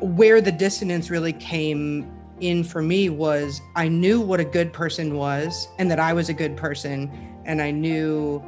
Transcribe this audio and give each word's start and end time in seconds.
where 0.00 0.40
the 0.40 0.52
dissonance 0.52 1.10
really 1.10 1.32
came 1.32 2.10
in 2.40 2.64
for 2.64 2.82
me 2.82 3.08
was 3.08 3.60
I 3.76 3.88
knew 3.88 4.20
what 4.20 4.40
a 4.40 4.44
good 4.44 4.72
person 4.72 5.14
was 5.14 5.68
and 5.78 5.90
that 5.90 6.00
I 6.00 6.12
was 6.12 6.28
a 6.28 6.34
good 6.34 6.56
person. 6.56 7.10
And 7.44 7.60
I 7.60 7.70
knew 7.70 8.38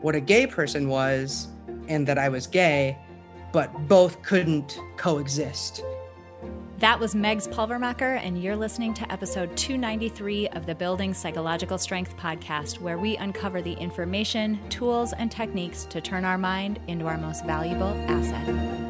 what 0.00 0.14
a 0.14 0.20
gay 0.20 0.46
person 0.46 0.88
was 0.88 1.48
and 1.88 2.06
that 2.06 2.18
I 2.18 2.28
was 2.28 2.46
gay, 2.46 2.98
but 3.52 3.88
both 3.88 4.22
couldn't 4.22 4.78
coexist. 4.96 5.82
That 6.78 6.98
was 6.98 7.14
Megs 7.14 7.46
Pulvermacher, 7.46 8.18
and 8.24 8.42
you're 8.42 8.56
listening 8.56 8.94
to 8.94 9.12
episode 9.12 9.54
293 9.54 10.48
of 10.48 10.64
the 10.64 10.74
Building 10.74 11.12
Psychological 11.12 11.76
Strength 11.76 12.16
podcast, 12.16 12.80
where 12.80 12.96
we 12.96 13.18
uncover 13.18 13.60
the 13.60 13.74
information, 13.74 14.58
tools, 14.70 15.12
and 15.12 15.30
techniques 15.30 15.84
to 15.90 16.00
turn 16.00 16.24
our 16.24 16.38
mind 16.38 16.80
into 16.86 17.06
our 17.06 17.18
most 17.18 17.44
valuable 17.44 17.94
asset. 18.08 18.89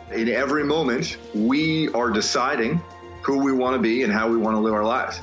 In 0.11 0.27
every 0.27 0.65
moment, 0.65 1.15
we 1.33 1.87
are 1.93 2.09
deciding 2.09 2.81
who 3.21 3.37
we 3.37 3.53
want 3.53 3.77
to 3.77 3.81
be 3.81 4.03
and 4.03 4.11
how 4.11 4.29
we 4.29 4.35
want 4.35 4.55
to 4.55 4.59
live 4.59 4.73
our 4.73 4.83
lives. 4.83 5.21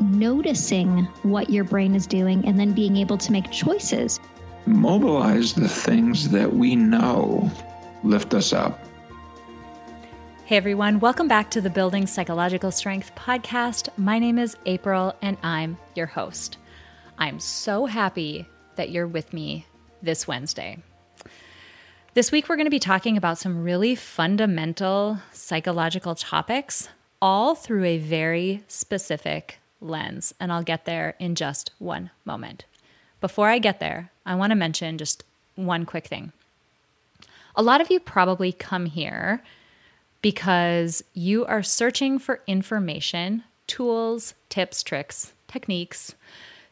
Noticing 0.00 1.04
what 1.22 1.48
your 1.48 1.62
brain 1.62 1.94
is 1.94 2.08
doing 2.08 2.44
and 2.44 2.58
then 2.58 2.72
being 2.72 2.96
able 2.96 3.18
to 3.18 3.30
make 3.30 3.48
choices. 3.52 4.18
Mobilize 4.66 5.54
the 5.54 5.68
things 5.68 6.30
that 6.30 6.52
we 6.52 6.74
know 6.74 7.48
lift 8.02 8.34
us 8.34 8.52
up. 8.52 8.80
Hey 10.44 10.56
everyone, 10.56 10.98
welcome 10.98 11.28
back 11.28 11.52
to 11.52 11.60
the 11.60 11.70
Building 11.70 12.08
Psychological 12.08 12.72
Strength 12.72 13.14
podcast. 13.14 13.88
My 13.96 14.18
name 14.18 14.40
is 14.40 14.56
April 14.66 15.14
and 15.22 15.36
I'm 15.44 15.78
your 15.94 16.06
host. 16.06 16.58
I'm 17.16 17.38
so 17.38 17.86
happy 17.86 18.48
that 18.74 18.90
you're 18.90 19.06
with 19.06 19.32
me 19.32 19.66
this 20.02 20.26
Wednesday. 20.26 20.78
This 22.16 22.32
week, 22.32 22.48
we're 22.48 22.56
going 22.56 22.64
to 22.64 22.70
be 22.70 22.78
talking 22.78 23.18
about 23.18 23.36
some 23.36 23.62
really 23.62 23.94
fundamental 23.94 25.18
psychological 25.32 26.14
topics, 26.14 26.88
all 27.20 27.54
through 27.54 27.84
a 27.84 27.98
very 27.98 28.64
specific 28.68 29.58
lens. 29.82 30.32
And 30.40 30.50
I'll 30.50 30.62
get 30.62 30.86
there 30.86 31.14
in 31.18 31.34
just 31.34 31.72
one 31.78 32.10
moment. 32.24 32.64
Before 33.20 33.50
I 33.50 33.58
get 33.58 33.80
there, 33.80 34.10
I 34.24 34.34
want 34.34 34.52
to 34.52 34.54
mention 34.54 34.96
just 34.96 35.24
one 35.56 35.84
quick 35.84 36.06
thing. 36.06 36.32
A 37.54 37.62
lot 37.62 37.82
of 37.82 37.90
you 37.90 38.00
probably 38.00 38.50
come 38.50 38.86
here 38.86 39.42
because 40.22 41.04
you 41.12 41.44
are 41.44 41.62
searching 41.62 42.18
for 42.18 42.40
information, 42.46 43.44
tools, 43.66 44.32
tips, 44.48 44.82
tricks, 44.82 45.34
techniques 45.48 46.14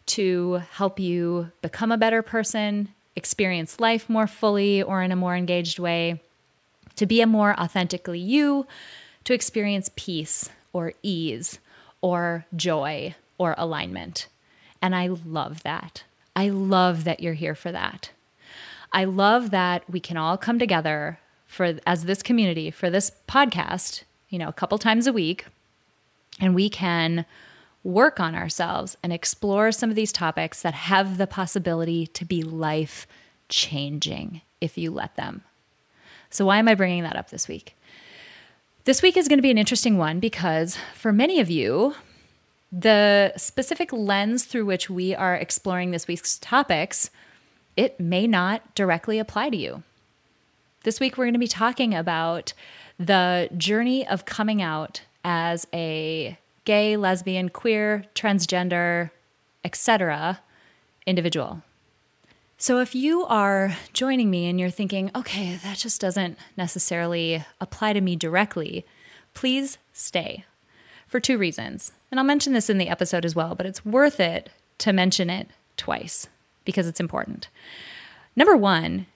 to 0.06 0.62
help 0.73 0.98
you 0.98 1.53
become 1.61 1.92
a 1.92 1.98
better 1.98 2.23
person, 2.23 2.89
experience 3.17 3.81
life 3.81 4.09
more 4.09 4.27
fully 4.27 4.83
or 4.83 5.03
in 5.03 5.12
a 5.12 5.17
more 5.17 5.37
engaged 5.37 5.79
way, 5.79 6.20
to 6.97 7.07
be 7.07 7.20
a 7.20 7.27
more 7.27 7.59
authentically 7.59 8.19
you, 8.19 8.67
to 9.25 9.34
experience 9.34 9.91
peace 9.97 10.51
or 10.73 10.93
ease 11.03 11.59
or 12.01 12.47
joy 12.55 13.14
or 13.39 13.55
alignment. 13.57 14.29
And 14.83 14.95
I 14.95 15.07
love 15.08 15.63
that. 15.63 16.05
I 16.36 16.48
love 16.48 17.05
that 17.05 17.20
you're 17.20 17.35
here 17.35 17.55
for 17.55 17.73
that. 17.73 18.11
I 18.92 19.05
love 19.05 19.51
that 19.51 19.89
we 19.91 20.01
can 20.01 20.17
all 20.17 20.36
come 20.36 20.58
together 20.58 21.19
for 21.46 21.79
as 21.86 22.05
this 22.05 22.23
community 22.23 22.70
for 22.70 22.91
this 22.91 23.13
podcast, 23.29 24.02
you 24.29 24.39
know, 24.39 24.48
a 24.48 24.52
couple 24.52 24.77
times 24.79 25.07
a 25.07 25.13
week 25.13 25.46
and 26.41 26.55
we 26.55 26.69
can 26.69 27.25
work 27.84 28.18
on 28.18 28.34
ourselves 28.34 28.96
and 29.02 29.12
explore 29.12 29.70
some 29.70 29.90
of 29.90 29.96
these 29.96 30.12
topics 30.12 30.62
that 30.62 30.74
have 30.74 31.18
the 31.18 31.27
possibility 31.27 32.06
to 32.08 32.24
be 32.24 32.42
life 32.42 33.06
changing 33.48 34.40
if 34.61 34.77
you 34.77 34.90
let 34.90 35.14
them. 35.17 35.42
So, 36.30 36.46
why 36.46 36.58
am 36.58 36.67
I 36.67 36.74
bringing 36.74 37.05
that 37.05 37.17
up 37.17 37.30
this 37.30 37.46
week? 37.46 37.77
This 38.84 39.02
week 39.02 39.17
is 39.17 39.28
going 39.28 39.39
to 39.39 39.42
be 39.42 39.50
an 39.50 39.58
interesting 39.58 39.98
one 39.98 40.18
because 40.18 40.77
for 40.95 41.12
many 41.12 41.39
of 41.39 41.50
you, 41.50 41.95
the 42.72 43.33
specific 43.36 43.92
lens 43.92 44.45
through 44.45 44.66
which 44.66 44.90
we 44.90 45.14
are 45.14 45.36
exploring 45.36 45.90
this 45.90 46.08
week's 46.08 46.39
topics 46.39 47.11
it 47.77 47.98
may 47.98 48.27
not 48.27 48.74
directly 48.74 49.18
apply 49.18 49.51
to 49.51 49.56
you. 49.56 49.83
This 50.84 51.01
week, 51.01 51.16
we're 51.16 51.24
going 51.24 51.34
to 51.34 51.39
be 51.40 51.48
talking 51.48 51.95
about 51.95 52.52
the 52.98 53.48
journey 53.56 54.06
of 54.06 54.24
coming 54.24 54.62
out 54.62 55.02
as 55.24 55.66
a 55.72 56.39
gay, 56.64 56.97
lesbian, 56.97 57.48
queer, 57.48 58.05
transgender, 58.14 59.11
etc. 59.64 60.41
individual. 61.07 61.63
So, 62.57 62.79
if 62.79 62.95
you 62.95 63.25
are 63.25 63.77
joining 63.92 64.30
me 64.30 64.48
and 64.48 64.58
you're 64.58 64.70
thinking, 64.70 65.11
okay, 65.14 65.57
that 65.57 65.77
just 65.77 66.01
doesn't 66.01 66.39
necessarily 66.57 67.45
apply 67.61 67.92
to 67.92 68.01
me 68.01 68.17
directly, 68.17 68.86
please 69.35 69.79
stay 69.92 70.45
for 71.07 71.20
two 71.20 71.36
reasons. 71.36 71.92
And 72.11 72.19
I'll 72.19 72.25
mention 72.25 72.52
this 72.52 72.70
in 72.70 72.79
the 72.79 72.89
episode 72.89 73.25
as 73.25 73.35
well, 73.35 73.55
but 73.55 73.67
it's 73.67 73.85
worth 73.85 74.20
it 74.20 74.51
to 74.79 74.92
mention 74.92 75.31
it 75.31 75.48
twice 75.77 76.29
because 76.64 76.86
it's 76.86 77.01
important. 77.01 77.48
Number 78.36 78.57
one, 78.57 79.07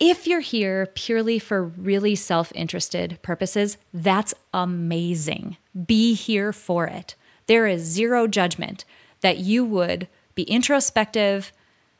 if 0.00 0.26
you're 0.26 0.40
here 0.40 0.86
purely 0.94 1.38
for 1.38 1.62
really 1.62 2.14
self 2.14 2.50
interested 2.54 3.18
purposes, 3.22 3.76
that's 3.92 4.34
amazing. 4.52 5.58
Be 5.86 6.14
here 6.14 6.52
for 6.52 6.86
it. 6.86 7.14
There 7.46 7.66
is 7.66 7.82
zero 7.82 8.26
judgment 8.26 8.84
that 9.20 9.38
you 9.38 9.64
would 9.64 10.08
be 10.34 10.44
introspective, 10.44 11.52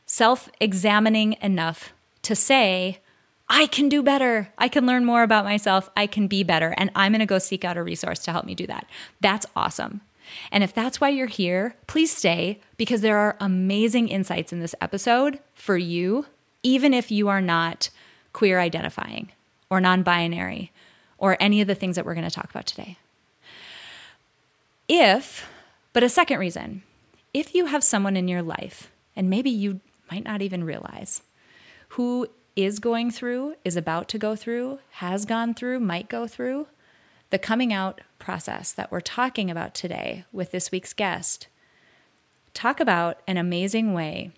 self 0.05 0.49
examining 0.59 1.37
enough 1.41 1.93
to 2.23 2.35
say, 2.35 2.99
I 3.47 3.67
can 3.67 3.89
do 3.89 4.01
better. 4.01 4.51
I 4.57 4.67
can 4.67 4.85
learn 4.85 5.05
more 5.05 5.23
about 5.23 5.43
myself. 5.43 5.89
I 5.95 6.07
can 6.07 6.27
be 6.27 6.41
better. 6.43 6.73
And 6.77 6.89
I'm 6.95 7.11
going 7.11 7.19
to 7.19 7.25
go 7.25 7.37
seek 7.37 7.65
out 7.65 7.77
a 7.77 7.83
resource 7.83 8.19
to 8.19 8.31
help 8.31 8.45
me 8.45 8.55
do 8.55 8.65
that. 8.67 8.87
That's 9.19 9.45
awesome. 9.55 10.01
And 10.51 10.63
if 10.63 10.73
that's 10.73 11.01
why 11.01 11.09
you're 11.09 11.27
here, 11.27 11.75
please 11.85 12.15
stay 12.15 12.61
because 12.77 13.01
there 13.01 13.17
are 13.17 13.35
amazing 13.41 14.07
insights 14.07 14.53
in 14.53 14.61
this 14.61 14.75
episode 14.79 15.39
for 15.53 15.77
you, 15.77 16.25
even 16.63 16.93
if 16.93 17.11
you 17.11 17.27
are 17.27 17.41
not 17.41 17.89
queer 18.33 18.59
identifying 18.59 19.31
or 19.69 19.81
non 19.81 20.03
binary 20.03 20.71
or 21.17 21.37
any 21.39 21.61
of 21.61 21.67
the 21.67 21.75
things 21.75 21.95
that 21.95 22.05
we're 22.05 22.15
going 22.15 22.27
to 22.27 22.33
talk 22.33 22.49
about 22.49 22.65
today. 22.65 22.97
If, 24.87 25.47
but 25.93 26.03
a 26.03 26.09
second 26.09 26.39
reason, 26.39 26.83
if 27.33 27.55
you 27.55 27.67
have 27.67 27.83
someone 27.83 28.17
in 28.17 28.27
your 28.27 28.41
life, 28.41 28.91
and 29.15 29.29
maybe 29.29 29.49
you 29.49 29.79
might 30.11 30.23
not 30.23 30.41
even 30.41 30.63
realize, 30.63 31.21
who 31.89 32.27
is 32.55 32.79
going 32.79 33.11
through, 33.11 33.55
is 33.63 33.77
about 33.77 34.09
to 34.09 34.17
go 34.17 34.35
through, 34.35 34.79
has 34.91 35.25
gone 35.25 35.53
through, 35.53 35.79
might 35.79 36.09
go 36.09 36.27
through 36.27 36.67
the 37.29 37.39
coming 37.39 37.71
out 37.71 38.01
process 38.19 38.73
that 38.73 38.91
we're 38.91 38.99
talking 38.99 39.49
about 39.49 39.73
today 39.73 40.25
with 40.33 40.51
this 40.51 40.71
week's 40.71 40.93
guest, 40.93 41.47
talk 42.53 42.79
about 42.79 43.21
an 43.25 43.37
amazing 43.37 43.93
way 43.93 44.31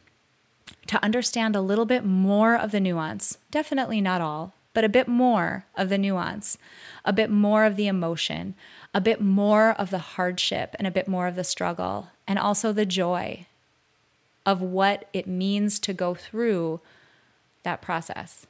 to 0.87 1.03
understand 1.03 1.55
a 1.55 1.61
little 1.61 1.85
bit 1.85 2.05
more 2.05 2.55
of 2.55 2.71
the 2.71 2.79
nuance. 2.79 3.37
Definitely 3.51 4.01
not 4.01 4.21
all, 4.21 4.53
but 4.73 4.83
a 4.83 4.89
bit 4.89 5.07
more 5.07 5.65
of 5.75 5.89
the 5.89 5.97
nuance, 5.97 6.57
a 7.05 7.13
bit 7.13 7.29
more 7.29 7.65
of 7.65 7.75
the 7.75 7.87
emotion, 7.87 8.55
a 8.93 9.01
bit 9.01 9.21
more 9.21 9.71
of 9.71 9.89
the 9.89 9.99
hardship, 9.99 10.75
and 10.77 10.87
a 10.87 10.91
bit 10.91 11.07
more 11.07 11.27
of 11.27 11.35
the 11.35 11.43
struggle, 11.43 12.09
and 12.27 12.39
also 12.39 12.71
the 12.71 12.85
joy 12.85 13.45
of 14.45 14.61
what 14.61 15.07
it 15.13 15.27
means 15.27 15.79
to 15.79 15.93
go 15.93 16.13
through 16.13 16.79
that 17.63 17.81
process. 17.81 18.45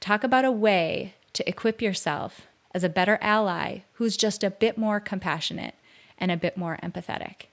Talk 0.00 0.22
about 0.22 0.44
a 0.44 0.52
way 0.52 1.14
to 1.32 1.48
equip 1.48 1.82
yourself 1.82 2.46
as 2.74 2.84
a 2.84 2.88
better 2.88 3.18
ally 3.20 3.80
who's 3.94 4.16
just 4.16 4.44
a 4.44 4.50
bit 4.50 4.78
more 4.78 5.00
compassionate 5.00 5.74
and 6.18 6.30
a 6.30 6.36
bit 6.36 6.56
more 6.56 6.78
empathetic. 6.82 7.46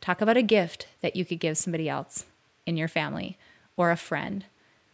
Talk 0.00 0.20
about 0.20 0.36
a 0.36 0.42
gift 0.42 0.88
that 1.00 1.16
you 1.16 1.24
could 1.24 1.40
give 1.40 1.56
somebody 1.56 1.88
else 1.88 2.26
in 2.66 2.76
your 2.76 2.88
family 2.88 3.36
or 3.76 3.90
a 3.90 3.96
friend 3.96 4.44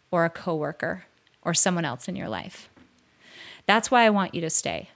or 0.09 0.25
a 0.25 0.29
coworker 0.29 1.05
or 1.41 1.53
someone 1.53 1.85
else 1.85 2.07
in 2.07 2.15
your 2.15 2.29
life. 2.29 2.69
That's 3.65 3.89
why 3.89 4.03
I 4.03 4.09
want 4.09 4.35
you 4.35 4.41
to 4.41 4.49
stay. 4.49 4.89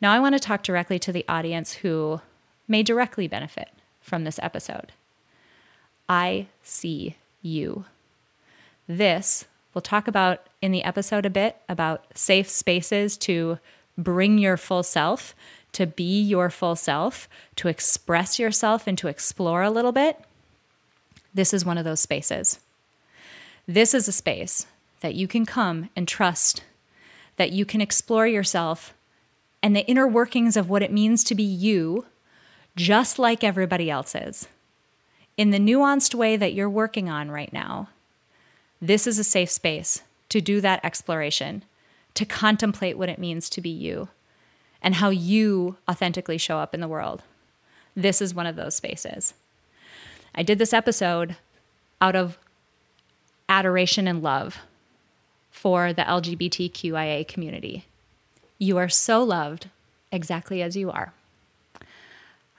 Now 0.00 0.12
I 0.12 0.20
want 0.20 0.34
to 0.34 0.40
talk 0.40 0.62
directly 0.62 0.98
to 1.00 1.12
the 1.12 1.24
audience 1.28 1.74
who 1.74 2.20
may 2.68 2.82
directly 2.82 3.28
benefit 3.28 3.68
from 4.00 4.24
this 4.24 4.38
episode. 4.42 4.92
I 6.08 6.48
see 6.62 7.16
you. 7.40 7.84
This, 8.86 9.46
we'll 9.72 9.82
talk 9.82 10.08
about 10.08 10.46
in 10.60 10.72
the 10.72 10.84
episode 10.84 11.24
a 11.24 11.30
bit 11.30 11.56
about 11.68 12.04
safe 12.14 12.48
spaces 12.48 13.16
to 13.18 13.58
bring 13.96 14.38
your 14.38 14.56
full 14.56 14.82
self, 14.82 15.34
to 15.72 15.86
be 15.86 16.20
your 16.20 16.50
full 16.50 16.76
self, 16.76 17.28
to 17.56 17.68
express 17.68 18.38
yourself 18.38 18.86
and 18.86 18.98
to 18.98 19.08
explore 19.08 19.62
a 19.62 19.70
little 19.70 19.92
bit, 19.92 20.18
this 21.34 21.54
is 21.54 21.64
one 21.64 21.78
of 21.78 21.84
those 21.84 22.00
spaces. 22.00 22.60
This 23.66 23.94
is 23.94 24.08
a 24.08 24.12
space 24.12 24.66
that 25.00 25.14
you 25.14 25.26
can 25.26 25.46
come 25.46 25.90
and 25.96 26.06
trust, 26.06 26.62
that 27.36 27.52
you 27.52 27.64
can 27.64 27.80
explore 27.80 28.26
yourself 28.26 28.94
and 29.62 29.76
the 29.76 29.86
inner 29.86 30.06
workings 30.06 30.56
of 30.56 30.68
what 30.68 30.82
it 30.82 30.92
means 30.92 31.22
to 31.24 31.34
be 31.34 31.42
you, 31.42 32.06
just 32.74 33.18
like 33.18 33.44
everybody 33.44 33.90
else's, 33.90 34.48
in 35.36 35.50
the 35.50 35.58
nuanced 35.58 36.14
way 36.14 36.36
that 36.36 36.54
you're 36.54 36.68
working 36.68 37.08
on 37.08 37.30
right 37.30 37.52
now. 37.52 37.88
This 38.80 39.06
is 39.06 39.18
a 39.18 39.24
safe 39.24 39.50
space 39.50 40.02
to 40.28 40.40
do 40.40 40.60
that 40.60 40.84
exploration, 40.84 41.62
to 42.14 42.24
contemplate 42.24 42.98
what 42.98 43.08
it 43.08 43.18
means 43.18 43.48
to 43.50 43.60
be 43.60 43.70
you 43.70 44.08
and 44.82 44.96
how 44.96 45.10
you 45.10 45.76
authentically 45.88 46.38
show 46.38 46.58
up 46.58 46.74
in 46.74 46.80
the 46.80 46.88
world. 46.88 47.22
This 47.94 48.20
is 48.20 48.34
one 48.34 48.46
of 48.46 48.56
those 48.56 48.74
spaces. 48.74 49.34
I 50.34 50.42
did 50.42 50.58
this 50.58 50.72
episode 50.72 51.36
out 52.00 52.16
of 52.16 52.38
adoration 53.48 54.08
and 54.08 54.22
love 54.22 54.58
for 55.50 55.92
the 55.92 56.02
LGBTQIA 56.02 57.28
community. 57.28 57.84
You 58.58 58.78
are 58.78 58.88
so 58.88 59.22
loved 59.22 59.68
exactly 60.10 60.62
as 60.62 60.76
you 60.76 60.90
are. 60.90 61.12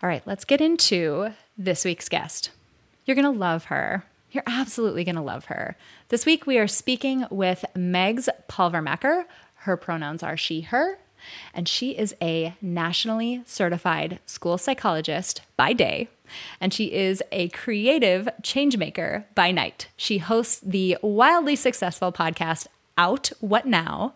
All 0.01 0.09
right, 0.09 0.21
let's 0.25 0.45
get 0.45 0.61
into 0.61 1.31
this 1.57 1.83
week's 1.83 2.09
guest. 2.09 2.51
You're 3.05 3.15
going 3.15 3.25
to 3.25 3.39
love 3.39 3.65
her. 3.65 4.03
You're 4.31 4.43
absolutely 4.45 5.03
going 5.03 5.15
to 5.15 5.21
love 5.21 5.45
her. 5.45 5.75
This 6.09 6.25
week 6.25 6.45
we 6.45 6.59
are 6.59 6.67
speaking 6.67 7.25
with 7.31 7.65
Megs 7.75 8.29
Pulvermacher. 8.47 9.25
Her 9.55 9.77
pronouns 9.77 10.21
are 10.21 10.37
she, 10.37 10.61
her, 10.61 10.99
and 11.53 11.67
she 11.67 11.91
is 11.91 12.15
a 12.21 12.55
nationally 12.61 13.41
certified 13.45 14.19
school 14.25 14.57
psychologist 14.57 15.41
by 15.57 15.73
day 15.73 16.09
and 16.59 16.73
she 16.73 16.93
is 16.93 17.21
a 17.31 17.49
creative 17.49 18.27
changemaker 18.41 19.25
by 19.35 19.51
night. 19.51 19.87
She 19.97 20.17
hosts 20.19 20.59
the 20.59 20.97
wildly 21.01 21.55
successful 21.55 22.11
podcast 22.11 22.67
Out 22.97 23.31
What 23.39 23.65
Now, 23.65 24.13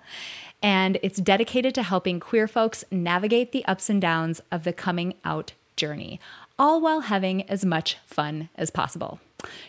and 0.61 0.97
it's 1.03 1.19
dedicated 1.19 1.75
to 1.75 1.83
helping 1.83 2.19
queer 2.19 2.47
folks 2.47 2.83
navigate 2.91 3.51
the 3.51 3.65
ups 3.65 3.89
and 3.89 4.01
downs 4.01 4.41
of 4.51 4.63
the 4.63 4.73
coming 4.73 5.13
out 5.23 5.53
journey, 5.75 6.19
all 6.57 6.81
while 6.81 7.01
having 7.01 7.47
as 7.49 7.63
much 7.63 7.97
fun 8.05 8.49
as 8.55 8.69
possible. 8.69 9.19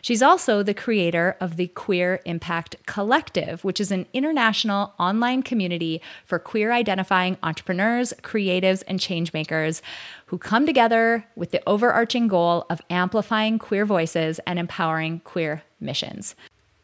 She's 0.02 0.22
also 0.22 0.62
the 0.62 0.74
creator 0.74 1.36
of 1.40 1.56
the 1.56 1.68
Queer 1.68 2.20
Impact 2.24 2.76
Collective, 2.86 3.64
which 3.64 3.80
is 3.80 3.90
an 3.90 4.06
international 4.12 4.94
online 4.98 5.42
community 5.42 6.00
for 6.24 6.38
queer 6.38 6.72
identifying 6.72 7.36
entrepreneurs, 7.42 8.12
creatives, 8.22 8.82
and 8.86 9.00
changemakers 9.00 9.80
who 10.26 10.38
come 10.38 10.66
together 10.66 11.26
with 11.36 11.50
the 11.50 11.62
overarching 11.66 12.28
goal 12.28 12.66
of 12.70 12.82
amplifying 12.90 13.58
queer 13.58 13.84
voices 13.84 14.40
and 14.46 14.58
empowering 14.58 15.20
queer 15.20 15.62
missions. 15.80 16.34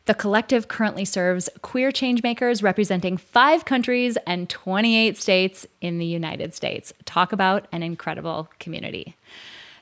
The 0.07 0.15
collective 0.15 0.69
currently 0.69 1.07
serves 1.07 1.49
queer 1.63 1.91
changemakers 1.91 2.63
representing 2.63 3.17
five 3.17 3.65
countries 3.65 4.19
and 4.27 4.51
28 4.51 5.17
states 5.17 5.67
in 5.81 5.99
the 5.99 6.05
United 6.05 6.55
States. 6.55 6.93
Talk 7.07 7.33
about 7.33 7.67
an 7.73 7.83
incredible 7.83 8.51
community. 8.59 9.17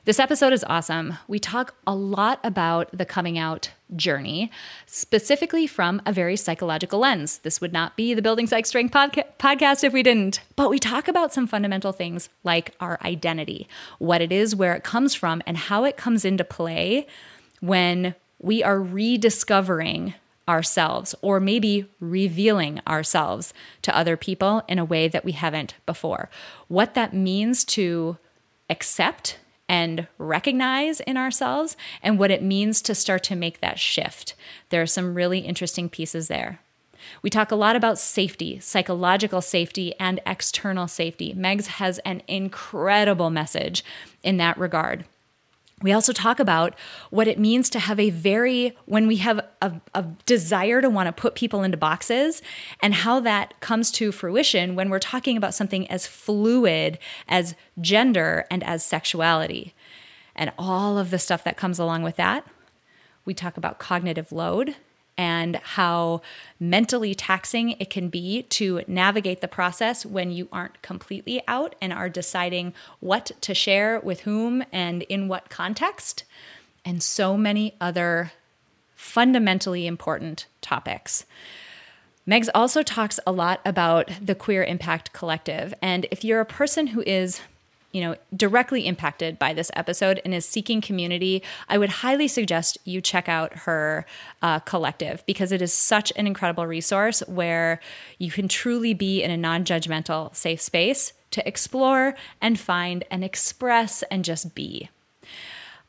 This 0.05 0.19
episode 0.19 0.51
is 0.51 0.65
awesome. 0.65 1.13
We 1.29 1.39
talk 1.39 1.75
a 1.87 1.95
lot 1.95 2.41
about 2.43 2.89
the 2.91 3.05
coming 3.05 3.37
out 3.37 3.71
journey, 3.95 4.51
specifically 4.85 5.65
from 5.65 6.01
a 6.05 6.11
very 6.11 6.35
psychological 6.35 6.99
lens. 6.99 7.37
This 7.37 7.61
would 7.61 7.71
not 7.71 7.95
be 7.95 8.13
the 8.13 8.21
Building 8.21 8.45
Psych 8.45 8.65
Strength 8.65 8.93
podca- 8.93 9.23
podcast 9.39 9.81
if 9.81 9.93
we 9.93 10.03
didn't. 10.03 10.41
But 10.57 10.69
we 10.69 10.77
talk 10.77 11.07
about 11.07 11.33
some 11.33 11.47
fundamental 11.47 11.93
things 11.93 12.27
like 12.43 12.75
our 12.81 12.99
identity, 13.01 13.69
what 13.97 14.21
it 14.21 14.33
is, 14.33 14.53
where 14.53 14.73
it 14.75 14.83
comes 14.83 15.15
from, 15.15 15.41
and 15.47 15.55
how 15.55 15.85
it 15.85 15.95
comes 15.95 16.25
into 16.25 16.43
play 16.43 17.07
when 17.61 18.13
we 18.39 18.61
are 18.61 18.81
rediscovering 18.81 20.15
ourselves 20.49 21.15
or 21.21 21.39
maybe 21.39 21.85
revealing 22.01 22.81
ourselves 22.85 23.53
to 23.83 23.97
other 23.97 24.17
people 24.17 24.63
in 24.67 24.79
a 24.79 24.83
way 24.83 25.07
that 25.07 25.23
we 25.23 25.31
haven't 25.31 25.75
before. 25.85 26.29
What 26.67 26.93
that 26.95 27.13
means 27.13 27.63
to 27.63 28.17
accept 28.69 29.37
and 29.67 30.07
recognize 30.17 30.99
in 30.99 31.17
ourselves 31.17 31.75
and 32.01 32.19
what 32.19 32.31
it 32.31 32.43
means 32.43 32.81
to 32.81 32.95
start 32.95 33.23
to 33.23 33.35
make 33.35 33.59
that 33.61 33.79
shift. 33.79 34.35
There 34.69 34.81
are 34.81 34.87
some 34.87 35.15
really 35.15 35.39
interesting 35.39 35.89
pieces 35.89 36.27
there. 36.27 36.59
We 37.21 37.29
talk 37.29 37.51
a 37.51 37.55
lot 37.55 37.75
about 37.75 37.99
safety, 37.99 38.59
psychological 38.59 39.41
safety, 39.41 39.93
and 39.99 40.21
external 40.25 40.87
safety. 40.87 41.33
Megs 41.33 41.67
has 41.67 41.99
an 41.99 42.21
incredible 42.27 43.29
message 43.29 43.83
in 44.23 44.37
that 44.37 44.57
regard. 44.57 45.05
We 45.83 45.91
also 45.91 46.13
talk 46.13 46.39
about 46.39 46.73
what 47.09 47.27
it 47.27 47.37
means 47.37 47.69
to 47.71 47.79
have 47.79 47.99
a 47.99 48.09
very, 48.09 48.75
when 48.85 49.05
we 49.05 49.17
have 49.17 49.45
a, 49.61 49.73
a, 49.93 50.03
desire 50.25 50.81
to 50.81 50.89
want 50.89 51.07
to 51.07 51.11
put 51.11 51.35
people 51.35 51.61
into 51.61 51.77
boxes, 51.77 52.41
and 52.81 52.93
how 52.93 53.19
that 53.19 53.59
comes 53.59 53.91
to 53.91 54.13
fruition 54.13 54.75
when 54.75 54.89
we're 54.89 54.99
talking 54.99 55.35
about 55.35 55.53
something 55.53 55.85
as 55.91 56.07
fluid 56.07 56.97
as 57.27 57.53
gender 57.81 58.45
and 58.49 58.63
as 58.63 58.83
sexuality, 58.83 59.75
and 60.35 60.53
all 60.57 60.97
of 60.97 61.11
the 61.11 61.19
stuff 61.19 61.43
that 61.43 61.57
comes 61.57 61.77
along 61.77 62.01
with 62.01 62.15
that. 62.15 62.47
We 63.25 63.33
talk 63.33 63.57
about 63.57 63.77
cognitive 63.77 64.31
load 64.31 64.75
and 65.17 65.57
how 65.57 66.21
mentally 66.59 67.13
taxing 67.13 67.71
it 67.71 67.89
can 67.89 68.09
be 68.09 68.43
to 68.43 68.81
navigate 68.87 69.41
the 69.41 69.47
process 69.47 70.05
when 70.05 70.31
you 70.31 70.47
aren't 70.51 70.81
completely 70.81 71.41
out 71.47 71.75
and 71.81 71.93
are 71.93 72.09
deciding 72.09 72.73
what 72.99 73.31
to 73.41 73.53
share 73.53 73.99
with 73.99 74.21
whom 74.21 74.63
and 74.71 75.03
in 75.03 75.27
what 75.27 75.49
context, 75.49 76.23
and 76.85 77.01
so 77.01 77.37
many 77.37 77.73
other 77.79 78.31
fundamentally 78.95 79.85
important 79.85 80.47
topics. 80.61 81.25
Megs 82.27 82.47
also 82.55 82.83
talks 82.83 83.19
a 83.27 83.31
lot 83.31 83.59
about 83.65 84.09
the 84.21 84.35
Queer 84.35 84.63
Impact 84.63 85.11
Collective. 85.11 85.73
And 85.81 86.05
if 86.09 86.23
you're 86.23 86.39
a 86.39 86.45
person 86.45 86.87
who 86.87 87.03
is 87.05 87.41
you 87.93 88.01
know, 88.01 88.15
directly 88.35 88.85
impacted 88.87 89.39
by 89.39 89.53
this 89.53 89.71
episode 89.75 90.19
and 90.25 90.33
is 90.33 90.45
seeking 90.45 90.81
community, 90.81 91.43
I 91.69 91.77
would 91.77 91.89
highly 91.89 92.27
suggest 92.27 92.77
you 92.83 92.99
check 92.99 93.29
out 93.29 93.53
her 93.53 94.05
uh, 94.41 94.59
collective 94.59 95.23
because 95.25 95.51
it 95.51 95.61
is 95.61 95.71
such 95.71 96.11
an 96.15 96.27
incredible 96.27 96.65
resource 96.67 97.21
where 97.27 97.79
you 98.17 98.31
can 98.31 98.47
truly 98.47 98.93
be 98.95 99.21
in 99.23 99.29
a 99.29 99.37
non 99.37 99.63
judgmental, 99.63 100.35
safe 100.35 100.59
space 100.59 101.13
to 101.31 101.47
explore 101.47 102.15
and 102.41 102.59
find 102.59 103.03
and 103.11 103.23
express 103.23 104.03
and 104.03 104.25
just 104.25 104.55
be. 104.55 104.89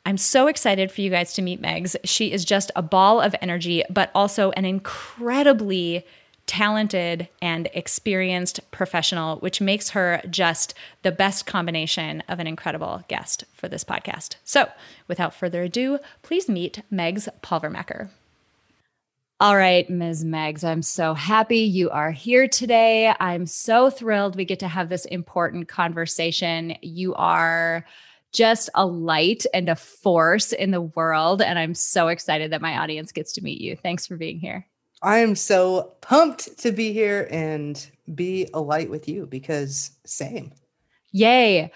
I'm 0.07 0.19
so 0.19 0.49
excited 0.49 0.93
for 0.93 1.01
you 1.01 1.09
guys 1.09 1.33
to 1.35 1.43
meet 1.43 1.63
Megs. 1.63 1.97
She 2.05 2.31
is 2.31 2.45
just 2.45 2.71
a 2.77 2.83
ball 2.83 3.23
of 3.23 3.35
energy, 3.41 3.83
but 3.89 4.11
also 4.15 4.51
an 4.51 4.67
incredibly 4.67 6.05
talented 6.47 7.29
and 7.41 7.69
experienced 7.73 8.61
professional, 8.71 9.39
which 9.39 9.61
makes 9.61 9.91
her 9.91 10.21
just 10.29 10.75
the 11.03 11.13
best 11.13 11.47
combination 11.47 12.23
of 12.29 12.39
an 12.39 12.47
incredible 12.47 13.03
guest 13.09 13.45
for 13.55 13.69
this 13.69 13.85
podcast. 13.85 14.37
So, 14.45 14.69
without 15.09 15.35
further 15.35 15.63
ado, 15.63 15.99
please 16.23 16.49
meet 16.49 16.83
Megs 16.93 17.29
Pulvermacher. 17.43 18.11
All 19.41 19.57
right, 19.57 19.89
Ms. 19.91 20.25
Megs, 20.25 20.63
I'm 20.63 20.81
so 20.81 21.13
happy 21.13 21.59
you 21.59 21.91
are 21.91 22.13
here 22.13 22.47
today. 22.47 23.13
I'm 23.19 23.47
so 23.47 23.91
thrilled 23.91 24.37
we 24.37 24.45
get 24.45 24.61
to 24.61 24.69
have 24.69 24.89
this 24.89 25.07
important 25.07 25.69
conversation. 25.69 26.77
You 26.83 27.15
are 27.17 27.85
just 28.33 28.71
a 28.75 28.87
light 28.87 29.45
and 29.53 29.69
a 29.69 29.77
force 29.77 30.53
in 30.53 30.71
the 30.71 30.81
world. 30.81 31.43
And 31.43 31.59
I'm 31.59 31.75
so 31.75 32.09
excited 32.09 32.53
that 32.53 32.63
my 32.63 32.79
audience 32.79 33.13
gets 33.13 33.33
to 33.35 33.43
meet 33.43 33.61
you. 33.61 33.77
Thanks 33.77 34.07
for 34.07 34.17
being 34.17 34.39
here. 34.39 34.67
I 35.05 35.19
am 35.19 35.37
so 35.37 35.93
pumped 36.01 36.59
to 36.61 36.73
be 36.73 36.93
here 36.95 37.29
and 37.31 37.87
be 38.15 38.49
a 38.55 38.61
light 38.61 38.89
with 38.89 39.07
you 39.07 39.27
because 39.27 39.91
same. 40.07 40.53
Yay. 41.13 41.71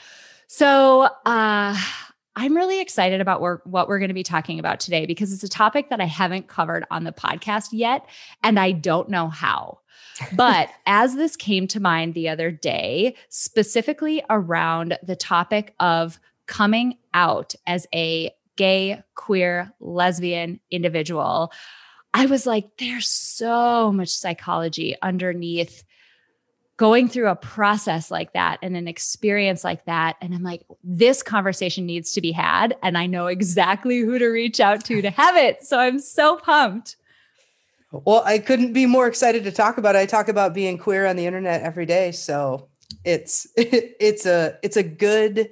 So, 0.46 1.08
uh, 1.26 1.78
I'm 2.36 2.56
really 2.56 2.80
excited 2.80 3.20
about 3.20 3.40
what 3.40 3.88
we're 3.88 3.98
going 3.98 4.08
to 4.08 4.14
be 4.14 4.22
talking 4.22 4.60
about 4.60 4.78
today 4.78 5.06
because 5.06 5.32
it's 5.32 5.42
a 5.42 5.48
topic 5.48 5.90
that 5.90 6.00
I 6.00 6.04
haven't 6.04 6.46
covered 6.46 6.86
on 6.88 7.02
the 7.02 7.12
podcast 7.12 7.70
yet, 7.72 8.06
and 8.44 8.60
I 8.60 8.70
don't 8.70 9.08
know 9.08 9.28
how. 9.28 9.80
But 10.34 10.70
as 10.86 11.16
this 11.16 11.36
came 11.36 11.66
to 11.68 11.80
mind 11.80 12.14
the 12.14 12.28
other 12.28 12.52
day, 12.52 13.16
specifically 13.28 14.22
around 14.30 14.96
the 15.02 15.16
topic 15.16 15.74
of 15.80 16.20
coming 16.46 16.96
out 17.12 17.56
as 17.66 17.88
a 17.92 18.30
gay, 18.54 19.02
queer, 19.16 19.72
lesbian 19.80 20.60
individual, 20.70 21.52
I 22.14 22.26
was 22.26 22.46
like, 22.46 22.76
there's 22.78 23.08
so 23.08 23.92
much 23.92 24.08
psychology 24.08 24.96
underneath 25.02 25.84
going 26.78 27.08
through 27.08 27.28
a 27.28 27.36
process 27.36 28.10
like 28.10 28.32
that 28.32 28.58
and 28.62 28.76
an 28.76 28.86
experience 28.88 29.64
like 29.64 29.84
that. 29.86 30.16
And 30.22 30.32
I'm 30.32 30.44
like, 30.44 30.62
this 30.84 31.22
conversation 31.22 31.86
needs 31.86 32.12
to 32.12 32.20
be 32.20 32.32
had. 32.32 32.76
And 32.82 32.96
I 32.96 33.06
know 33.06 33.26
exactly 33.26 33.98
who 33.98 34.18
to 34.18 34.26
reach 34.28 34.60
out 34.60 34.84
to 34.86 35.02
to 35.02 35.10
have 35.10 35.36
it. 35.36 35.64
So 35.64 35.78
I'm 35.78 35.98
so 35.98 36.36
pumped. 36.36 36.96
Well, 37.90 38.22
I 38.24 38.38
couldn't 38.38 38.72
be 38.72 38.86
more 38.86 39.06
excited 39.06 39.44
to 39.44 39.52
talk 39.52 39.76
about 39.78 39.96
it. 39.96 39.98
I 39.98 40.06
talk 40.06 40.28
about 40.28 40.54
being 40.54 40.78
queer 40.78 41.06
on 41.06 41.16
the 41.16 41.26
internet 41.26 41.62
every 41.62 41.86
day, 41.86 42.12
so 42.12 42.68
it's 43.04 43.46
it's 43.56 44.26
a 44.26 44.58
it's 44.62 44.76
a 44.76 44.82
good 44.82 45.50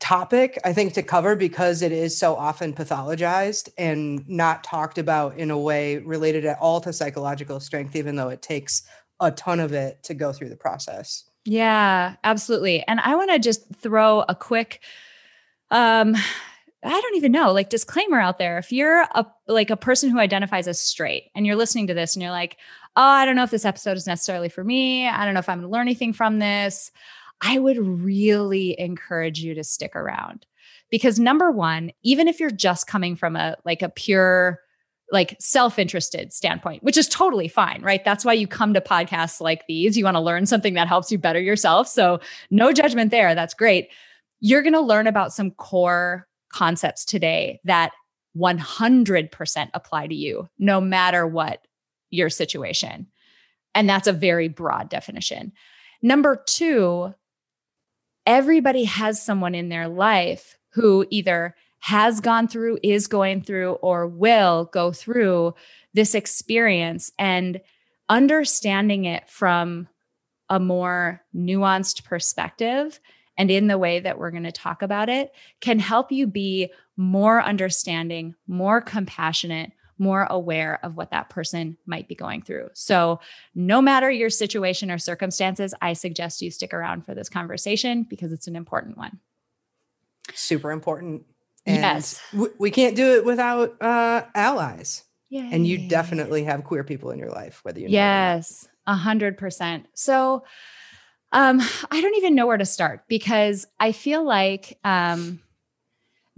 topic 0.00 0.58
I 0.64 0.72
think 0.72 0.94
to 0.94 1.02
cover 1.02 1.36
because 1.36 1.82
it 1.82 1.92
is 1.92 2.16
so 2.16 2.34
often 2.34 2.72
pathologized 2.72 3.68
and 3.76 4.26
not 4.28 4.64
talked 4.64 4.96
about 4.96 5.36
in 5.36 5.50
a 5.50 5.58
way 5.58 5.98
related 5.98 6.46
at 6.46 6.58
all 6.58 6.80
to 6.80 6.92
psychological 6.92 7.60
strength 7.60 7.94
even 7.94 8.16
though 8.16 8.30
it 8.30 8.40
takes 8.40 8.82
a 9.20 9.30
ton 9.30 9.60
of 9.60 9.72
it 9.72 10.02
to 10.04 10.14
go 10.14 10.32
through 10.32 10.48
the 10.48 10.56
process. 10.56 11.24
Yeah, 11.44 12.16
absolutely. 12.24 12.82
And 12.86 13.00
I 13.00 13.14
want 13.14 13.30
to 13.30 13.38
just 13.38 13.62
throw 13.76 14.24
a 14.28 14.34
quick 14.34 14.80
um 15.70 16.16
I 16.82 16.98
don't 16.98 17.16
even 17.16 17.32
know, 17.32 17.52
like 17.52 17.68
disclaimer 17.68 18.18
out 18.18 18.38
there. 18.38 18.56
If 18.56 18.72
you're 18.72 19.02
a 19.02 19.26
like 19.46 19.68
a 19.68 19.76
person 19.76 20.10
who 20.10 20.18
identifies 20.18 20.66
as 20.66 20.80
straight 20.80 21.30
and 21.34 21.46
you're 21.46 21.56
listening 21.56 21.88
to 21.88 21.94
this 21.94 22.14
and 22.14 22.22
you're 22.22 22.30
like, 22.30 22.56
"Oh, 22.96 23.02
I 23.02 23.26
don't 23.26 23.36
know 23.36 23.42
if 23.42 23.50
this 23.50 23.66
episode 23.66 23.98
is 23.98 24.06
necessarily 24.06 24.48
for 24.48 24.64
me. 24.64 25.06
I 25.06 25.26
don't 25.26 25.34
know 25.34 25.40
if 25.40 25.48
I'm 25.50 25.58
going 25.58 25.68
to 25.68 25.72
learn 25.72 25.86
anything 25.86 26.14
from 26.14 26.38
this." 26.38 26.90
I 27.40 27.58
would 27.58 27.78
really 27.78 28.78
encourage 28.78 29.40
you 29.40 29.54
to 29.54 29.64
stick 29.64 29.96
around. 29.96 30.46
Because 30.90 31.20
number 31.20 31.50
1, 31.50 31.92
even 32.02 32.26
if 32.26 32.40
you're 32.40 32.50
just 32.50 32.86
coming 32.86 33.14
from 33.14 33.36
a 33.36 33.56
like 33.64 33.82
a 33.82 33.88
pure 33.88 34.60
like 35.12 35.36
self-interested 35.40 36.32
standpoint, 36.32 36.82
which 36.82 36.96
is 36.96 37.08
totally 37.08 37.48
fine, 37.48 37.82
right? 37.82 38.04
That's 38.04 38.24
why 38.24 38.32
you 38.32 38.46
come 38.46 38.74
to 38.74 38.80
podcasts 38.80 39.40
like 39.40 39.66
these. 39.66 39.96
You 39.96 40.04
want 40.04 40.16
to 40.16 40.20
learn 40.20 40.46
something 40.46 40.74
that 40.74 40.88
helps 40.88 41.10
you 41.10 41.18
better 41.18 41.40
yourself. 41.40 41.88
So, 41.88 42.20
no 42.50 42.72
judgment 42.72 43.10
there. 43.10 43.34
That's 43.34 43.54
great. 43.54 43.88
You're 44.40 44.62
going 44.62 44.72
to 44.72 44.80
learn 44.80 45.06
about 45.06 45.32
some 45.32 45.50
core 45.52 46.26
concepts 46.52 47.04
today 47.04 47.60
that 47.64 47.92
100% 48.36 49.70
apply 49.74 50.06
to 50.06 50.14
you, 50.14 50.48
no 50.58 50.80
matter 50.80 51.26
what 51.26 51.66
your 52.10 52.30
situation. 52.30 53.06
And 53.74 53.88
that's 53.88 54.08
a 54.08 54.12
very 54.12 54.48
broad 54.48 54.88
definition. 54.88 55.52
Number 56.02 56.42
two, 56.46 57.14
everybody 58.30 58.84
has 58.84 59.20
someone 59.20 59.56
in 59.56 59.70
their 59.70 59.88
life 59.88 60.56
who 60.74 61.04
either 61.10 61.56
has 61.80 62.20
gone 62.20 62.46
through, 62.46 62.78
is 62.80 63.08
going 63.08 63.42
through, 63.42 63.72
or 63.72 64.06
will 64.06 64.66
go 64.66 64.92
through 64.92 65.52
this 65.94 66.14
experience. 66.14 67.10
And 67.18 67.60
understanding 68.08 69.04
it 69.04 69.28
from 69.28 69.88
a 70.48 70.60
more 70.60 71.24
nuanced 71.34 72.04
perspective 72.04 73.00
and 73.36 73.50
in 73.50 73.66
the 73.66 73.78
way 73.78 73.98
that 73.98 74.16
we're 74.16 74.30
going 74.30 74.44
to 74.44 74.52
talk 74.52 74.82
about 74.82 75.08
it 75.08 75.32
can 75.60 75.80
help 75.80 76.12
you 76.12 76.28
be 76.28 76.72
more 76.96 77.42
understanding, 77.42 78.36
more 78.46 78.80
compassionate, 78.80 79.72
more 80.00 80.26
aware 80.30 80.80
of 80.82 80.96
what 80.96 81.10
that 81.10 81.28
person 81.28 81.76
might 81.86 82.08
be 82.08 82.14
going 82.14 82.42
through. 82.42 82.70
So, 82.72 83.20
no 83.54 83.80
matter 83.80 84.10
your 84.10 84.30
situation 84.30 84.90
or 84.90 84.98
circumstances, 84.98 85.74
I 85.80 85.92
suggest 85.92 86.42
you 86.42 86.50
stick 86.50 86.74
around 86.74 87.04
for 87.04 87.14
this 87.14 87.28
conversation 87.28 88.04
because 88.04 88.32
it's 88.32 88.48
an 88.48 88.56
important 88.56 88.96
one. 88.96 89.20
Super 90.34 90.70
important. 90.72 91.24
And 91.66 91.76
yes. 91.76 92.20
w- 92.32 92.52
we 92.58 92.70
can't 92.70 92.96
do 92.96 93.16
it 93.16 93.24
without 93.24 93.80
uh, 93.82 94.24
allies. 94.34 95.04
Yeah. 95.28 95.48
And 95.52 95.66
you 95.66 95.88
definitely 95.88 96.44
have 96.44 96.64
queer 96.64 96.82
people 96.82 97.10
in 97.10 97.18
your 97.18 97.30
life, 97.30 97.60
whether 97.62 97.78
you 97.78 97.86
know 97.86 97.92
Yes, 97.92 98.66
a 98.86 98.94
hundred 98.94 99.38
percent. 99.38 99.86
So 99.94 100.42
um, 101.30 101.60
I 101.90 102.00
don't 102.00 102.16
even 102.16 102.34
know 102.34 102.46
where 102.46 102.56
to 102.56 102.64
start 102.64 103.04
because 103.06 103.66
I 103.78 103.92
feel 103.92 104.24
like 104.24 104.78
um 104.82 105.40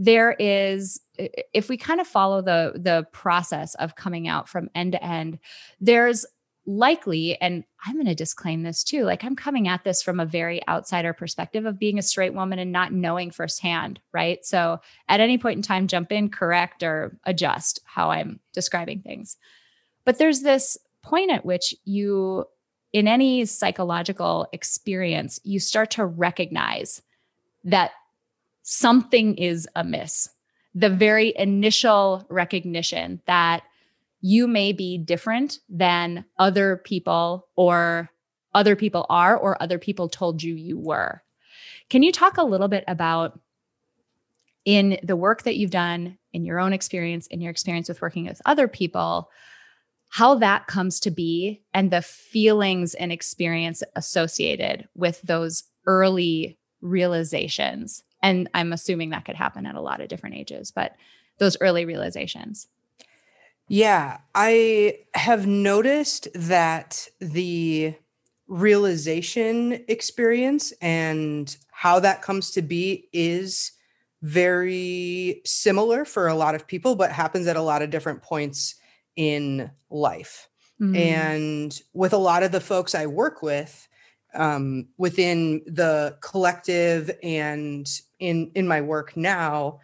there 0.04 0.32
is 0.32 1.00
if 1.16 1.68
we 1.68 1.76
kind 1.76 2.00
of 2.00 2.08
follow 2.08 2.42
the 2.42 2.72
the 2.74 3.06
process 3.12 3.76
of 3.76 3.94
coming 3.94 4.26
out 4.26 4.48
from 4.48 4.68
end 4.74 4.92
to 4.92 5.04
end, 5.04 5.38
there's 5.80 6.26
likely 6.64 7.36
and 7.40 7.64
i'm 7.84 7.94
going 7.94 8.06
to 8.06 8.14
disclaim 8.14 8.62
this 8.62 8.84
too 8.84 9.02
like 9.02 9.24
i'm 9.24 9.34
coming 9.34 9.66
at 9.66 9.82
this 9.82 10.00
from 10.00 10.20
a 10.20 10.24
very 10.24 10.60
outsider 10.68 11.12
perspective 11.12 11.66
of 11.66 11.76
being 11.76 11.98
a 11.98 12.02
straight 12.02 12.34
woman 12.34 12.60
and 12.60 12.70
not 12.70 12.92
knowing 12.92 13.32
firsthand 13.32 13.98
right? 14.12 14.44
So 14.46 14.78
at 15.08 15.18
any 15.18 15.38
point 15.38 15.56
in 15.56 15.62
time 15.62 15.88
jump 15.88 16.12
in 16.12 16.28
correct 16.30 16.84
or 16.84 17.18
adjust 17.24 17.80
how 17.84 18.12
i'm 18.12 18.38
describing 18.52 19.00
things. 19.00 19.36
But 20.04 20.18
there's 20.18 20.42
this 20.42 20.78
point 21.02 21.32
at 21.32 21.44
which 21.44 21.74
you 21.84 22.44
in 22.92 23.08
any 23.08 23.44
psychological 23.44 24.46
experience 24.52 25.40
you 25.42 25.58
start 25.58 25.90
to 25.92 26.06
recognize 26.06 27.02
that 27.64 27.90
something 28.62 29.36
is 29.36 29.68
amiss 29.74 30.28
the 30.74 30.90
very 30.90 31.32
initial 31.36 32.24
recognition 32.28 33.20
that 33.26 33.62
you 34.20 34.46
may 34.46 34.72
be 34.72 34.96
different 34.98 35.58
than 35.68 36.24
other 36.38 36.76
people 36.76 37.48
or 37.56 38.10
other 38.54 38.76
people 38.76 39.06
are 39.10 39.36
or 39.36 39.60
other 39.62 39.78
people 39.78 40.08
told 40.08 40.42
you 40.42 40.54
you 40.54 40.78
were. 40.78 41.22
Can 41.90 42.02
you 42.02 42.12
talk 42.12 42.36
a 42.36 42.44
little 42.44 42.68
bit 42.68 42.84
about 42.86 43.38
in 44.64 44.98
the 45.02 45.16
work 45.16 45.42
that 45.42 45.56
you've 45.56 45.70
done, 45.70 46.18
in 46.32 46.44
your 46.44 46.60
own 46.60 46.72
experience, 46.72 47.26
in 47.26 47.40
your 47.40 47.50
experience 47.50 47.88
with 47.88 48.00
working 48.00 48.26
with 48.26 48.40
other 48.46 48.68
people, 48.68 49.28
how 50.08 50.36
that 50.36 50.66
comes 50.66 51.00
to 51.00 51.10
be 51.10 51.62
and 51.74 51.90
the 51.90 52.02
feelings 52.02 52.94
and 52.94 53.10
experience 53.10 53.82
associated 53.96 54.88
with 54.94 55.20
those 55.22 55.64
early 55.86 56.58
realizations? 56.80 58.04
And 58.22 58.48
I'm 58.54 58.72
assuming 58.72 59.10
that 59.10 59.24
could 59.24 59.36
happen 59.36 59.66
at 59.66 59.74
a 59.74 59.80
lot 59.80 60.00
of 60.00 60.08
different 60.08 60.36
ages, 60.36 60.70
but 60.70 60.94
those 61.38 61.56
early 61.60 61.84
realizations. 61.84 62.68
Yeah, 63.68 64.18
I 64.34 64.98
have 65.14 65.46
noticed 65.46 66.28
that 66.34 67.08
the 67.20 67.94
realization 68.46 69.82
experience 69.88 70.72
and 70.82 71.56
how 71.70 71.98
that 72.00 72.22
comes 72.22 72.50
to 72.52 72.62
be 72.62 73.08
is 73.12 73.72
very 74.20 75.40
similar 75.44 76.04
for 76.04 76.28
a 76.28 76.34
lot 76.34 76.54
of 76.54 76.66
people, 76.66 76.94
but 76.94 77.10
happens 77.10 77.46
at 77.46 77.56
a 77.56 77.62
lot 77.62 77.82
of 77.82 77.90
different 77.90 78.22
points 78.22 78.76
in 79.16 79.70
life. 79.90 80.48
Mm. 80.80 80.96
And 80.96 81.82
with 81.92 82.12
a 82.12 82.18
lot 82.18 82.42
of 82.42 82.52
the 82.52 82.60
folks 82.60 82.94
I 82.94 83.06
work 83.06 83.42
with, 83.42 83.88
um, 84.34 84.88
within 84.98 85.62
the 85.66 86.16
collective 86.20 87.10
and 87.22 87.86
in 88.18 88.50
in 88.54 88.66
my 88.66 88.80
work 88.80 89.16
now, 89.16 89.80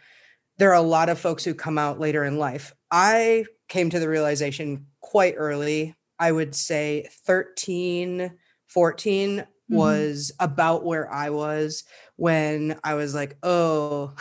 there 0.59 0.71
are 0.71 0.75
a 0.75 0.83
lot 0.83 1.09
of 1.09 1.19
folks 1.19 1.45
who 1.45 1.55
come 1.55 1.78
out 1.78 2.00
later 2.00 2.25
in 2.25 2.38
life. 2.38 2.75
I 2.90 3.47
came 3.69 3.90
to 3.90 3.99
the 3.99 4.09
realization 4.09 4.87
quite 5.00 5.35
early. 5.37 5.95
I 6.19 6.33
would 6.33 6.55
say 6.55 7.09
13, 7.26 8.33
14 8.67 9.37
mm-hmm. 9.38 9.75
was 9.75 10.33
about 10.40 10.85
where 10.85 11.12
I 11.12 11.31
was 11.31 11.85
when 12.17 12.78
I 12.83 12.95
was 12.95 13.14
like, 13.14 13.37
oh, 13.43 14.14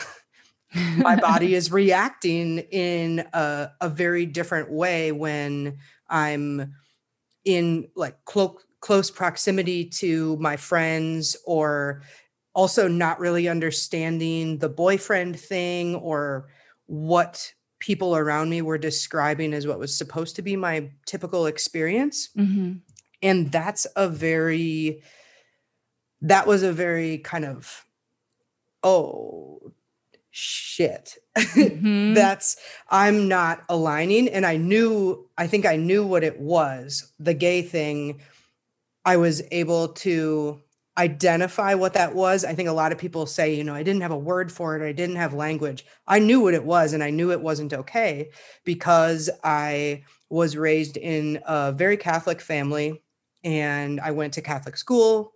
my 0.96 1.16
body 1.16 1.54
is 1.56 1.72
reacting 1.72 2.58
in 2.58 3.26
a, 3.32 3.70
a, 3.80 3.88
very 3.88 4.26
different 4.26 4.70
way 4.70 5.12
when 5.12 5.78
I'm 6.08 6.74
in 7.44 7.88
like 7.96 8.24
clo- 8.24 8.58
close 8.80 9.10
proximity 9.10 9.84
to 9.84 10.36
my 10.36 10.56
friends 10.56 11.36
or 11.44 12.02
also 12.54 12.88
not 12.88 13.20
really 13.20 13.48
understanding 13.48 14.58
the 14.58 14.68
boyfriend 14.68 15.38
thing 15.38 15.94
or 15.96 16.48
what 16.86 17.52
people 17.78 18.16
around 18.16 18.50
me 18.50 18.62
were 18.62 18.78
describing 18.78 19.52
as 19.52 19.66
what 19.66 19.78
was 19.78 19.96
supposed 19.96 20.36
to 20.36 20.42
be 20.42 20.56
my 20.56 20.90
typical 21.06 21.46
experience. 21.46 22.30
Mm-hmm. 22.36 22.78
And 23.22 23.52
that's 23.52 23.86
a 23.96 24.08
very, 24.08 25.02
that 26.22 26.46
was 26.46 26.62
a 26.62 26.72
very 26.72 27.18
kind 27.18 27.44
of, 27.44 27.84
oh, 28.82 29.72
shit. 30.30 31.16
Mm-hmm. 31.38 32.14
that's, 32.14 32.56
I'm 32.90 33.28
not 33.28 33.62
aligning. 33.68 34.28
And 34.28 34.44
I 34.44 34.56
knew, 34.56 35.28
I 35.38 35.46
think 35.46 35.66
I 35.66 35.76
knew 35.76 36.04
what 36.04 36.24
it 36.24 36.40
was. 36.40 37.12
The 37.20 37.34
gay 37.34 37.62
thing, 37.62 38.20
I 39.08 39.16
was 39.16 39.40
able 39.52 39.88
to 40.04 40.60
identify 40.98 41.72
what 41.72 41.94
that 41.94 42.14
was. 42.14 42.44
I 42.44 42.54
think 42.54 42.68
a 42.68 42.72
lot 42.72 42.92
of 42.92 42.98
people 42.98 43.24
say, 43.24 43.54
you 43.54 43.64
know, 43.64 43.74
I 43.74 43.82
didn't 43.82 44.02
have 44.02 44.10
a 44.10 44.18
word 44.18 44.52
for 44.52 44.76
it, 44.76 44.86
I 44.86 44.92
didn't 44.92 45.16
have 45.16 45.32
language. 45.32 45.86
I 46.06 46.18
knew 46.18 46.40
what 46.40 46.52
it 46.52 46.62
was 46.62 46.92
and 46.92 47.02
I 47.02 47.08
knew 47.08 47.32
it 47.32 47.40
wasn't 47.40 47.72
okay 47.72 48.28
because 48.66 49.30
I 49.42 50.04
was 50.28 50.58
raised 50.58 50.98
in 50.98 51.40
a 51.46 51.72
very 51.72 51.96
Catholic 51.96 52.42
family 52.42 53.02
and 53.42 53.98
I 53.98 54.10
went 54.10 54.34
to 54.34 54.42
Catholic 54.42 54.76
school. 54.76 55.32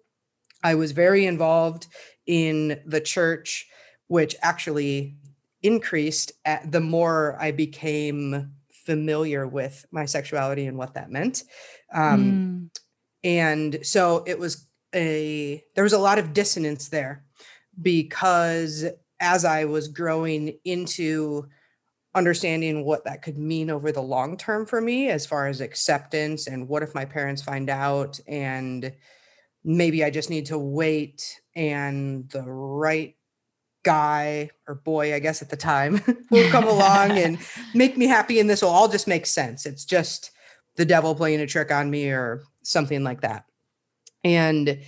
I 0.63 0.75
was 0.75 0.93
very 0.93 1.25
involved 1.25 1.87
in 2.27 2.79
the 2.85 3.01
church, 3.01 3.67
which 4.09 4.37
actually 4.43 5.17
increased 5.63 6.33
at 6.45 6.71
the 6.71 6.81
more 6.83 7.39
I 7.41 7.53
became 7.53 8.53
familiar 8.85 9.47
with 9.47 9.87
my 9.91 10.05
sexuality 10.05 10.67
and 10.67 10.77
what 10.77 10.93
that 10.93 11.11
meant. 11.11 11.45
Um, 11.95 12.69
mm. 12.75 12.82
And 13.25 13.79
so 13.83 14.25
it 14.27 14.39
was 14.39 14.67
a 14.95 15.63
there 15.75 15.85
was 15.85 15.93
a 15.93 15.99
lot 15.99 16.19
of 16.19 16.33
dissonance 16.33 16.89
there 16.89 17.25
because 17.81 18.85
as 19.21 19.45
I 19.45 19.65
was 19.65 19.89
growing 19.89 20.59
into 20.65 21.47
understanding 22.15 22.85
what 22.85 23.05
that 23.05 23.23
could 23.23 23.39
mean 23.39 23.71
over 23.71 23.91
the 23.91 24.03
long 24.03 24.37
term 24.37 24.67
for 24.67 24.81
me 24.81 25.09
as 25.09 25.25
far 25.25 25.47
as 25.47 25.61
acceptance 25.61 26.47
and 26.47 26.69
what 26.69 26.83
if 26.83 26.95
my 26.95 27.05
parents 27.05 27.41
find 27.41 27.71
out 27.71 28.21
and 28.27 28.93
maybe 29.65 30.05
I 30.05 30.11
just 30.11 30.29
need 30.29 30.47
to 30.47 30.59
wait 30.59 31.41
and 31.55 32.29
the 32.31 32.43
right 32.43 33.17
guy 33.83 34.51
or 34.69 34.75
boy, 34.75 35.15
I 35.15 35.19
guess 35.19 35.43
at 35.43 35.51
the 35.51 35.57
time, 35.57 36.01
will 36.31 36.51
come 36.51 36.67
along 36.67 37.11
and 37.13 37.39
make 37.75 37.97
me 37.97 38.07
happy 38.07 38.41
and 38.41 38.49
this 38.49 38.63
will 38.63 38.69
all 38.71 38.89
just 38.89 39.09
make 39.09 39.27
sense. 39.27 39.65
It's 39.67 39.85
just 39.85 40.33
the 40.77 40.85
devil 40.85 41.15
playing 41.15 41.41
a 41.41 41.47
trick 41.47 41.71
on 41.71 41.91
me 41.91 42.09
or 42.11 42.43
something 42.63 43.03
like 43.05 43.21
that. 43.23 43.45
And 44.25 44.81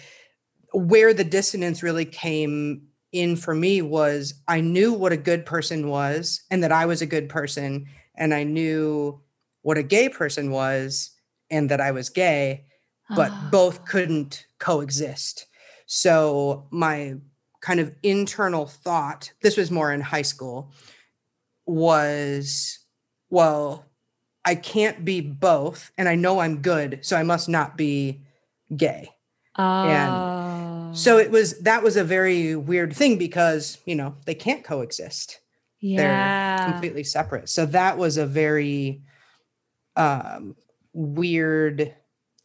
where 0.73 1.13
the 1.15 1.25
dissonance 1.25 1.83
really 1.83 2.05
came 2.05 2.89
in 3.13 3.37
for 3.37 3.55
me 3.55 3.83
was 3.83 4.35
I 4.49 4.61
knew 4.61 4.93
what 4.93 5.13
a 5.13 5.17
good 5.17 5.47
person 5.47 5.89
was 5.89 6.43
and 6.51 6.63
that 6.63 6.73
I 6.73 6.87
was 6.87 7.03
a 7.03 7.07
good 7.07 7.29
person. 7.29 7.87
And 8.17 8.33
I 8.35 8.45
knew 8.45 9.21
what 9.63 9.79
a 9.79 9.83
gay 9.83 10.09
person 10.09 10.51
was 10.51 11.11
and 11.51 11.71
that 11.71 11.81
I 11.81 11.91
was 11.91 12.09
gay, 12.11 12.65
but 13.15 13.31
Ah. 13.31 13.49
both 13.51 13.85
couldn't 13.85 14.47
coexist. 14.59 15.47
So 15.87 16.67
my 16.71 17.17
kind 17.61 17.81
of 17.81 17.95
internal 18.03 18.67
thought, 18.67 19.33
this 19.43 19.57
was 19.57 19.71
more 19.71 19.93
in 19.93 20.01
high 20.01 20.23
school, 20.23 20.73
was 21.67 22.79
well, 23.31 23.85
I 24.45 24.55
can't 24.55 25.05
be 25.05 25.21
both. 25.21 25.91
And 25.97 26.09
I 26.09 26.15
know 26.15 26.41
I'm 26.41 26.61
good. 26.63 27.01
So 27.03 27.17
I 27.17 27.23
must 27.23 27.49
not 27.49 27.77
be 27.77 28.23
gay. 28.77 29.11
Oh. 29.57 30.91
So 30.95 31.19
it 31.19 31.31
was 31.31 31.59
that 31.61 31.83
was 31.83 31.97
a 31.97 32.05
very 32.05 32.57
weird 32.57 32.95
thing 32.95 33.19
because, 33.19 33.79
you 33.85 33.95
know, 33.95 34.17
they 34.27 34.35
can't 34.35 34.65
coexist. 34.65 35.41
yeah. 35.81 36.57
They're 36.57 36.73
completely 36.73 37.05
separate. 37.05 37.49
So 37.49 37.67
that 37.67 37.99
was 37.99 38.17
a 38.17 38.27
very 38.27 39.03
um 39.97 40.57
weird 40.93 41.95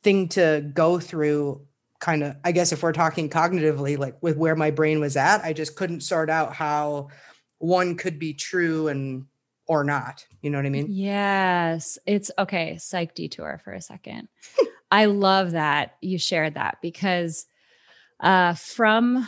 thing 0.03 0.27
to 0.29 0.69
go 0.73 0.99
through 0.99 1.65
kind 1.99 2.23
of 2.23 2.35
I 2.43 2.51
guess 2.51 2.71
if 2.71 2.81
we're 2.83 2.93
talking 2.93 3.29
cognitively 3.29 3.97
like 3.97 4.21
with 4.21 4.37
where 4.37 4.55
my 4.55 4.71
brain 4.71 4.99
was 4.99 5.17
at, 5.17 5.43
I 5.43 5.53
just 5.53 5.75
couldn't 5.75 6.01
sort 6.01 6.29
out 6.29 6.53
how 6.53 7.09
one 7.57 7.95
could 7.95 8.19
be 8.19 8.33
true 8.33 8.87
and 8.87 9.25
or 9.69 9.83
not. 9.83 10.25
You 10.41 10.49
know 10.49 10.57
what 10.57 10.65
I 10.65 10.69
mean? 10.69 10.88
Yes. 10.89 11.99
It's 12.07 12.31
okay. 12.39 12.77
Psych 12.79 13.13
detour 13.13 13.61
for 13.63 13.71
a 13.71 13.81
second. 13.81 14.27
I 14.91 15.05
love 15.05 15.51
that 15.51 15.95
you 16.01 16.17
shared 16.17 16.55
that 16.55 16.79
because 16.81 17.45
uh, 18.19 18.55
from 18.55 19.27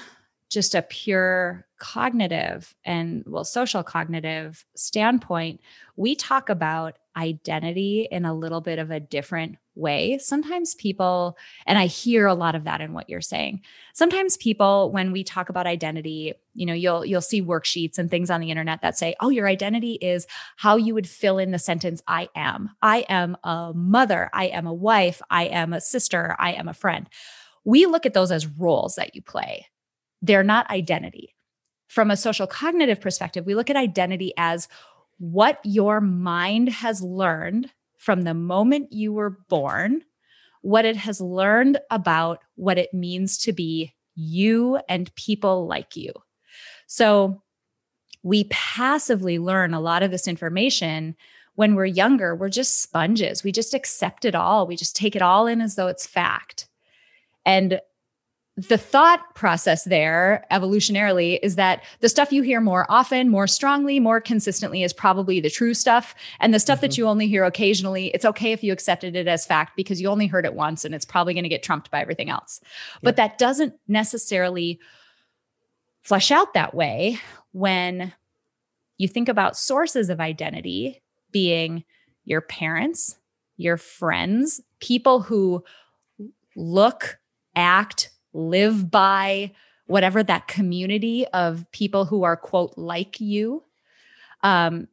just 0.50 0.74
a 0.74 0.82
pure 0.82 1.68
cognitive 1.78 2.76
and 2.84 3.24
well, 3.28 3.44
social 3.44 3.84
cognitive 3.84 4.66
standpoint, 4.76 5.62
we 5.96 6.16
talk 6.16 6.50
about 6.50 6.98
identity 7.16 8.08
in 8.10 8.26
a 8.26 8.34
little 8.34 8.62
bit 8.62 8.80
of 8.80 8.92
a 8.92 9.00
different 9.00 9.58
way. 9.76 10.18
Sometimes 10.18 10.76
people, 10.76 11.38
and 11.66 11.78
I 11.78 11.86
hear 11.86 12.28
a 12.28 12.34
lot 12.34 12.56
of 12.56 12.66
that 12.66 12.82
in 12.82 12.94
what 12.94 13.10
you're 13.10 13.22
saying. 13.22 13.62
Sometimes 13.94 14.38
people, 14.38 14.92
when 14.92 15.12
we 15.12 15.24
talk 15.24 15.50
about 15.50 15.68
identity, 15.68 16.34
you 16.54 16.66
know, 16.66 16.74
you'll 16.74 17.06
you'll 17.06 17.22
see 17.22 17.42
worksheets 17.42 17.98
and 17.98 18.10
things 18.10 18.30
on 18.30 18.42
the 18.42 18.52
internet 18.52 18.82
that 18.82 18.98
say, 18.98 19.16
"Oh, 19.20 19.30
your 19.30 19.48
identity 19.48 19.94
is 20.02 20.28
how 20.58 20.76
you 20.76 20.94
would 20.94 21.08
fill 21.08 21.38
in 21.38 21.52
the 21.52 21.60
sentence 21.60 22.02
I 22.08 22.30
am. 22.36 22.72
I 22.82 23.06
am 23.08 23.38
a 23.44 23.72
mother, 23.74 24.30
I 24.34 24.46
am 24.46 24.68
a 24.68 24.74
wife, 24.74 25.22
I 25.30 25.46
am 25.46 25.74
a 25.74 25.82
sister, 25.82 26.36
I 26.40 26.54
am 26.54 26.68
a 26.68 26.74
friend." 26.74 27.08
We 27.64 27.86
look 27.86 28.06
at 28.06 28.14
those 28.14 28.32
as 28.32 28.48
roles 28.48 28.96
that 28.96 29.16
you 29.16 29.22
play. 29.22 29.68
They're 30.22 30.44
not 30.44 30.70
identity. 30.70 31.36
From 31.88 32.10
a 32.10 32.18
social 32.18 32.48
cognitive 32.48 33.02
perspective, 33.02 33.46
we 33.46 33.54
look 33.54 33.70
at 33.70 33.76
identity 33.76 34.34
as 34.38 34.68
what 35.22 35.60
your 35.64 36.02
mind 36.02 36.68
has 36.68 37.04
learned 37.04 37.70
from 37.96 38.24
the 38.24 38.34
moment 38.34 38.92
you 38.92 39.14
were 39.14 39.38
born, 39.50 40.02
what 40.64 40.84
it 40.84 40.96
has 40.96 41.22
learned 41.22 41.78
about 41.92 42.40
what 42.56 42.80
it 42.80 42.92
means 42.92 43.38
to 43.38 43.54
be 43.54 43.94
you 44.16 44.80
and 44.90 45.14
people 45.14 45.68
like 45.68 45.96
you. 45.96 46.12
So 46.88 47.44
we 48.24 48.46
passively 48.46 49.38
learn 49.38 49.76
a 49.76 49.80
lot 49.80 50.02
of 50.02 50.10
this 50.10 50.28
information 50.28 51.16
when 51.54 51.76
we're 51.76 51.86
younger. 51.86 52.36
We're 52.36 52.50
just 52.50 52.82
sponges. 52.82 53.44
We 53.44 53.52
just 53.52 53.76
accept 53.76 54.26
it 54.26 54.34
all. 54.34 54.66
We 54.66 54.76
just 54.76 54.96
take 54.96 55.16
it 55.16 55.22
all 55.22 55.46
in 55.46 55.62
as 55.62 55.76
though 55.76 55.88
it's 55.88 56.08
fact. 56.08 56.68
And 57.46 57.80
the 58.58 58.78
thought 58.78 59.34
process 59.34 59.86
there 59.86 60.46
evolutionarily 60.52 61.40
is 61.42 61.56
that 61.56 61.84
the 62.02 62.10
stuff 62.10 62.34
you 62.34 62.42
hear 62.42 62.60
more 62.60 62.86
often, 62.90 63.30
more 63.30 63.48
strongly, 63.48 64.00
more 64.00 64.20
consistently 64.20 64.84
is 64.84 64.92
probably 64.92 65.40
the 65.40 65.50
true 65.50 65.74
stuff. 65.74 66.14
And 66.40 66.54
the 66.54 66.60
stuff 66.60 66.82
that 66.82 66.92
mm-hmm. 66.92 67.02
you 67.02 67.08
only 67.08 67.28
hear 67.28 67.46
occasionally, 67.46 68.08
it's 68.08 68.26
okay 68.26 68.52
if 68.52 68.62
you 68.62 68.74
accepted 68.74 69.16
it 69.16 69.28
as 69.28 69.46
fact 69.46 69.78
because 69.78 70.02
you 70.02 70.10
only 70.10 70.28
heard 70.28 70.46
it 70.46 70.54
once 70.54 70.84
and 70.84 70.94
it's 70.94 71.06
probably 71.06 71.34
going 71.34 71.44
to 71.44 71.50
get 71.50 71.64
trumped 71.64 71.90
by 71.92 72.02
everything 72.02 72.30
else. 72.30 72.60
But 73.02 73.16
that 73.16 73.38
doesn't 73.38 73.74
necessarily 73.88 74.80
flesh 76.02 76.30
out 76.30 76.54
that 76.54 76.74
way 76.74 77.20
when 77.54 78.14
you 78.98 79.08
think 79.08 79.30
about 79.30 79.58
sources 79.58 80.10
of 80.10 80.20
identity 80.20 81.02
being 81.32 81.86
your 82.26 82.42
parents, 82.42 83.18
your 83.56 83.78
friends, 83.78 84.60
people 84.80 85.22
who 85.22 85.64
look, 86.56 87.18
act, 87.56 88.12
live 88.34 88.90
by 88.90 89.52
whatever 89.88 90.24
that 90.24 90.48
community 90.48 91.26
of 91.28 91.66
people 91.72 92.06
who 92.06 92.24
are, 92.24 92.38
quote, 92.38 92.74
like 92.78 93.20
you. 93.20 93.64
Um, 94.42 94.88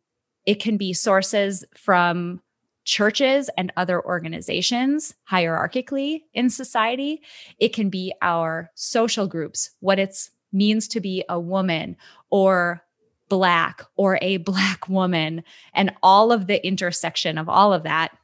it 0.45 0.61
can 0.61 0.77
be 0.77 0.93
sources 0.93 1.65
from 1.77 2.41
churches 2.85 3.51
and 3.59 3.71
other 3.77 4.03
organizations 4.05 5.15
hierarchically 5.31 6.23
in 6.33 6.49
society. 6.49 7.21
It 7.59 7.75
can 7.75 7.91
be 7.91 8.15
our 8.23 8.71
social 8.75 9.27
groups, 9.27 9.71
what 9.81 9.99
it 9.99 10.17
means 10.53 10.89
to 10.89 11.01
be 11.01 11.23
a 11.29 11.39
woman 11.39 11.97
or 12.31 12.83
black 13.29 13.83
or 13.97 14.19
a 14.23 14.37
black 14.39 14.89
woman, 14.89 15.45
and 15.75 15.93
all 16.03 16.33
of 16.33 16.47
the 16.47 16.67
intersection 16.67 17.37
of 17.37 17.49
all 17.49 17.75
of 17.75 17.83
that. 17.83 18.17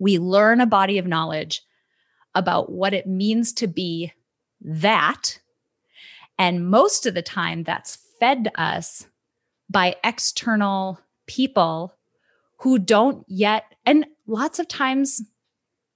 We 0.00 0.18
learn 0.18 0.60
a 0.60 0.66
body 0.66 0.98
of 0.98 1.06
knowledge 1.06 1.62
about 2.34 2.72
what 2.72 2.92
it 2.92 3.06
means 3.06 3.52
to 3.54 3.68
be 3.68 4.12
that. 4.64 5.38
And 6.38 6.68
most 6.68 7.06
of 7.06 7.14
the 7.14 7.22
time, 7.22 7.62
that's 7.62 7.98
fed 8.18 8.50
us 8.56 9.06
by 9.70 9.96
external 10.02 10.98
people 11.26 11.94
who 12.58 12.78
don't 12.78 13.24
yet, 13.28 13.74
and 13.84 14.06
lots 14.26 14.58
of 14.58 14.66
times, 14.66 15.22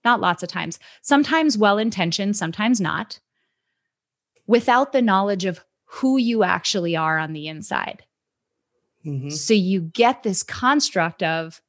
not 0.05 0.21
lots 0.21 0.43
of 0.43 0.49
times, 0.49 0.79
sometimes 1.03 1.59
well 1.59 1.79
intentioned, 1.79 2.37
sometimes 2.37 2.81
not, 2.81 3.21
without 4.47 4.93
the 4.93 5.03
knowledge 5.03 5.45
of 5.45 5.65
who 5.85 6.19
you 6.19 6.45
actually 6.45 6.95
are 6.95 7.19
on 7.19 7.33
the 7.33 7.49
inside. 7.49 8.05
Mhm. 9.05 9.33
So 9.33 9.55
you 9.55 9.81
get 9.81 10.23
this 10.23 10.43
construct 10.43 11.23
of 11.23 11.63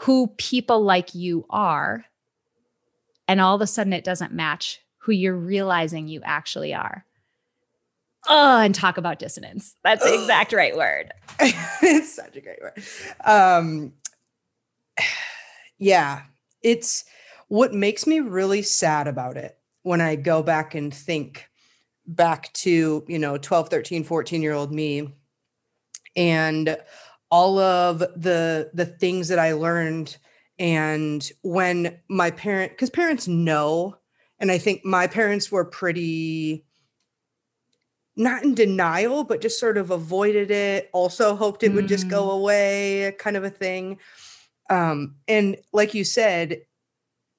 who 0.00 0.28
people 0.36 0.82
like 0.82 1.14
you 1.14 1.46
are. 1.50 2.06
And 3.26 3.40
all 3.40 3.56
of 3.56 3.60
a 3.60 3.66
sudden, 3.66 3.92
it 3.92 4.04
doesn't 4.04 4.32
match 4.32 4.80
who 5.06 5.12
you're 5.12 5.36
realizing 5.36 6.08
you 6.08 6.20
actually 6.24 6.74
are. 6.74 7.04
Oh, 8.28 8.58
and 8.58 8.74
talk 8.74 8.98
about 8.98 9.20
dissonance. 9.20 9.76
That's 9.84 10.02
the 10.02 10.20
exact 10.20 10.52
right 10.52 10.76
word. 10.76 11.12
it's 11.38 12.12
such 12.12 12.36
a 12.36 12.40
great 12.40 12.58
word. 12.60 12.72
Um, 13.24 13.92
yeah, 15.78 16.22
it's 16.60 17.04
what 17.46 17.72
makes 17.72 18.04
me 18.04 18.18
really 18.18 18.62
sad 18.62 19.06
about 19.06 19.36
it 19.36 19.56
when 19.84 20.00
I 20.00 20.16
go 20.16 20.42
back 20.42 20.74
and 20.74 20.92
think 20.92 21.48
back 22.04 22.52
to, 22.54 23.04
you 23.06 23.18
know, 23.20 23.38
12, 23.38 23.68
13, 23.68 24.02
14 24.02 24.42
year 24.42 24.54
old 24.54 24.72
me 24.72 25.14
and 26.16 26.76
all 27.30 27.60
of 27.60 28.00
the 28.00 28.70
the 28.74 28.86
things 28.86 29.28
that 29.28 29.38
I 29.38 29.52
learned 29.52 30.16
and 30.58 31.30
when 31.42 32.00
my 32.08 32.32
parent 32.32 32.76
cuz 32.76 32.90
parents 32.90 33.28
know 33.28 33.98
and 34.38 34.50
I 34.50 34.58
think 34.58 34.84
my 34.84 35.06
parents 35.06 35.50
were 35.50 35.64
pretty 35.64 36.64
not 38.16 38.42
in 38.42 38.54
denial, 38.54 39.24
but 39.24 39.42
just 39.42 39.60
sort 39.60 39.76
of 39.76 39.90
avoided 39.90 40.50
it. 40.50 40.88
Also 40.92 41.36
hoped 41.36 41.62
it 41.62 41.72
would 41.72 41.86
just 41.86 42.08
go 42.08 42.30
away, 42.30 43.14
kind 43.18 43.36
of 43.36 43.44
a 43.44 43.50
thing. 43.50 43.98
Um, 44.70 45.16
and 45.28 45.56
like 45.72 45.92
you 45.92 46.02
said, 46.02 46.62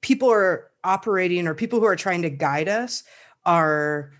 people 0.02 0.30
are 0.30 0.70
operating, 0.84 1.48
or 1.48 1.54
people 1.54 1.80
who 1.80 1.86
are 1.86 1.96
trying 1.96 2.22
to 2.22 2.30
guide 2.30 2.68
us 2.68 3.02
are 3.44 4.12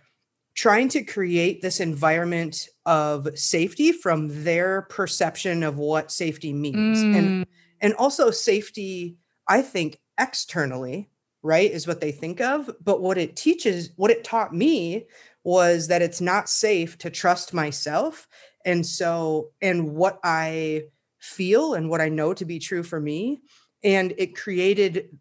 trying 0.55 0.89
to 0.89 1.05
create 1.05 1.63
this 1.63 1.79
environment 1.79 2.69
of 2.85 3.29
safety 3.39 3.93
from 3.93 4.43
their 4.43 4.83
perception 4.83 5.63
of 5.63 5.79
what 5.79 6.11
safety 6.11 6.53
means. 6.53 7.01
And 7.17 7.47
and 7.81 7.95
also 7.95 8.33
safety, 8.33 9.17
I 9.47 9.63
think, 9.63 10.01
externally, 10.19 11.09
right, 11.43 11.71
is 11.71 11.87
what 11.87 12.01
they 12.01 12.13
think 12.13 12.41
of. 12.41 12.71
But 12.83 13.01
what 13.01 13.19
it 13.19 13.37
teaches, 13.37 13.91
what 13.97 14.11
it 14.11 14.25
taught 14.25 14.55
me 14.55 15.07
was 15.45 15.89
that 15.89 16.03
it's 16.03 16.21
not 16.21 16.49
safe 16.49 16.99
to 16.99 17.11
trust 17.11 17.55
myself. 17.55 18.29
And 18.65 18.85
so, 18.85 19.51
and 19.63 19.95
what 19.95 20.19
I 20.25 20.85
feel 21.19 21.75
and 21.75 21.89
what 21.89 22.01
I 22.01 22.09
know 22.09 22.35
to 22.35 22.45
be 22.45 22.59
true 22.59 22.83
for 22.83 23.01
me. 23.01 23.41
And 23.83 24.13
it 24.19 24.37
created 24.37 25.19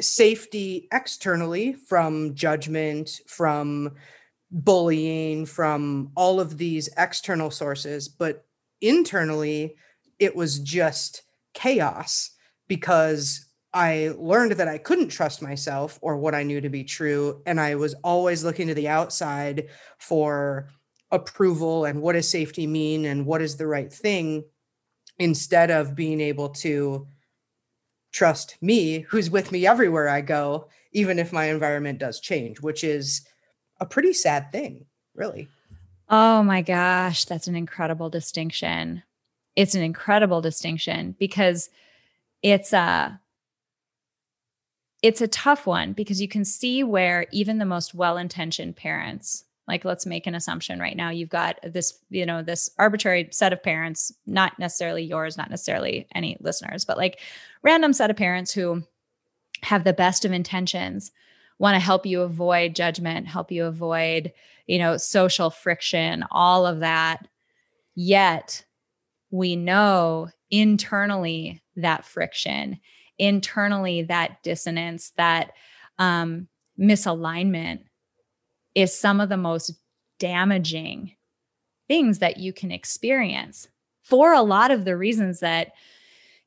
safety 0.00 0.88
externally 0.92 1.72
from 1.72 2.34
judgment, 2.34 3.20
from 3.26 3.94
bullying, 4.50 5.44
from 5.44 6.10
all 6.14 6.40
of 6.40 6.56
these 6.56 6.88
external 6.96 7.50
sources. 7.50 8.08
But 8.08 8.46
internally, 8.80 9.76
it 10.18 10.34
was 10.34 10.58
just 10.60 11.22
chaos 11.54 12.30
because 12.66 13.47
I 13.72 14.12
learned 14.16 14.52
that 14.52 14.68
I 14.68 14.78
couldn't 14.78 15.08
trust 15.08 15.42
myself 15.42 15.98
or 16.00 16.16
what 16.16 16.34
I 16.34 16.42
knew 16.42 16.60
to 16.60 16.68
be 16.68 16.84
true. 16.84 17.42
And 17.46 17.60
I 17.60 17.74
was 17.74 17.94
always 18.02 18.44
looking 18.44 18.68
to 18.68 18.74
the 18.74 18.88
outside 18.88 19.68
for 19.98 20.68
approval 21.10 21.84
and 21.84 22.02
what 22.02 22.14
does 22.14 22.28
safety 22.28 22.66
mean 22.66 23.04
and 23.04 23.26
what 23.26 23.42
is 23.42 23.56
the 23.56 23.66
right 23.66 23.92
thing 23.92 24.44
instead 25.18 25.70
of 25.70 25.94
being 25.94 26.20
able 26.20 26.50
to 26.50 27.06
trust 28.12 28.56
me, 28.62 29.00
who's 29.00 29.30
with 29.30 29.52
me 29.52 29.66
everywhere 29.66 30.08
I 30.08 30.22
go, 30.22 30.68
even 30.92 31.18
if 31.18 31.32
my 31.32 31.46
environment 31.46 31.98
does 31.98 32.20
change, 32.20 32.60
which 32.60 32.84
is 32.84 33.26
a 33.80 33.86
pretty 33.86 34.12
sad 34.12 34.50
thing, 34.50 34.86
really. 35.14 35.48
Oh 36.08 36.42
my 36.42 36.62
gosh, 36.62 37.26
that's 37.26 37.48
an 37.48 37.56
incredible 37.56 38.08
distinction. 38.08 39.02
It's 39.56 39.74
an 39.74 39.82
incredible 39.82 40.40
distinction 40.40 41.16
because 41.18 41.68
it's 42.42 42.72
a 42.72 43.20
it's 45.02 45.20
a 45.20 45.28
tough 45.28 45.66
one 45.66 45.92
because 45.92 46.20
you 46.20 46.28
can 46.28 46.44
see 46.44 46.82
where 46.82 47.26
even 47.30 47.58
the 47.58 47.64
most 47.64 47.94
well-intentioned 47.94 48.76
parents 48.76 49.44
like 49.66 49.84
let's 49.84 50.06
make 50.06 50.26
an 50.26 50.34
assumption 50.34 50.80
right 50.80 50.96
now 50.96 51.10
you've 51.10 51.28
got 51.28 51.58
this 51.62 51.98
you 52.10 52.26
know 52.26 52.42
this 52.42 52.70
arbitrary 52.78 53.28
set 53.30 53.52
of 53.52 53.62
parents 53.62 54.12
not 54.26 54.58
necessarily 54.58 55.02
yours 55.02 55.36
not 55.36 55.50
necessarily 55.50 56.06
any 56.14 56.36
listeners 56.40 56.84
but 56.84 56.96
like 56.96 57.20
random 57.62 57.92
set 57.92 58.10
of 58.10 58.16
parents 58.16 58.52
who 58.52 58.82
have 59.62 59.84
the 59.84 59.92
best 59.92 60.24
of 60.24 60.32
intentions 60.32 61.10
want 61.58 61.74
to 61.74 61.80
help 61.80 62.06
you 62.06 62.22
avoid 62.22 62.74
judgment 62.74 63.26
help 63.26 63.50
you 63.52 63.64
avoid 63.64 64.32
you 64.68 64.78
know 64.78 64.96
social 64.96 65.50
friction 65.50 66.24
all 66.30 66.64
of 66.64 66.80
that. 66.80 67.26
Yet 67.96 68.64
we 69.32 69.56
know 69.56 70.28
internally 70.50 71.60
that 71.74 72.04
friction 72.04 72.78
internally 73.18 74.02
that 74.02 74.42
dissonance 74.42 75.12
that 75.16 75.52
um, 75.98 76.48
misalignment 76.78 77.80
is 78.74 78.98
some 78.98 79.20
of 79.20 79.28
the 79.28 79.36
most 79.36 79.72
damaging 80.18 81.14
things 81.88 82.18
that 82.18 82.38
you 82.38 82.52
can 82.52 82.70
experience 82.70 83.68
for 84.02 84.32
a 84.32 84.42
lot 84.42 84.70
of 84.70 84.84
the 84.84 84.96
reasons 84.96 85.40
that 85.40 85.72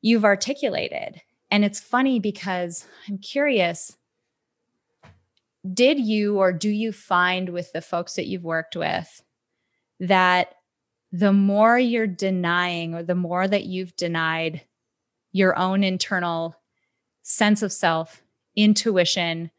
you've 0.00 0.24
articulated. 0.24 1.20
And 1.50 1.64
it's 1.64 1.80
funny 1.80 2.18
because 2.18 2.86
I'm 3.08 3.18
curious 3.18 3.96
did 5.72 6.00
you 6.00 6.38
or 6.38 6.52
do 6.52 6.68
you 6.68 6.90
find 6.90 7.50
with 7.50 7.72
the 7.72 7.80
folks 7.80 8.14
that 8.14 8.26
you've 8.26 8.42
worked 8.42 8.74
with 8.74 9.22
that 10.00 10.56
the 11.12 11.32
more 11.32 11.78
you're 11.78 12.06
denying 12.06 12.94
or 12.94 13.02
the 13.02 13.14
more 13.14 13.46
that 13.46 13.64
you've 13.64 13.94
denied 13.94 14.62
your 15.30 15.56
own 15.56 15.84
internal 15.84 16.56
sense 17.22 17.62
of 17.62 17.72
self, 17.72 18.22
intuition, 18.56 19.50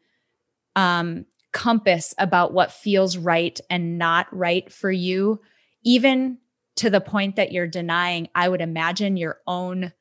um, 0.76 1.26
compass 1.52 2.14
about 2.18 2.52
what 2.52 2.72
feels 2.72 3.16
right 3.16 3.58
and 3.70 3.96
not 3.96 4.26
right 4.36 4.70
for 4.72 4.90
you, 4.90 5.40
even 5.84 6.38
to 6.76 6.90
the 6.90 7.00
point 7.00 7.36
that 7.36 7.52
you're 7.52 7.68
denying, 7.68 8.28
I 8.34 8.48
would 8.48 8.60
imagine, 8.60 9.16
your 9.16 9.38
own 9.46 9.92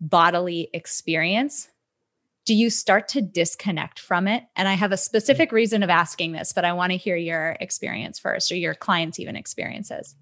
bodily 0.00 0.70
experience. 0.72 1.68
Do 2.46 2.54
you 2.54 2.70
start 2.70 3.08
to 3.08 3.20
disconnect 3.20 3.98
from 3.98 4.26
it? 4.26 4.44
And 4.56 4.66
I 4.66 4.74
have 4.74 4.92
a 4.92 4.96
specific 4.96 5.52
reason 5.52 5.82
of 5.82 5.90
asking 5.90 6.32
this, 6.32 6.54
but 6.54 6.64
I 6.64 6.72
want 6.72 6.90
to 6.92 6.96
hear 6.96 7.16
your 7.16 7.56
experience 7.60 8.18
first 8.18 8.50
or 8.50 8.56
your 8.56 8.74
clients' 8.74 9.20
even 9.20 9.36
experiences. 9.36 10.16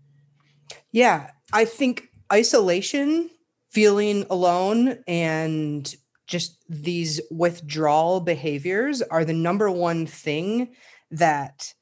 Yeah, 0.91 1.31
I 1.53 1.65
think 1.65 2.09
isolation, 2.33 3.31
feeling 3.71 4.27
alone, 4.29 4.99
and 5.07 5.95
just 6.29 6.63
these 6.69 7.21
withdrawal 7.31 8.21
behaviors 8.21 9.03
are 9.03 9.25
the 9.25 9.33
number 9.33 9.71
one 9.71 10.07
thing 10.07 10.69
that 11.11 11.75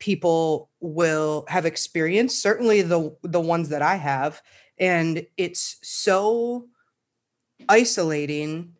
people 0.00 0.70
will 0.80 1.44
have 1.46 1.66
experienced 1.66 2.42
certainly 2.42 2.82
the 2.82 3.14
the 3.22 3.40
ones 3.40 3.68
that 3.68 3.82
i 3.82 3.94
have 3.94 4.42
and 4.78 5.24
it's 5.36 5.76
so 5.82 6.66
isolating 7.68 8.72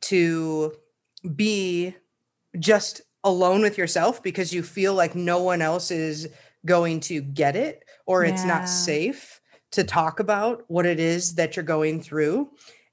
to 0.00 0.72
be 1.34 1.94
just 2.58 3.02
alone 3.24 3.60
with 3.60 3.76
yourself 3.76 4.22
because 4.22 4.54
you 4.54 4.62
feel 4.62 4.94
like 4.94 5.16
no 5.16 5.42
one 5.42 5.60
else 5.60 5.90
is 5.90 6.28
going 6.64 7.00
to 7.00 7.20
get 7.20 7.56
it 7.56 7.84
or 8.06 8.24
yeah. 8.24 8.32
it's 8.32 8.44
not 8.44 8.68
safe 8.68 9.40
to 9.72 9.82
talk 9.84 10.20
about 10.20 10.64
what 10.68 10.86
it 10.86 11.00
is 11.00 11.34
that 11.34 11.56
you're 11.56 11.64
going 11.64 12.00
through 12.00 12.48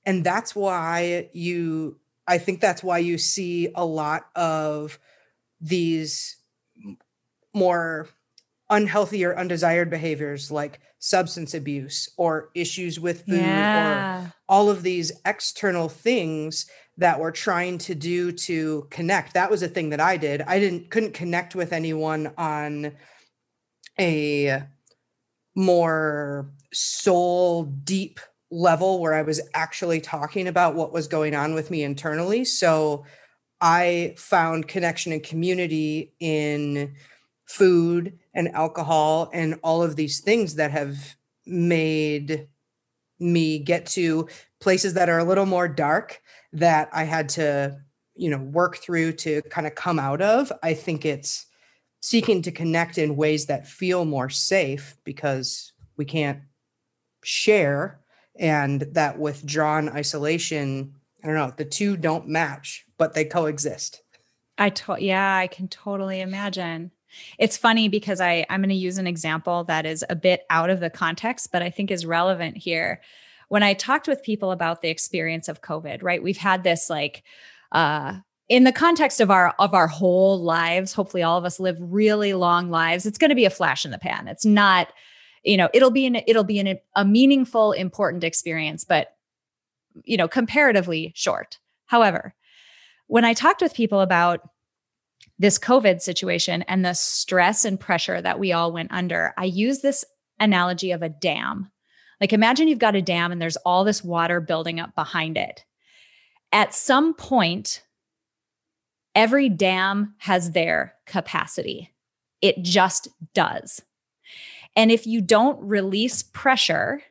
and 0.05 0.23
that's 0.23 0.55
why 0.55 1.29
you 1.33 1.97
i 2.27 2.37
think 2.37 2.61
that's 2.61 2.83
why 2.83 2.97
you 2.97 3.17
see 3.17 3.69
a 3.75 3.85
lot 3.85 4.27
of 4.35 4.99
these 5.61 6.37
more 7.53 8.07
unhealthy 8.69 9.23
or 9.23 9.37
undesired 9.37 9.89
behaviors 9.89 10.51
like 10.51 10.79
substance 10.99 11.53
abuse 11.53 12.09
or 12.17 12.49
issues 12.55 12.99
with 12.99 13.25
food 13.25 13.35
yeah. 13.35 14.25
or 14.25 14.33
all 14.49 14.69
of 14.69 14.81
these 14.81 15.11
external 15.25 15.87
things 15.87 16.65
that 16.97 17.19
we're 17.19 17.31
trying 17.31 17.77
to 17.77 17.93
do 17.93 18.31
to 18.31 18.87
connect 18.89 19.33
that 19.33 19.51
was 19.51 19.61
a 19.61 19.67
thing 19.67 19.89
that 19.89 19.99
i 19.99 20.17
did 20.17 20.41
i 20.43 20.59
didn't 20.59 20.89
couldn't 20.89 21.13
connect 21.13 21.53
with 21.53 21.73
anyone 21.73 22.33
on 22.37 22.91
a 23.99 24.63
more 25.55 26.51
soul 26.73 27.63
deep 27.63 28.19
level 28.55 29.01
where 29.01 29.13
I 29.13 29.21
was 29.21 29.41
actually 29.53 29.99
talking 29.99 30.47
about 30.47 30.75
what 30.75 30.93
was 30.93 31.07
going 31.07 31.35
on 31.35 31.53
with 31.53 31.69
me 31.69 31.83
internally. 31.83 32.45
So 32.45 33.05
I 33.59 34.15
found 34.17 34.67
connection 34.67 35.11
and 35.11 35.21
community 35.21 36.13
in 36.19 36.95
food 37.45 38.17
and 38.33 38.47
alcohol 38.49 39.29
and 39.33 39.59
all 39.61 39.83
of 39.83 39.95
these 39.97 40.21
things 40.21 40.55
that 40.55 40.71
have 40.71 41.15
made 41.45 42.47
me 43.19 43.59
get 43.59 43.85
to 43.85 44.27
places 44.59 44.93
that 44.93 45.09
are 45.09 45.19
a 45.19 45.23
little 45.25 45.45
more 45.45 45.67
dark 45.67 46.21
that 46.53 46.89
I 46.93 47.03
had 47.03 47.29
to, 47.29 47.77
you 48.15 48.29
know, 48.29 48.39
work 48.39 48.77
through 48.77 49.13
to 49.13 49.41
kind 49.43 49.67
of 49.67 49.75
come 49.75 49.99
out 49.99 50.21
of. 50.21 50.51
I 50.63 50.73
think 50.73 51.05
it's 51.05 51.45
seeking 51.99 52.41
to 52.43 52.51
connect 52.51 52.97
in 52.97 53.15
ways 53.15 53.47
that 53.47 53.67
feel 53.67 54.05
more 54.05 54.29
safe 54.29 54.95
because 55.03 55.73
we 55.97 56.05
can't 56.05 56.39
share 57.23 57.99
and 58.39 58.81
that 58.91 59.19
withdrawn 59.19 59.89
isolation 59.89 60.93
i 61.23 61.27
don't 61.27 61.35
know 61.35 61.53
the 61.57 61.65
two 61.65 61.97
don't 61.97 62.27
match 62.27 62.85
but 62.97 63.13
they 63.13 63.25
coexist. 63.25 64.01
I 64.57 64.69
to- 64.69 64.97
yeah 64.99 65.35
i 65.35 65.47
can 65.47 65.67
totally 65.67 66.21
imagine. 66.21 66.91
It's 67.39 67.57
funny 67.57 67.87
because 67.87 68.19
i 68.21 68.45
i'm 68.49 68.61
going 68.61 68.69
to 68.69 68.75
use 68.75 68.97
an 68.97 69.07
example 69.07 69.63
that 69.65 69.85
is 69.85 70.05
a 70.09 70.15
bit 70.15 70.43
out 70.49 70.69
of 70.69 70.79
the 70.79 70.89
context 70.89 71.51
but 71.51 71.61
i 71.61 71.69
think 71.69 71.91
is 71.91 72.05
relevant 72.05 72.57
here. 72.57 73.01
When 73.49 73.63
i 73.63 73.73
talked 73.73 74.07
with 74.07 74.23
people 74.23 74.51
about 74.51 74.81
the 74.81 74.89
experience 74.89 75.47
of 75.47 75.61
covid 75.61 76.03
right 76.03 76.23
we've 76.23 76.37
had 76.37 76.63
this 76.63 76.89
like 76.89 77.23
uh 77.71 78.19
in 78.47 78.63
the 78.63 78.71
context 78.71 79.21
of 79.21 79.31
our 79.31 79.55
of 79.59 79.73
our 79.73 79.87
whole 79.87 80.41
lives 80.41 80.93
hopefully 80.93 81.23
all 81.23 81.37
of 81.37 81.45
us 81.45 81.59
live 81.59 81.77
really 81.79 82.33
long 82.33 82.69
lives 82.69 83.05
it's 83.05 83.17
going 83.17 83.29
to 83.29 83.35
be 83.35 83.45
a 83.45 83.49
flash 83.49 83.85
in 83.85 83.91
the 83.91 83.97
pan. 83.97 84.27
It's 84.27 84.45
not 84.45 84.89
you 85.45 85.57
know 85.57 85.69
it'll 85.73 85.91
be 85.91 86.05
an 86.05 86.17
it'll 86.27 86.43
be 86.43 86.59
an, 86.59 86.79
a 86.95 87.05
meaningful 87.05 87.71
important 87.71 88.23
experience 88.23 88.83
but 88.83 89.15
you 90.03 90.17
know 90.17 90.27
comparatively 90.27 91.11
short. 91.15 91.59
However 91.85 92.33
when 93.07 93.23
i 93.23 93.33
talked 93.33 93.61
with 93.61 93.75
people 93.75 94.01
about 94.01 94.49
this 95.37 95.59
covid 95.59 96.01
situation 96.01 96.63
and 96.63 96.83
the 96.83 96.93
stress 96.93 97.63
and 97.63 97.79
pressure 97.79 98.21
that 98.21 98.39
we 98.39 98.51
all 98.51 98.71
went 98.71 98.91
under 98.91 99.33
i 99.37 99.45
use 99.45 99.79
this 99.79 100.03
analogy 100.39 100.91
of 100.91 101.01
a 101.01 101.09
dam. 101.09 101.71
Like 102.21 102.33
imagine 102.33 102.67
you've 102.67 102.79
got 102.79 102.95
a 102.95 103.01
dam 103.01 103.31
and 103.31 103.41
there's 103.41 103.57
all 103.57 103.83
this 103.83 104.03
water 104.03 104.39
building 104.39 104.79
up 104.79 104.95
behind 104.95 105.37
it. 105.37 105.65
At 106.51 106.73
some 106.73 107.13
point 107.13 107.83
every 109.13 109.49
dam 109.49 110.13
has 110.19 110.51
their 110.51 110.95
capacity. 111.05 111.93
It 112.41 112.61
just 112.61 113.07
does 113.33 113.81
and 114.75 114.91
if 114.91 115.07
you 115.07 115.21
don't 115.21 115.61
release 115.61 116.23
pressure 116.23 117.01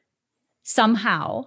somehow, 0.62 1.46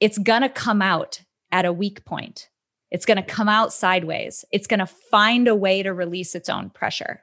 it's 0.00 0.18
going 0.18 0.42
to 0.42 0.48
come 0.48 0.82
out 0.82 1.22
at 1.52 1.64
a 1.64 1.72
weak 1.72 2.04
point. 2.04 2.48
It's 2.90 3.06
going 3.06 3.16
to 3.16 3.22
come 3.22 3.48
out 3.48 3.72
sideways. 3.72 4.44
It's 4.50 4.66
going 4.66 4.80
to 4.80 4.86
find 4.86 5.46
a 5.46 5.54
way 5.54 5.82
to 5.82 5.92
release 5.92 6.34
its 6.34 6.48
own 6.48 6.70
pressure. 6.70 7.22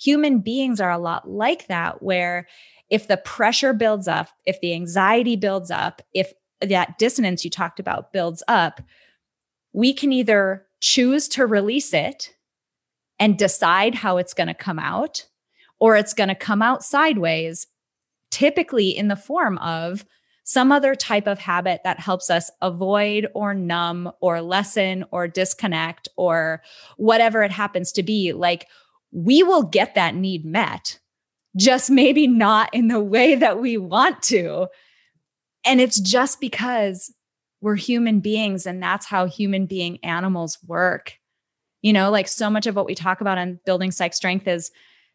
Human 0.00 0.40
beings 0.40 0.80
are 0.80 0.90
a 0.90 0.98
lot 0.98 1.28
like 1.28 1.66
that, 1.66 2.02
where 2.02 2.46
if 2.88 3.08
the 3.08 3.16
pressure 3.16 3.72
builds 3.72 4.08
up, 4.08 4.28
if 4.46 4.60
the 4.60 4.74
anxiety 4.74 5.36
builds 5.36 5.70
up, 5.70 6.02
if 6.14 6.32
that 6.60 6.98
dissonance 6.98 7.44
you 7.44 7.50
talked 7.50 7.80
about 7.80 8.12
builds 8.12 8.42
up, 8.48 8.80
we 9.72 9.92
can 9.92 10.12
either 10.12 10.66
choose 10.80 11.28
to 11.28 11.46
release 11.46 11.92
it 11.94 12.34
and 13.18 13.38
decide 13.38 13.94
how 13.94 14.16
it's 14.16 14.34
going 14.34 14.48
to 14.48 14.54
come 14.54 14.78
out, 14.78 15.26
or 15.80 15.96
it's 15.96 16.14
going 16.14 16.28
to 16.28 16.34
come 16.34 16.62
out 16.62 16.84
sideways, 16.84 17.66
typically 18.30 18.90
in 18.90 19.08
the 19.08 19.16
form 19.16 19.58
of 19.58 20.04
some 20.44 20.72
other 20.72 20.94
type 20.94 21.26
of 21.26 21.38
habit 21.38 21.80
that 21.84 22.00
helps 22.00 22.28
us 22.28 22.50
avoid 22.60 23.26
or 23.34 23.54
numb 23.54 24.10
or 24.20 24.42
lessen 24.42 25.04
or 25.12 25.28
disconnect 25.28 26.08
or 26.16 26.62
whatever 26.96 27.42
it 27.42 27.52
happens 27.52 27.92
to 27.92 28.02
be. 28.02 28.32
Like 28.32 28.66
we 29.12 29.42
will 29.42 29.62
get 29.62 29.94
that 29.94 30.14
need 30.14 30.44
met, 30.44 30.98
just 31.56 31.90
maybe 31.90 32.26
not 32.26 32.72
in 32.74 32.88
the 32.88 33.00
way 33.00 33.34
that 33.36 33.60
we 33.60 33.76
want 33.76 34.22
to. 34.24 34.66
And 35.64 35.80
it's 35.80 36.00
just 36.00 36.40
because 36.40 37.14
we're 37.60 37.76
human 37.76 38.20
beings 38.20 38.66
and 38.66 38.82
that's 38.82 39.06
how 39.06 39.26
human 39.26 39.66
being 39.66 40.02
animals 40.02 40.58
work. 40.66 41.18
You 41.82 41.92
know, 41.92 42.10
like 42.10 42.28
so 42.28 42.50
much 42.50 42.66
of 42.66 42.76
what 42.76 42.86
we 42.86 42.94
talk 42.94 43.20
about 43.20 43.38
on 43.38 43.60
building 43.64 43.90
psych 43.90 44.14
strength 44.14 44.48
is 44.48 44.70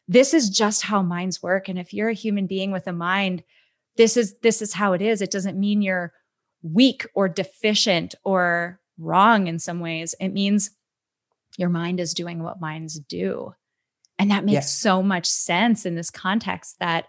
this 0.08 0.34
is 0.34 0.50
just 0.50 0.84
how 0.84 1.02
minds 1.02 1.41
work. 1.41 1.68
And 1.68 1.80
if 1.80 1.94
you're 1.94 2.10
a 2.10 2.13
human 2.13 2.48
being 2.48 2.72
with 2.72 2.88
a 2.88 2.94
mind, 2.94 3.44
this 3.98 4.18
is 4.18 4.36
this 4.41 4.62
is 4.62 4.74
how 4.74 4.94
it 4.94 5.02
is. 5.02 5.22
It 5.22 5.32
doesn't 5.32 5.60
mean 5.60 5.82
you're 5.82 6.13
weak 6.62 7.08
or 7.13 7.28
deficient 7.28 8.15
or 8.24 8.80
wrong 8.98 9.48
in 9.48 9.60
some 9.60 9.80
ways. 9.80 10.15
It 10.20 10.30
means 10.30 10.72
your 11.58 11.70
mind 11.70 12.00
is 12.00 12.13
doing 12.13 12.44
what 12.44 12.60
minds 12.60 13.00
do. 13.00 13.54
And 14.18 14.32
that 14.32 14.46
makes 14.46 14.54
yes. 14.54 14.78
so 14.78 15.04
much 15.04 15.26
sense 15.26 15.86
in 15.86 15.96
this 15.96 16.10
context 16.10 16.78
that 16.80 17.06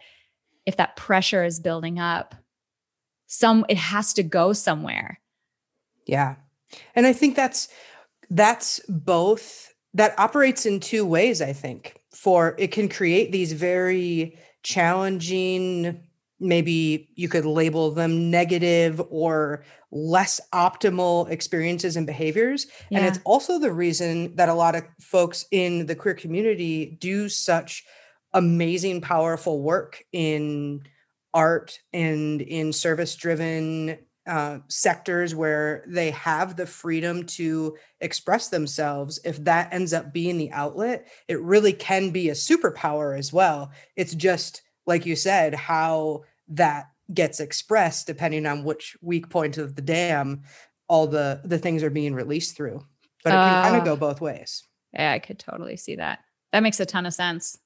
if 0.64 0.76
that 0.76 0.96
pressure 0.96 1.44
is 1.44 1.60
building 1.60 1.98
up 1.98 2.34
some 3.26 3.64
it 3.68 3.76
has 3.76 4.12
to 4.14 4.22
go 4.22 4.52
somewhere. 4.52 5.20
Yeah. 6.06 6.36
And 6.94 7.06
i 7.06 7.12
think 7.12 7.36
that's 7.36 7.68
that's 8.30 8.80
both 8.88 9.72
that 9.94 10.18
operates 10.18 10.66
in 10.66 10.80
two 10.80 11.06
ways 11.06 11.40
i 11.40 11.52
think 11.52 11.94
for 12.26 12.56
it 12.58 12.72
can 12.72 12.88
create 12.88 13.30
these 13.30 13.52
very 13.52 14.36
challenging 14.64 16.02
maybe 16.40 17.08
you 17.14 17.28
could 17.28 17.46
label 17.46 17.92
them 17.92 18.32
negative 18.32 19.00
or 19.10 19.62
less 19.92 20.40
optimal 20.52 21.30
experiences 21.30 21.96
and 21.96 22.04
behaviors. 22.04 22.66
Yeah. 22.90 22.98
And 22.98 23.06
it's 23.06 23.20
also 23.24 23.60
the 23.60 23.72
reason 23.72 24.34
that 24.34 24.48
a 24.48 24.54
lot 24.54 24.74
of 24.74 24.82
folks 25.00 25.44
in 25.52 25.86
the 25.86 25.94
queer 25.94 26.14
community 26.14 26.98
do 27.00 27.28
such 27.28 27.84
amazing, 28.34 29.02
powerful 29.02 29.62
work 29.62 30.02
in 30.12 30.82
art 31.32 31.78
and 31.92 32.42
in 32.42 32.72
service 32.72 33.14
driven 33.14 33.98
uh, 34.26 34.58
sectors 34.68 35.34
where 35.34 35.84
they 35.86 36.10
have 36.10 36.56
the 36.56 36.66
freedom 36.66 37.24
to 37.24 37.76
express 38.00 38.48
themselves, 38.48 39.20
if 39.24 39.42
that 39.44 39.72
ends 39.72 39.92
up 39.92 40.12
being 40.12 40.36
the 40.36 40.50
outlet, 40.52 41.06
it 41.28 41.40
really 41.40 41.72
can 41.72 42.10
be 42.10 42.28
a 42.28 42.34
superpower 42.34 43.16
as 43.16 43.32
well. 43.32 43.70
It's 43.94 44.14
just 44.14 44.62
like 44.86 45.06
you 45.06 45.16
said, 45.16 45.54
how 45.54 46.24
that 46.48 46.90
gets 47.12 47.38
expressed 47.40 48.06
depending 48.06 48.46
on 48.46 48.64
which 48.64 48.96
weak 49.00 49.28
point 49.28 49.58
of 49.58 49.76
the 49.76 49.82
dam 49.82 50.42
all 50.88 51.06
the 51.06 51.40
the 51.44 51.58
things 51.58 51.82
are 51.82 51.90
being 51.90 52.14
released 52.14 52.56
through. 52.56 52.84
But 53.24 53.30
it 53.30 53.36
can 53.36 53.54
uh, 53.54 53.62
kind 53.62 53.76
of 53.76 53.84
go 53.84 53.96
both 53.96 54.20
ways. 54.20 54.62
Yeah 54.92 55.12
i 55.12 55.18
could 55.18 55.38
totally 55.38 55.76
see 55.76 55.96
that. 55.96 56.20
That 56.52 56.62
makes 56.62 56.80
a 56.80 56.86
ton 56.86 57.06
of 57.06 57.14
sense. 57.14 57.58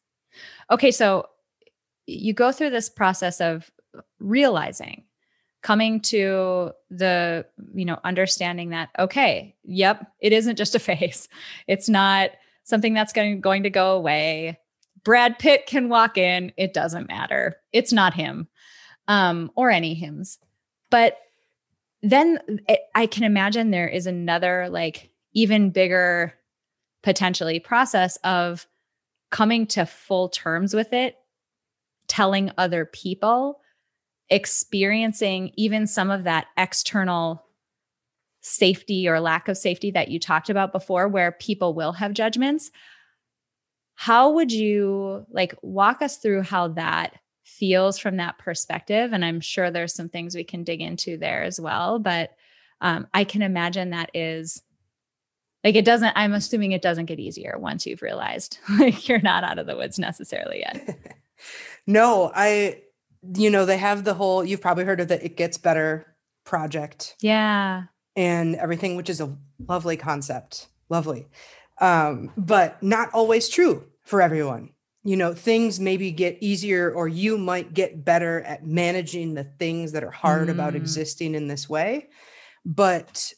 Okay 0.70 0.90
so 0.90 1.26
you 2.06 2.32
go 2.32 2.52
through 2.52 2.70
this 2.70 2.88
process 2.88 3.40
of 3.40 3.70
realizing 4.18 5.04
coming 5.62 6.00
to 6.00 6.70
the 6.90 7.44
you 7.74 7.84
know 7.84 7.98
understanding 8.04 8.70
that 8.70 8.88
okay 8.98 9.54
yep 9.64 10.10
it 10.20 10.32
isn't 10.32 10.56
just 10.56 10.74
a 10.74 10.78
phase 10.78 11.28
it's 11.66 11.88
not 11.88 12.30
something 12.64 12.94
that's 12.94 13.12
going, 13.12 13.40
going 13.40 13.62
to 13.62 13.70
go 13.70 13.96
away 13.96 14.58
Brad 15.04 15.38
Pitt 15.38 15.66
can 15.66 15.88
walk 15.88 16.18
in, 16.18 16.52
it 16.56 16.74
doesn't 16.74 17.08
matter. 17.08 17.56
It's 17.72 17.92
not 17.92 18.14
him 18.14 18.48
um, 19.08 19.50
or 19.54 19.70
any 19.70 19.94
hymns. 19.94 20.38
But 20.90 21.16
then 22.02 22.38
it, 22.68 22.80
I 22.94 23.06
can 23.06 23.24
imagine 23.24 23.70
there 23.70 23.88
is 23.88 24.06
another, 24.06 24.68
like, 24.70 25.10
even 25.32 25.70
bigger 25.70 26.34
potentially 27.02 27.60
process 27.60 28.16
of 28.24 28.66
coming 29.30 29.66
to 29.68 29.86
full 29.86 30.28
terms 30.28 30.74
with 30.74 30.92
it, 30.92 31.16
telling 32.08 32.50
other 32.58 32.84
people, 32.84 33.60
experiencing 34.30 35.52
even 35.56 35.86
some 35.86 36.10
of 36.10 36.24
that 36.24 36.46
external 36.56 37.44
safety 38.40 39.08
or 39.08 39.20
lack 39.20 39.48
of 39.48 39.56
safety 39.56 39.90
that 39.90 40.08
you 40.08 40.18
talked 40.18 40.48
about 40.48 40.72
before, 40.72 41.08
where 41.08 41.32
people 41.32 41.74
will 41.74 41.92
have 41.92 42.12
judgments 42.14 42.70
how 44.00 44.30
would 44.30 44.50
you 44.50 45.26
like 45.30 45.54
walk 45.60 46.00
us 46.00 46.16
through 46.16 46.40
how 46.40 46.68
that 46.68 47.18
feels 47.44 47.98
from 47.98 48.16
that 48.16 48.38
perspective? 48.38 49.12
And 49.12 49.22
i'm 49.22 49.42
sure 49.42 49.70
there's 49.70 49.94
some 49.94 50.08
things 50.08 50.34
we 50.34 50.42
can 50.42 50.64
dig 50.64 50.80
into 50.80 51.18
there 51.18 51.42
as 51.42 51.60
well 51.60 51.98
but 51.98 52.30
um, 52.80 53.06
i 53.12 53.24
can 53.24 53.42
imagine 53.42 53.90
that 53.90 54.10
is 54.14 54.62
like 55.64 55.74
it 55.74 55.84
doesn't 55.84 56.14
i'm 56.16 56.32
assuming 56.32 56.72
it 56.72 56.80
doesn't 56.80 57.06
get 57.06 57.20
easier 57.20 57.56
once 57.58 57.84
you've 57.84 58.00
realized 58.00 58.58
like 58.78 59.06
you're 59.06 59.20
not 59.20 59.44
out 59.44 59.58
of 59.58 59.66
the 59.66 59.76
woods 59.76 59.98
necessarily 59.98 60.60
yet. 60.60 60.98
No 61.86 62.30
i 62.34 62.82
you 63.34 63.50
know 63.50 63.64
they 63.64 63.78
have 63.78 64.04
the 64.04 64.14
whole 64.14 64.44
you've 64.44 64.60
probably 64.60 64.84
heard 64.84 65.00
of 65.00 65.08
the 65.08 65.24
it 65.24 65.36
gets 65.36 65.58
better 65.58 66.14
project 66.44 67.16
yeah 67.20 67.84
and 68.16 68.56
everything 68.56 68.96
which 68.96 69.10
is 69.10 69.20
a 69.20 69.36
lovely 69.68 69.96
concept 69.96 70.68
lovely 70.88 71.28
um, 71.80 72.30
but 72.36 72.80
not 72.82 73.12
always 73.12 73.48
true 73.48 73.86
for 74.04 74.22
everyone. 74.22 74.70
You 75.02 75.16
know, 75.16 75.32
things 75.32 75.80
maybe 75.80 76.10
get 76.10 76.36
easier, 76.42 76.92
or 76.92 77.08
you 77.08 77.38
might 77.38 77.72
get 77.72 78.04
better 78.04 78.42
at 78.42 78.66
managing 78.66 79.32
the 79.32 79.44
things 79.44 79.92
that 79.92 80.04
are 80.04 80.10
hard 80.10 80.48
mm. 80.48 80.50
about 80.50 80.74
existing 80.74 81.34
in 81.34 81.48
this 81.48 81.70
way. 81.70 82.10
But 82.66 83.32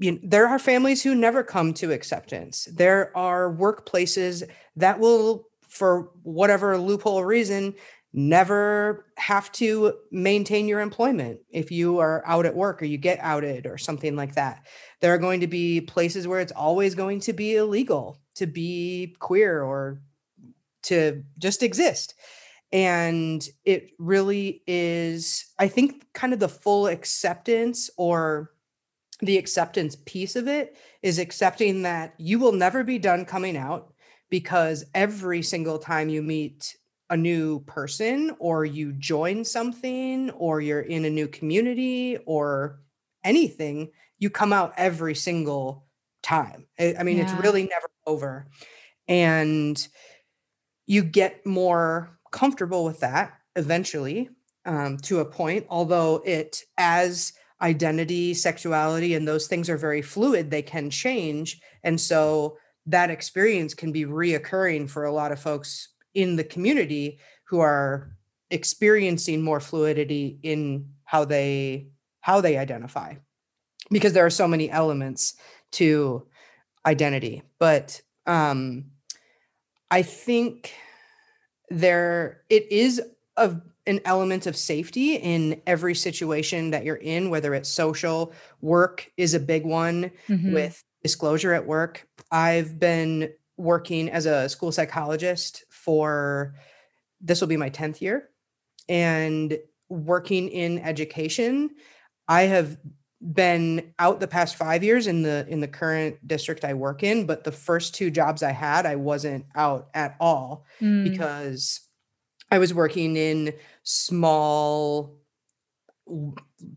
you 0.00 0.12
know, 0.12 0.18
there 0.24 0.48
are 0.48 0.58
families 0.58 1.00
who 1.00 1.14
never 1.14 1.44
come 1.44 1.74
to 1.74 1.92
acceptance. 1.92 2.66
There 2.72 3.16
are 3.16 3.54
workplaces 3.54 4.42
that 4.74 4.98
will, 4.98 5.46
for 5.68 6.10
whatever 6.24 6.76
loophole 6.76 7.24
reason, 7.24 7.74
never 8.16 9.06
have 9.16 9.50
to 9.50 9.92
maintain 10.12 10.68
your 10.68 10.80
employment 10.80 11.40
if 11.50 11.72
you 11.72 11.98
are 11.98 12.22
out 12.24 12.46
at 12.46 12.54
work 12.54 12.80
or 12.80 12.84
you 12.84 12.96
get 12.96 13.18
outed 13.20 13.66
or 13.66 13.76
something 13.76 14.14
like 14.14 14.36
that. 14.36 14.66
There 15.00 15.12
are 15.12 15.18
going 15.18 15.40
to 15.40 15.48
be 15.48 15.80
places 15.80 16.28
where 16.28 16.38
it's 16.38 16.52
always 16.52 16.94
going 16.94 17.18
to 17.20 17.32
be 17.32 17.56
illegal 17.56 18.20
to 18.36 18.46
be 18.46 19.16
queer 19.18 19.62
or 19.62 20.00
to 20.84 21.24
just 21.38 21.64
exist. 21.64 22.14
And 22.72 23.46
it 23.64 23.90
really 23.98 24.62
is, 24.66 25.52
I 25.58 25.66
think, 25.66 26.06
kind 26.12 26.32
of 26.32 26.38
the 26.38 26.48
full 26.48 26.86
acceptance 26.86 27.90
or 27.96 28.52
the 29.20 29.38
acceptance 29.38 29.96
piece 30.06 30.36
of 30.36 30.46
it 30.46 30.76
is 31.02 31.18
accepting 31.18 31.82
that 31.82 32.14
you 32.18 32.38
will 32.38 32.52
never 32.52 32.84
be 32.84 32.98
done 32.98 33.24
coming 33.24 33.56
out 33.56 33.92
because 34.30 34.84
every 34.94 35.42
single 35.42 35.78
time 35.78 36.08
you 36.08 36.22
meet 36.22 36.76
a 37.10 37.16
new 37.16 37.60
person 37.60 38.34
or 38.38 38.64
you 38.64 38.92
join 38.92 39.44
something 39.44 40.30
or 40.30 40.60
you're 40.60 40.80
in 40.80 41.04
a 41.04 41.10
new 41.10 41.28
community 41.28 42.18
or 42.26 42.80
anything, 43.22 43.90
you 44.18 44.30
come 44.30 44.52
out 44.52 44.72
every 44.76 45.14
single 45.14 45.86
time. 46.22 46.66
I, 46.78 46.94
I 46.98 47.02
mean, 47.02 47.18
yeah. 47.18 47.24
it's 47.24 47.44
really 47.44 47.64
never 47.64 47.88
over. 48.06 48.46
And 49.06 49.86
you 50.86 51.02
get 51.02 51.44
more 51.46 52.18
comfortable 52.30 52.84
with 52.84 53.00
that 53.00 53.34
eventually 53.56 54.30
um, 54.66 54.96
to 54.98 55.20
a 55.20 55.24
point, 55.24 55.66
although 55.68 56.22
it, 56.24 56.62
as 56.78 57.32
identity, 57.60 58.34
sexuality, 58.34 59.14
and 59.14 59.26
those 59.28 59.46
things 59.46 59.70
are 59.70 59.76
very 59.76 60.02
fluid, 60.02 60.50
they 60.50 60.62
can 60.62 60.90
change. 60.90 61.60
And 61.82 62.00
so 62.00 62.58
that 62.86 63.10
experience 63.10 63.74
can 63.74 63.92
be 63.92 64.04
reoccurring 64.04 64.88
for 64.90 65.04
a 65.04 65.12
lot 65.12 65.32
of 65.32 65.40
folks 65.40 65.88
in 66.14 66.36
the 66.36 66.44
community 66.44 67.18
who 67.44 67.60
are 67.60 68.16
experiencing 68.50 69.42
more 69.42 69.60
fluidity 69.60 70.38
in 70.42 70.88
how 71.04 71.24
they 71.24 71.88
how 72.20 72.40
they 72.40 72.56
identify. 72.56 73.14
Because 73.90 74.12
there 74.14 74.24
are 74.24 74.30
so 74.30 74.48
many 74.48 74.70
elements 74.70 75.36
to 75.72 76.26
identity. 76.86 77.42
But 77.58 78.00
um 78.26 78.86
i 79.90 80.00
think 80.00 80.72
there 81.68 82.42
it 82.48 82.72
is 82.72 83.02
a, 83.36 83.54
an 83.86 84.00
element 84.06 84.46
of 84.46 84.56
safety 84.56 85.16
in 85.16 85.60
every 85.66 85.94
situation 85.94 86.70
that 86.70 86.84
you're 86.84 86.96
in 86.96 87.28
whether 87.28 87.52
it's 87.52 87.68
social 87.68 88.32
work 88.62 89.10
is 89.18 89.34
a 89.34 89.40
big 89.40 89.66
one 89.66 90.10
mm-hmm. 90.26 90.54
with 90.54 90.82
disclosure 91.04 91.52
at 91.52 91.66
work. 91.66 92.08
I've 92.32 92.80
been 92.80 93.30
working 93.56 94.10
as 94.10 94.26
a 94.26 94.48
school 94.48 94.72
psychologist 94.72 95.64
for 95.84 96.54
this 97.20 97.40
will 97.40 97.48
be 97.48 97.56
my 97.56 97.70
10th 97.70 98.00
year 98.00 98.28
and 98.88 99.58
working 99.88 100.48
in 100.48 100.78
education. 100.78 101.70
I 102.28 102.42
have 102.42 102.78
been 103.20 103.94
out 103.98 104.20
the 104.20 104.28
past 104.28 104.56
5 104.56 104.84
years 104.84 105.06
in 105.06 105.22
the 105.22 105.46
in 105.48 105.60
the 105.60 105.68
current 105.68 106.16
district 106.26 106.64
I 106.64 106.74
work 106.74 107.02
in, 107.02 107.26
but 107.26 107.44
the 107.44 107.52
first 107.52 107.94
two 107.94 108.10
jobs 108.10 108.42
I 108.42 108.52
had 108.52 108.84
I 108.86 108.96
wasn't 108.96 109.46
out 109.54 109.88
at 109.94 110.16
all 110.20 110.66
Mm. 110.80 111.04
because 111.10 111.80
I 112.50 112.58
was 112.58 112.74
working 112.74 113.16
in 113.16 113.54
small 113.82 115.18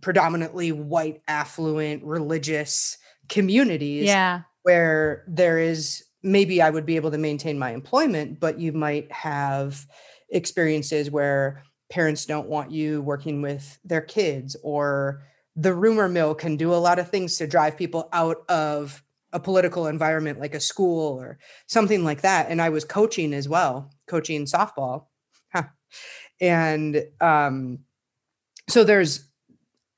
predominantly 0.02 0.72
white 0.72 1.22
affluent 1.28 2.04
religious 2.04 2.98
communities 3.30 4.06
yeah. 4.06 4.42
where 4.64 5.26
there 5.28 5.60
is 5.60 6.04
maybe 6.28 6.62
I 6.62 6.70
would 6.70 6.86
be 6.86 6.98
able 6.98 7.12
to 7.12 7.18
maintain 7.18 7.58
my 7.58 7.72
employment, 7.72 8.40
but 8.40 8.60
you 8.60 8.74
might 8.74 9.12
have 9.12 9.88
experiences 10.30 11.10
where 11.10 11.64
parents 11.90 12.26
don't 12.26 12.50
want 12.50 12.72
you 12.72 13.02
working 13.02 13.42
with 13.42 13.80
their 13.84 14.02
kids, 14.02 14.56
or 14.62 15.24
the 15.56 15.74
rumor 15.74 16.10
mill 16.10 16.36
can 16.36 16.58
do 16.58 16.74
a 16.74 16.76
lot 16.76 17.00
of 17.00 17.10
things 17.10 17.38
to 17.38 17.48
drive 17.48 17.78
people 17.78 18.10
out 18.12 18.44
of 18.50 19.02
a 19.34 19.40
political 19.40 19.88
environment 19.88 20.40
like 20.40 20.54
a 20.54 20.60
school 20.60 21.20
or 21.20 21.40
something 21.68 22.04
like 22.04 22.22
that. 22.22 22.50
And 22.50 22.62
I 22.62 22.70
was 22.70 22.86
coaching 22.86 23.34
as 23.34 23.50
well, 23.50 23.92
coaching 24.08 24.46
softball. 24.46 25.06
And 26.40 27.04
um, 27.20 27.80
so 28.70 28.84
there's 28.84 29.28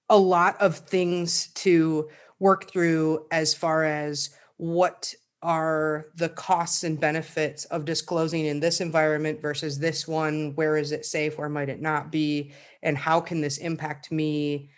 a 0.08 0.18
lot 0.18 0.62
of 0.62 0.78
things 0.78 1.48
to 1.56 2.10
work 2.40 2.72
through 2.72 3.26
as 3.32 3.54
far 3.54 3.84
as 3.84 4.30
what 4.58 5.14
are 5.42 6.08
the 6.16 6.30
costs 6.30 6.84
and 6.84 7.00
benefits 7.00 7.66
of 7.66 7.86
disclosing 7.86 8.46
in 8.46 8.60
this 8.60 8.82
environment 8.82 9.42
versus 9.42 9.80
this 9.80 10.08
one? 10.08 10.54
Where 10.56 10.78
is 10.78 10.92
it 10.92 11.06
safe? 11.06 11.38
Where 11.38 11.50
might 11.50 11.70
it 11.70 11.82
not 11.82 12.12
be? 12.12 12.54
And 12.84 12.98
how 12.98 13.22
can 13.22 13.42
this 13.42 13.58
impact 13.58 14.12
me 14.12 14.70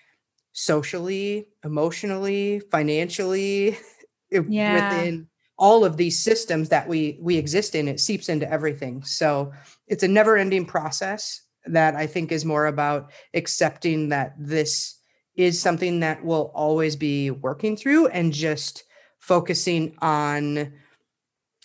socially 0.54 1.47
emotionally 1.63 2.60
financially 2.71 3.78
Yeah. 4.32 4.74
within 4.97 5.28
all 5.58 5.86
of 5.86 5.97
these 5.97 6.19
systems 6.19 6.69
that 6.69 6.88
we 6.88 7.17
we 7.21 7.38
exist 7.38 7.76
in? 7.76 7.88
It 7.88 8.00
seeps 8.00 8.30
into 8.30 8.50
everything. 8.52 9.04
So 9.04 9.52
it's 9.88 10.04
a 10.04 10.08
never 10.08 10.38
ending 10.38 10.65
process 10.65 11.41
that 11.65 11.95
i 11.95 12.08
think 12.08 12.32
is 12.32 12.43
more 12.45 12.65
about 12.65 13.12
accepting 13.34 14.10
that 14.10 14.34
this 14.39 14.97
is 15.36 15.62
something 15.62 16.00
that 16.02 16.24
we'll 16.24 16.52
always 16.54 16.95
be 16.95 17.32
working 17.32 17.78
through 17.78 18.08
and 18.08 18.34
just 18.34 18.84
focusing 19.22 19.96
on 20.02 20.74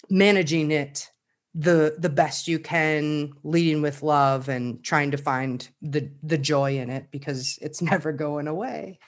managing 0.09 0.71
it 0.71 1.11
the 1.55 1.97
the 1.99 2.09
best 2.09 2.47
you 2.47 2.59
can 2.59 3.33
leading 3.42 3.83
with 3.83 4.03
love 4.03 4.49
and 4.49 4.85
trying 4.85 5.11
to 5.11 5.16
find 5.16 5.69
the 5.83 6.09
the 6.23 6.38
joy 6.38 6.79
in 6.79 6.90
it 6.90 7.09
because 7.11 7.59
it's 7.61 7.83
never 7.92 8.12
going 8.12 8.47
away 8.47 8.99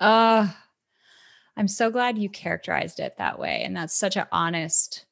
Uh 0.00 0.48
I'm 1.58 1.68
so 1.68 1.90
glad 1.90 2.16
you 2.16 2.28
characterized 2.28 3.00
it 3.00 3.16
that 3.18 3.40
way. 3.40 3.62
And 3.64 3.76
that's 3.76 3.98
such 3.98 4.16
an 4.16 4.26
honest, 4.30 5.06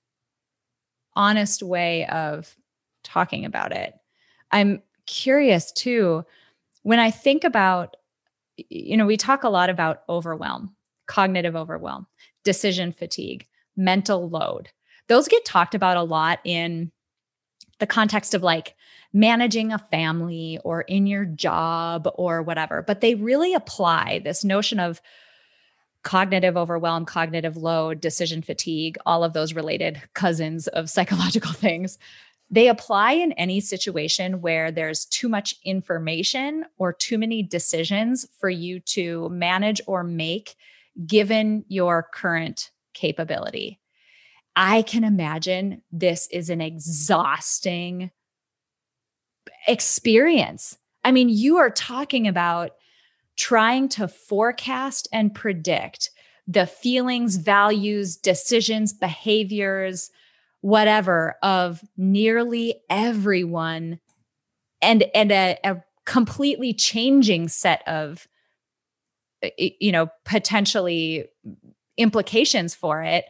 honest 1.17 1.61
way 1.61 2.07
of 2.07 2.57
talking 3.03 3.45
about 3.45 3.73
it. 3.73 3.95
I'm 4.53 4.81
curious 5.07 5.73
too, 5.73 6.25
when 6.85 7.01
I 7.01 7.11
think 7.11 7.43
about, 7.43 7.97
you 8.57 8.97
know, 8.97 9.07
we 9.07 9.17
talk 9.17 9.43
a 9.43 9.49
lot 9.49 9.71
about 9.71 10.05
overwhelm, 10.09 10.77
cognitive 11.09 11.57
overwhelm, 11.57 12.07
decision 12.47 12.93
fatigue, 12.93 13.47
mental 13.77 14.31
load. 14.31 14.71
Those 15.09 15.29
get 15.29 15.45
talked 15.45 15.75
about 15.75 15.97
a 15.97 16.03
lot 16.03 16.39
in 16.45 16.93
the 17.81 17.87
context 17.87 18.33
of 18.33 18.43
like 18.43 18.75
managing 19.13 19.73
a 19.73 19.79
family 19.79 20.59
or 20.65 20.83
in 20.83 21.07
your 21.07 21.25
job 21.25 22.09
or 22.15 22.41
whatever, 22.43 22.83
but 22.83 23.01
they 23.01 23.17
really 23.17 23.53
apply 23.53 24.21
this 24.21 24.45
notion 24.45 24.81
of 24.81 25.03
cognitive 26.05 26.57
overwhelm, 26.57 27.05
cognitive 27.05 27.57
load, 27.57 28.01
decision 28.01 28.41
fatigue, 28.41 28.97
all 29.05 29.25
of 29.25 29.33
those 29.33 29.55
related 29.55 30.01
cousins 30.15 30.69
of 30.69 30.89
psychological 30.97 31.53
things. 31.53 31.99
They 32.49 32.69
apply 32.69 33.13
in 33.13 33.33
any 33.33 33.59
situation 33.59 34.41
where 34.41 34.71
there's 34.71 35.05
too 35.05 35.29
much 35.29 35.57
information 35.65 36.65
or 36.79 36.93
too 36.93 37.19
many 37.19 37.43
decisions 37.43 38.25
for 38.39 38.49
you 38.49 38.79
to 38.81 39.29
manage 39.31 39.81
or 39.89 40.05
make 40.05 40.55
given 41.07 41.65
your 41.69 42.09
current 42.15 42.71
capability. 42.95 43.81
I 44.55 44.83
can 44.83 45.05
imagine 45.05 45.83
this 45.93 46.29
is 46.31 46.49
an 46.49 46.61
exhausting 46.61 48.11
experience. 49.69 50.79
I 51.05 51.13
mean, 51.13 51.29
you 51.29 51.59
are 51.59 51.71
talking 51.71 52.27
about 52.27 52.71
trying 53.37 53.89
to 53.91 54.09
forecast 54.09 55.09
and 55.13 55.35
predict 55.35 56.11
the 56.47 56.67
feelings, 56.67 57.37
values, 57.37 58.17
decisions, 58.17 58.93
behaviors, 58.93 60.11
whatever 60.61 61.37
of 61.43 61.83
nearly 61.97 62.81
everyone 62.89 64.01
and 64.81 65.05
and 65.15 65.31
a, 65.31 65.59
a 65.65 65.77
completely 66.07 66.73
changing 66.73 67.49
set 67.49 67.87
of 67.87 68.27
you 69.59 69.93
know 69.93 70.09
potentially 70.25 71.27
implications 71.97 72.75
for 72.75 73.03
it 73.03 73.25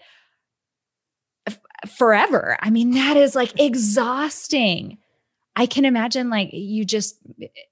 forever. 1.96 2.56
I 2.60 2.70
mean 2.70 2.92
that 2.92 3.16
is 3.16 3.34
like 3.34 3.58
exhausting. 3.60 4.98
I 5.54 5.66
can 5.66 5.84
imagine 5.84 6.30
like 6.30 6.50
you 6.52 6.84
just 6.84 7.18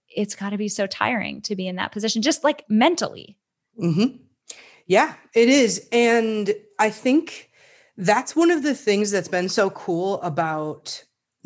it's 0.08 0.34
got 0.34 0.50
to 0.50 0.58
be 0.58 0.68
so 0.68 0.86
tiring 0.86 1.42
to 1.42 1.56
be 1.56 1.66
in 1.66 1.76
that 1.76 1.92
position 1.92 2.22
just 2.22 2.44
like 2.44 2.64
mentally. 2.68 3.36
Hmm 3.78 4.16
Yeah, 4.86 5.14
it 5.34 5.48
is. 5.48 5.88
And 5.92 6.54
I 6.78 6.90
think 6.90 7.50
that's 7.96 8.36
one 8.36 8.50
of 8.50 8.62
the 8.62 8.74
things 8.74 9.10
that's 9.10 9.28
been 9.28 9.48
so 9.48 9.70
cool 9.70 10.20
about 10.22 11.04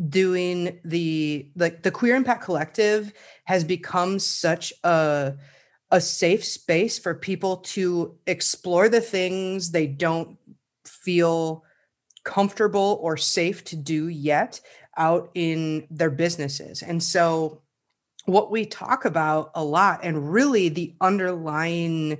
doing 0.08 0.78
the 0.84 1.50
like 1.56 1.82
the 1.82 1.90
queer 1.90 2.14
impact 2.14 2.44
collective 2.44 3.12
has 3.44 3.64
become 3.64 4.18
such 4.18 4.72
a 4.84 5.34
a 5.90 6.00
safe 6.00 6.44
space 6.44 6.98
for 6.98 7.14
people 7.14 7.58
to 7.58 8.16
explore 8.26 8.88
the 8.88 9.00
things 9.00 9.70
they 9.70 9.86
don't 9.86 10.36
feel 10.84 11.64
comfortable 12.24 12.98
or 13.02 13.16
safe 13.16 13.64
to 13.64 13.76
do 13.76 14.08
yet 14.08 14.60
out 14.96 15.30
in 15.34 15.86
their 15.90 16.10
businesses. 16.10 16.82
And 16.82 17.02
so 17.02 17.62
what 18.26 18.50
we 18.50 18.66
talk 18.66 19.06
about 19.06 19.50
a 19.54 19.64
lot 19.64 20.00
and 20.02 20.30
really 20.30 20.68
the 20.68 20.94
underlying 21.00 22.18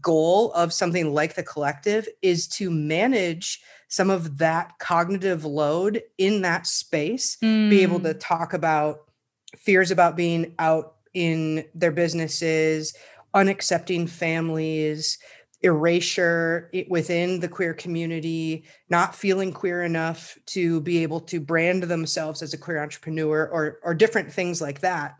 goal 0.00 0.52
of 0.52 0.72
something 0.72 1.12
like 1.12 1.34
the 1.34 1.42
collective 1.42 2.08
is 2.22 2.48
to 2.48 2.70
manage 2.70 3.60
some 3.88 4.10
of 4.10 4.38
that 4.38 4.78
cognitive 4.78 5.44
load 5.44 6.02
in 6.16 6.42
that 6.42 6.66
space 6.66 7.36
be 7.36 7.82
able 7.82 8.00
to 8.00 8.14
mm. 8.14 8.20
talk 8.20 8.52
about 8.54 9.10
fears 9.56 9.90
about 9.90 10.16
being 10.16 10.54
out 10.58 10.96
in 11.14 11.64
their 11.74 11.92
businesses 11.92 12.94
unaccepting 13.34 14.08
families 14.08 15.18
erasure 15.62 16.70
within 16.88 17.40
the 17.40 17.48
queer 17.48 17.74
community 17.74 18.64
not 18.90 19.14
feeling 19.14 19.52
queer 19.52 19.82
enough 19.82 20.38
to 20.46 20.80
be 20.82 21.02
able 21.02 21.20
to 21.20 21.40
brand 21.40 21.82
themselves 21.82 22.42
as 22.42 22.54
a 22.54 22.58
queer 22.58 22.80
entrepreneur 22.80 23.46
or 23.48 23.80
or 23.82 23.92
different 23.92 24.32
things 24.32 24.60
like 24.60 24.80
that. 24.80 25.16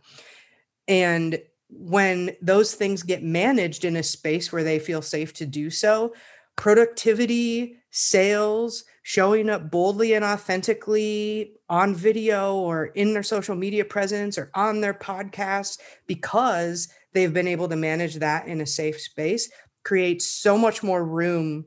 And 0.86 1.40
when 1.70 2.36
those 2.40 2.74
things 2.74 3.02
get 3.02 3.22
managed 3.22 3.84
in 3.84 3.96
a 3.96 4.02
space 4.02 4.52
where 4.52 4.64
they 4.64 4.78
feel 4.78 5.02
safe 5.02 5.34
to 5.34 5.46
do 5.46 5.70
so, 5.70 6.14
productivity, 6.56 7.76
sales, 7.90 8.84
showing 9.08 9.48
up 9.48 9.70
boldly 9.70 10.12
and 10.12 10.22
authentically 10.22 11.54
on 11.70 11.94
video 11.94 12.56
or 12.56 12.88
in 12.88 13.14
their 13.14 13.22
social 13.22 13.56
media 13.56 13.82
presence 13.82 14.36
or 14.36 14.50
on 14.54 14.82
their 14.82 14.92
podcast 14.92 15.78
because 16.06 16.88
they've 17.14 17.32
been 17.32 17.48
able 17.48 17.66
to 17.66 17.74
manage 17.74 18.16
that 18.16 18.46
in 18.46 18.60
a 18.60 18.66
safe 18.66 19.00
space 19.00 19.50
creates 19.82 20.26
so 20.26 20.58
much 20.58 20.82
more 20.82 21.02
room 21.02 21.64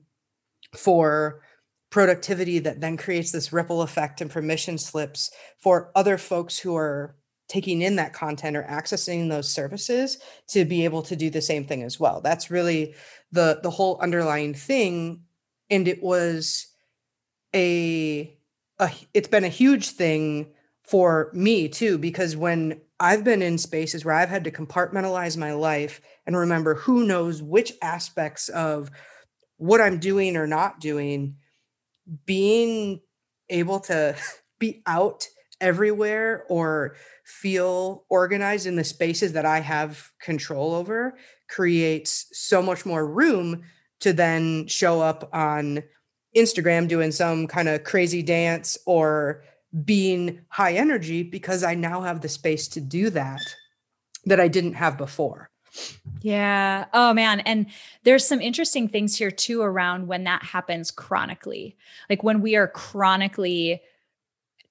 for 0.76 1.42
productivity 1.90 2.60
that 2.60 2.80
then 2.80 2.96
creates 2.96 3.32
this 3.32 3.52
ripple 3.52 3.82
effect 3.82 4.22
and 4.22 4.30
permission 4.30 4.78
slips 4.78 5.32
for 5.58 5.92
other 5.96 6.20
folks 6.20 6.60
who 6.60 6.76
are 6.76 7.16
taking 7.48 7.82
in 7.82 7.96
that 7.96 8.14
content 8.14 8.56
or 8.56 8.68
accessing 8.70 9.28
those 9.28 9.52
services 9.52 10.20
to 10.48 10.64
be 10.64 10.86
able 10.86 11.02
to 11.02 11.16
do 11.16 11.32
the 11.32 11.42
same 11.42 11.66
thing 11.66 11.82
as 11.82 12.00
well. 12.00 12.22
That's 12.22 12.52
really 12.52 12.94
the 13.32 13.62
the 13.64 13.72
whole 13.72 13.98
underlying 14.00 14.54
thing. 14.54 15.24
And 15.72 15.88
it 15.88 16.04
was 16.04 16.68
a, 17.56 18.38
a 18.80 18.92
it's 19.14 19.28
been 19.28 19.44
a 19.44 19.50
huge 19.50 19.90
thing 19.90 20.52
for 20.84 21.30
me 21.34 21.68
too 21.68 21.98
because 21.98 22.36
when 22.36 22.82
i've 23.00 23.24
been 23.24 23.42
in 23.42 23.58
spaces 23.58 24.04
where 24.04 24.16
i've 24.16 24.30
had 24.30 24.44
to 24.44 24.52
compartmentalize 24.52 25.38
my 25.38 25.54
life 25.54 26.02
and 26.26 26.36
remember 26.36 26.76
who 26.76 27.06
knows 27.06 27.42
which 27.42 27.74
aspects 27.82 28.50
of 28.50 28.90
what 29.58 29.82
i'm 29.82 30.00
doing 30.00 30.36
or 30.36 30.48
not 30.48 30.80
doing 30.80 31.36
being 32.26 33.02
able 33.50 33.80
to 33.80 34.16
be 34.60 34.82
out 34.86 35.28
everywhere 35.60 36.44
or 36.50 36.96
feel 37.24 38.04
organized 38.10 38.66
in 38.66 38.76
the 38.76 38.84
spaces 38.84 39.34
that 39.34 39.46
I 39.46 39.60
have 39.60 40.10
control 40.20 40.74
over 40.74 41.16
creates 41.48 42.28
so 42.34 42.62
much 42.62 42.86
more 42.86 43.08
room 43.08 43.64
to 44.02 44.12
then 44.12 44.68
show 44.68 45.00
up 45.00 45.30
on 45.32 45.84
Instagram 46.36 46.88
doing 46.88 47.12
some 47.12 47.48
kind 47.48 47.68
of 47.68 47.84
crazy 47.84 48.22
dance 48.22 48.78
or 48.86 49.44
being 49.86 50.42
high 50.50 50.74
energy 50.74 51.24
because 51.24 51.64
I 51.64 51.76
now 51.76 52.02
have 52.02 52.22
the 52.22 52.30
space 52.30 52.68
to 52.70 52.82
do 52.82 53.10
that 53.12 53.42
that 54.26 54.40
I 54.40 54.48
didn't 54.48 54.74
have 54.74 54.98
before. 54.98 55.50
Yeah. 56.22 56.86
Oh 56.94 57.14
man. 57.14 57.40
And 57.42 57.68
there's 58.04 58.28
some 58.28 58.42
interesting 58.42 58.90
things 58.90 59.16
here 59.16 59.32
too 59.32 59.62
around 59.62 60.08
when 60.08 60.26
that 60.26 60.44
happens 60.44 60.92
chronically. 60.92 61.78
Like 62.10 62.24
when 62.24 62.42
we 62.42 62.56
are 62.56 62.68
chronically 62.68 63.82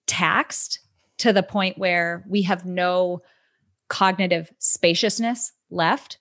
taxed 0.07 0.81
to 1.19 1.33
the 1.33 1.43
point 1.43 1.79
where 1.79 2.25
we 2.29 2.43
have 2.43 2.67
no 2.67 3.23
cognitive 3.89 4.53
spaciousness 4.59 5.53
left, 5.71 6.19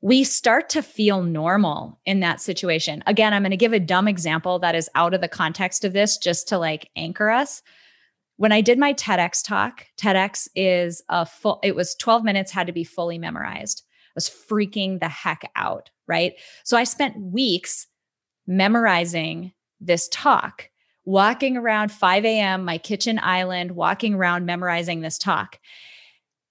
we 0.00 0.22
start 0.22 0.68
to 0.70 0.82
feel 0.82 1.22
normal 1.22 1.98
in 2.06 2.20
that 2.20 2.40
situation. 2.40 3.02
Again, 3.06 3.34
I'm 3.34 3.42
going 3.42 3.50
to 3.50 3.56
give 3.56 3.72
a 3.72 3.80
dumb 3.80 4.06
example 4.06 4.58
that 4.60 4.74
is 4.74 4.88
out 4.94 5.14
of 5.14 5.20
the 5.20 5.28
context 5.28 5.84
of 5.84 5.92
this 5.92 6.18
just 6.18 6.48
to 6.48 6.58
like 6.58 6.90
anchor 6.94 7.30
us. 7.30 7.62
When 8.36 8.52
I 8.52 8.60
did 8.60 8.78
my 8.78 8.94
TEDx 8.94 9.44
talk, 9.44 9.86
TEDx 9.96 10.46
is 10.54 11.02
a 11.08 11.26
full, 11.26 11.58
it 11.64 11.74
was 11.74 11.96
12 11.96 12.22
minutes, 12.22 12.52
had 12.52 12.68
to 12.68 12.72
be 12.72 12.84
fully 12.84 13.18
memorized. 13.18 13.82
I 13.88 14.12
was 14.14 14.30
freaking 14.30 15.00
the 15.00 15.08
heck 15.08 15.50
out, 15.56 15.90
right? 16.06 16.34
So 16.62 16.76
I 16.76 16.84
spent 16.84 17.20
weeks 17.20 17.88
memorizing 18.46 19.52
this 19.80 20.08
talk, 20.12 20.70
walking 21.04 21.56
around 21.56 21.90
5 21.90 22.24
a.m., 22.24 22.64
my 22.64 22.78
kitchen 22.78 23.18
island, 23.18 23.72
walking 23.72 24.14
around 24.14 24.46
memorizing 24.46 25.00
this 25.00 25.18
talk. 25.18 25.58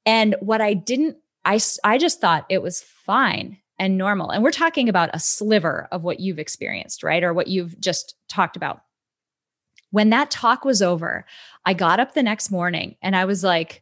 And 0.05 0.35
what 0.41 0.59
I 0.59 0.73
didn't, 0.73 1.17
I, 1.47 1.59
I 1.85 1.97
just 1.97 2.19
thought 2.19 2.45
it 2.49 2.61
was 2.61 2.81
fine 2.81 3.57
and 3.79 3.97
normal. 3.97 4.31
And 4.31 4.43
we're 4.43 4.51
talking 4.51 4.89
about 4.89 5.09
a 5.13 5.19
sliver 5.19 5.87
of 5.93 6.03
what 6.03 6.19
you've 6.19 6.39
experienced, 6.39 7.03
right? 7.03 7.23
Or 7.23 7.33
what 7.33 7.47
you've 7.47 7.79
just 7.79 8.15
talked 8.27 8.57
about. 8.57 8.81
When 9.91 10.09
that 10.09 10.29
talk 10.29 10.65
was 10.65 10.81
over, 10.81 11.25
I 11.65 11.73
got 11.73 12.01
up 12.01 12.13
the 12.13 12.21
next 12.21 12.51
morning 12.51 12.97
and 13.01 13.15
I 13.15 13.23
was 13.23 13.45
like, 13.45 13.81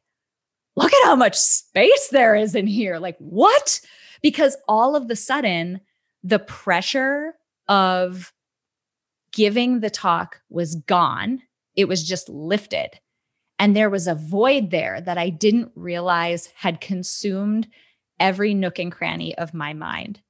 look 0.75 0.93
at 0.93 1.05
how 1.05 1.15
much 1.15 1.35
space 1.35 2.09
there 2.09 2.35
is 2.35 2.53
in 2.53 2.67
here. 2.67 2.99
Like, 2.99 3.17
what? 3.17 3.81
Because 4.21 4.55
all 4.67 4.95
of 4.95 5.07
the 5.07 5.15
sudden, 5.15 5.81
the 6.23 6.39
pressure 6.39 7.33
of 7.67 8.31
giving 9.31 9.79
the 9.79 9.89
talk 9.89 10.41
was 10.49 10.75
gone. 10.75 11.41
It 11.75 11.87
was 11.87 12.07
just 12.07 12.29
lifted. 12.29 12.99
And 13.57 13.75
there 13.75 13.89
was 13.89 14.07
a 14.07 14.15
void 14.15 14.71
there 14.71 14.99
that 15.01 15.17
I 15.17 15.29
didn't 15.29 15.71
realize 15.75 16.49
had 16.55 16.81
consumed 16.81 17.67
every 18.19 18.53
nook 18.53 18.79
and 18.79 18.91
cranny 18.91 19.37
of 19.37 19.53
my 19.53 19.73
mind. 19.73 20.21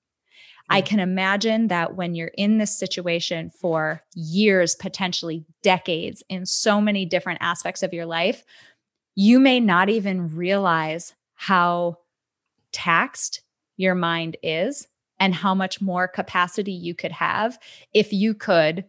I 0.69 0.81
can 0.81 0.99
imagine 0.99 1.67
that 1.67 1.95
when 1.95 2.15
you're 2.15 2.31
in 2.35 2.57
this 2.57 2.77
situation 2.77 3.51
for 3.51 4.01
years, 4.15 4.73
potentially 4.73 5.45
decades, 5.61 6.23
in 6.27 6.45
so 6.47 6.81
many 6.81 7.05
different 7.05 7.39
aspects 7.41 7.83
of 7.83 7.93
your 7.93 8.07
life, 8.07 8.43
you 9.13 9.39
may 9.39 9.59
not 9.59 9.89
even 9.89 10.35
realize 10.35 11.13
how 11.35 11.99
taxed 12.71 13.41
your 13.77 13.95
mind 13.95 14.37
is 14.41 14.87
and 15.19 15.35
how 15.35 15.53
much 15.53 15.81
more 15.81 16.07
capacity 16.07 16.73
you 16.73 16.95
could 16.95 17.11
have 17.11 17.59
if 17.93 18.11
you 18.11 18.33
could 18.33 18.85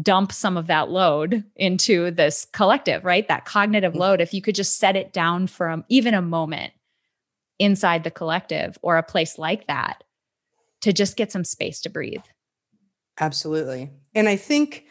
dump 0.00 0.32
some 0.32 0.56
of 0.56 0.68
that 0.68 0.90
load 0.90 1.44
into 1.56 2.10
this 2.10 2.46
collective, 2.52 3.04
right? 3.04 3.28
That 3.28 3.44
cognitive 3.44 3.94
load, 3.94 4.20
if 4.20 4.32
you 4.32 4.40
could 4.40 4.54
just 4.54 4.78
set 4.78 4.96
it 4.96 5.12
down 5.12 5.46
for 5.46 5.68
a, 5.68 5.84
even 5.88 6.14
a 6.14 6.22
moment 6.22 6.72
inside 7.58 8.04
the 8.04 8.10
collective 8.10 8.78
or 8.82 8.96
a 8.96 9.02
place 9.02 9.38
like 9.38 9.66
that 9.66 10.02
to 10.80 10.92
just 10.92 11.16
get 11.16 11.30
some 11.30 11.44
space 11.44 11.80
to 11.82 11.90
breathe. 11.90 12.22
Absolutely. 13.20 13.90
And 14.14 14.28
I 14.28 14.36
think 14.36 14.86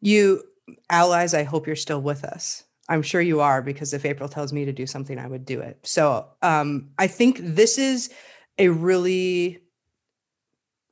you 0.00 0.42
allies, 0.88 1.34
I 1.34 1.42
hope 1.42 1.66
you're 1.66 1.76
still 1.76 2.00
with 2.00 2.24
us. 2.24 2.64
I'm 2.88 3.02
sure 3.02 3.20
you 3.20 3.40
are 3.40 3.60
because 3.60 3.92
if 3.92 4.06
April 4.06 4.28
tells 4.28 4.52
me 4.52 4.64
to 4.64 4.72
do 4.72 4.86
something, 4.86 5.18
I 5.18 5.26
would 5.26 5.44
do 5.44 5.60
it. 5.60 5.78
So 5.82 6.26
um, 6.40 6.90
I 6.98 7.06
think 7.06 7.38
this 7.40 7.76
is 7.76 8.10
a 8.58 8.68
really 8.68 9.60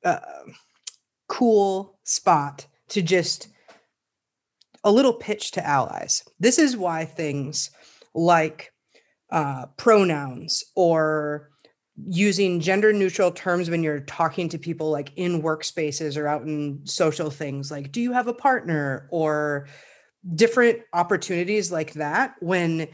uh, 0.05 0.21
cool 1.29 1.99
spot 2.05 2.67
to 2.89 3.03
just 3.03 3.49
a 4.84 4.91
little 4.91 5.12
pitch 5.12 5.51
to 5.53 5.66
allies. 5.66 6.22
This 6.39 6.59
is 6.59 6.76
why 6.76 7.05
things 7.05 7.70
like 8.14 8.72
uh, 9.30 9.66
pronouns 9.76 10.64
or 10.74 11.51
using 12.05 12.61
gender 12.61 12.93
neutral 12.93 13.30
terms 13.30 13.70
when 13.70 13.82
you're 13.82 14.01
talking 14.01 14.49
to 14.51 14.59
people 14.59 14.91
like 14.91 15.12
in 15.16 15.43
workspaces 15.43 16.16
or 16.16 16.28
out 16.28 16.43
in 16.43 16.78
social 16.84 17.30
things 17.30 17.70
like 17.70 17.91
do 17.91 18.03
you 18.03 18.12
have 18.12 18.28
a 18.28 18.34
partner 18.34 19.09
or 19.11 19.66
different 20.34 20.80
opportunities 20.93 21.72
like 21.72 21.95
that 21.95 22.34
when 22.41 22.87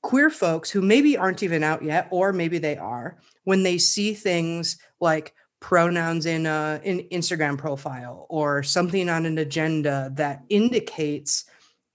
queer 0.00 0.30
folks 0.30 0.70
who 0.70 0.80
maybe 0.80 1.16
aren't 1.16 1.42
even 1.42 1.62
out 1.62 1.82
yet 1.84 2.08
or 2.10 2.32
maybe 2.32 2.58
they 2.58 2.76
are 2.76 3.18
when 3.44 3.62
they 3.62 3.76
see 3.76 4.14
things 4.14 4.78
like 4.98 5.34
pronouns 5.62 6.26
in 6.26 6.44
a 6.44 6.80
in 6.84 7.00
Instagram 7.10 7.56
profile 7.56 8.26
or 8.28 8.62
something 8.62 9.08
on 9.08 9.24
an 9.24 9.38
agenda 9.38 10.10
that 10.14 10.42
indicates 10.50 11.46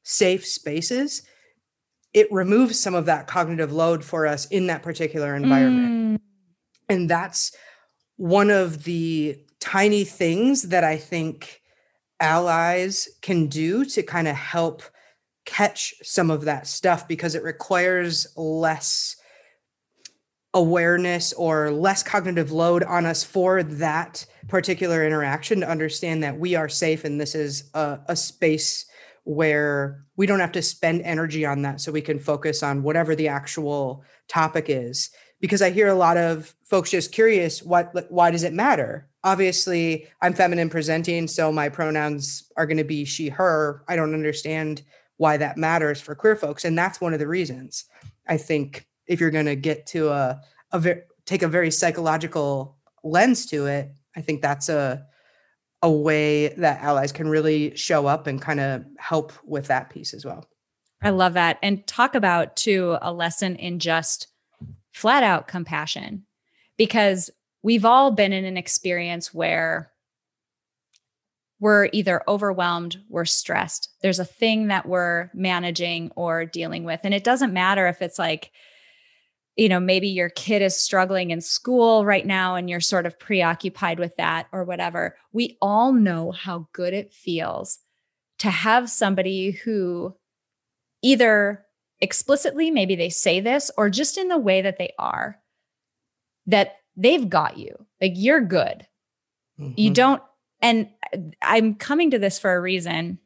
safe 0.04 0.46
spaces 0.46 1.22
it 2.18 2.32
removes 2.32 2.80
some 2.80 2.96
of 2.96 3.06
that 3.06 3.28
cognitive 3.28 3.72
load 3.72 4.04
for 4.04 4.26
us 4.26 4.46
in 4.48 4.66
that 4.66 4.82
particular 4.82 5.36
environment. 5.36 6.20
Mm. 6.20 6.24
And 6.90 7.08
that's 7.08 7.56
one 8.16 8.50
of 8.50 8.86
the 8.86 9.38
tiny 9.60 10.04
things 10.04 10.64
that 10.64 10.84
I 10.84 10.98
think 10.98 11.62
allies 12.20 13.08
can 13.22 13.46
do 13.46 13.86
to 13.86 14.02
kind 14.02 14.28
of 14.28 14.36
help 14.36 14.82
catch 15.46 15.94
some 16.02 16.32
of 16.32 16.46
that 16.46 16.66
stuff 16.66 17.08
because 17.08 17.36
it 17.36 17.44
requires 17.44 18.26
less 18.36 19.17
awareness 20.58 21.34
or 21.34 21.70
less 21.70 22.02
cognitive 22.02 22.52
load 22.52 22.84
on 22.84 23.06
us 23.06 23.24
for 23.24 23.62
that 23.62 24.26
particular 24.48 25.06
interaction 25.06 25.60
to 25.60 25.70
understand 25.70 26.24
that 26.24 26.40
we 26.40 26.56
are 26.56 26.68
safe 26.68 27.06
and 27.06 27.22
this 27.22 27.36
is 27.36 27.70
a, 27.76 28.00
a 28.08 28.16
space 28.16 28.86
where 29.24 30.04
we 30.16 30.26
don't 30.26 30.40
have 30.40 30.54
to 30.54 30.62
spend 30.64 31.02
energy 31.04 31.46
on 31.46 31.62
that 31.62 31.80
so 31.80 31.92
we 31.92 32.02
can 32.02 32.18
focus 32.18 32.64
on 32.64 32.82
whatever 32.82 33.14
the 33.14 33.28
actual 33.28 34.04
topic 34.28 34.66
is. 34.68 35.12
Because 35.40 35.62
i 35.62 35.70
hear 35.70 35.90
a 35.90 35.94
lot 35.94 36.18
of 36.18 36.56
folks 36.64 36.90
just 36.90 37.12
curious 37.12 37.62
what 37.62 37.94
why 38.12 38.32
does 38.32 38.44
it 38.44 38.54
matter? 38.54 39.08
Obviously 39.24 40.08
i'm 40.24 40.34
feminine 40.34 40.72
presenting 40.72 41.28
so 41.28 41.52
my 41.52 41.70
pronouns 41.70 42.52
are 42.58 42.66
going 42.66 42.78
to 42.78 42.84
be 42.84 43.06
she 43.06 43.30
her. 43.30 43.84
I 43.88 43.96
don't 43.96 44.16
understand 44.16 44.82
why 45.18 45.38
that 45.38 45.58
matters 45.58 46.02
for 46.02 46.16
queer 46.16 46.36
folks 46.36 46.66
and 46.66 46.76
that's 46.76 47.00
one 47.00 47.14
of 47.14 47.20
the 47.20 47.28
reasons 47.28 47.86
i 48.28 48.38
think 48.38 48.87
if 49.08 49.20
you're 49.20 49.32
going 49.32 49.46
to 49.46 49.56
get 49.56 49.86
to 49.88 50.10
a, 50.10 50.42
a 50.72 50.80
ver- 50.80 51.04
take 51.26 51.44
a 51.44 51.48
very 51.48 51.72
psychological 51.72 52.78
lens 53.04 53.46
to 53.46 53.66
it 53.66 53.92
i 54.16 54.22
think 54.22 54.42
that's 54.42 54.70
a 54.70 55.06
a 55.82 55.92
way 55.92 56.50
that 56.50 56.82
allies 56.82 57.12
can 57.12 57.28
really 57.28 57.76
show 57.76 58.08
up 58.08 58.28
and 58.28 58.42
kind 58.42 58.60
of 58.60 58.84
help 58.98 59.32
with 59.44 59.68
that 59.68 59.90
piece 59.90 60.14
as 60.14 60.26
well. 60.26 60.46
I 61.02 61.12
love 61.12 61.34
that. 61.34 61.60
And 61.62 61.86
talk 61.86 62.16
about 62.16 62.56
too 62.56 62.98
a 63.02 63.14
lesson 63.14 63.56
in 63.56 63.80
just 63.80 64.28
flat 64.92 65.22
out 65.22 65.48
compassion 65.48 66.26
because 66.76 67.30
we've 67.62 67.86
all 67.86 68.12
been 68.12 68.34
in 68.34 68.46
an 68.46 68.58
experience 68.58 69.34
where 69.34 69.92
we're 71.60 71.90
either 71.92 72.24
overwhelmed, 72.28 72.98
we're 73.10 73.26
stressed. 73.26 73.90
There's 74.02 74.20
a 74.20 74.26
thing 74.26 74.68
that 74.68 74.88
we're 74.88 75.30
managing 75.34 76.12
or 76.16 76.46
dealing 76.46 76.84
with. 76.84 77.02
And 77.04 77.14
it 77.14 77.24
doesn't 77.24 77.54
matter 77.54 77.88
if 77.88 78.02
it's 78.02 78.20
like, 78.20 78.52
you 79.58 79.68
know, 79.68 79.80
maybe 79.80 80.08
your 80.08 80.30
kid 80.30 80.62
is 80.62 80.80
struggling 80.80 81.32
in 81.32 81.42
school 81.42 82.06
right 82.06 82.26
now 82.26 82.56
and 82.56 82.70
you're 82.70 82.80
sort 82.80 83.08
of 83.08 83.20
preoccupied 83.20 84.00
with 84.00 84.16
that 84.18 84.48
or 84.52 84.64
whatever. 84.64 85.18
We 85.34 85.58
all 85.62 85.92
know 85.92 86.32
how 86.32 86.68
good 86.74 86.94
it 86.94 87.12
feels 87.12 87.80
to 88.38 88.52
have 88.52 88.88
somebody 88.88 89.52
who 89.52 90.16
either 91.02 91.66
explicitly, 92.00 92.70
maybe 92.70 92.96
they 92.96 93.10
say 93.10 93.40
this, 93.40 93.72
or 93.78 93.90
just 93.90 94.20
in 94.20 94.28
the 94.28 94.38
way 94.38 94.62
that 94.62 94.78
they 94.78 94.94
are, 95.00 95.40
that 96.46 96.76
they've 96.96 97.28
got 97.28 97.58
you. 97.58 97.76
Like 98.00 98.14
you're 98.16 98.42
good. 98.42 98.86
Mm-hmm. 99.60 99.74
You 99.76 99.90
don't, 99.92 100.22
and 100.62 100.88
I'm 101.42 101.74
coming 101.74 102.12
to 102.12 102.20
this 102.20 102.38
for 102.38 102.56
a 102.56 102.62
reason 102.62 103.18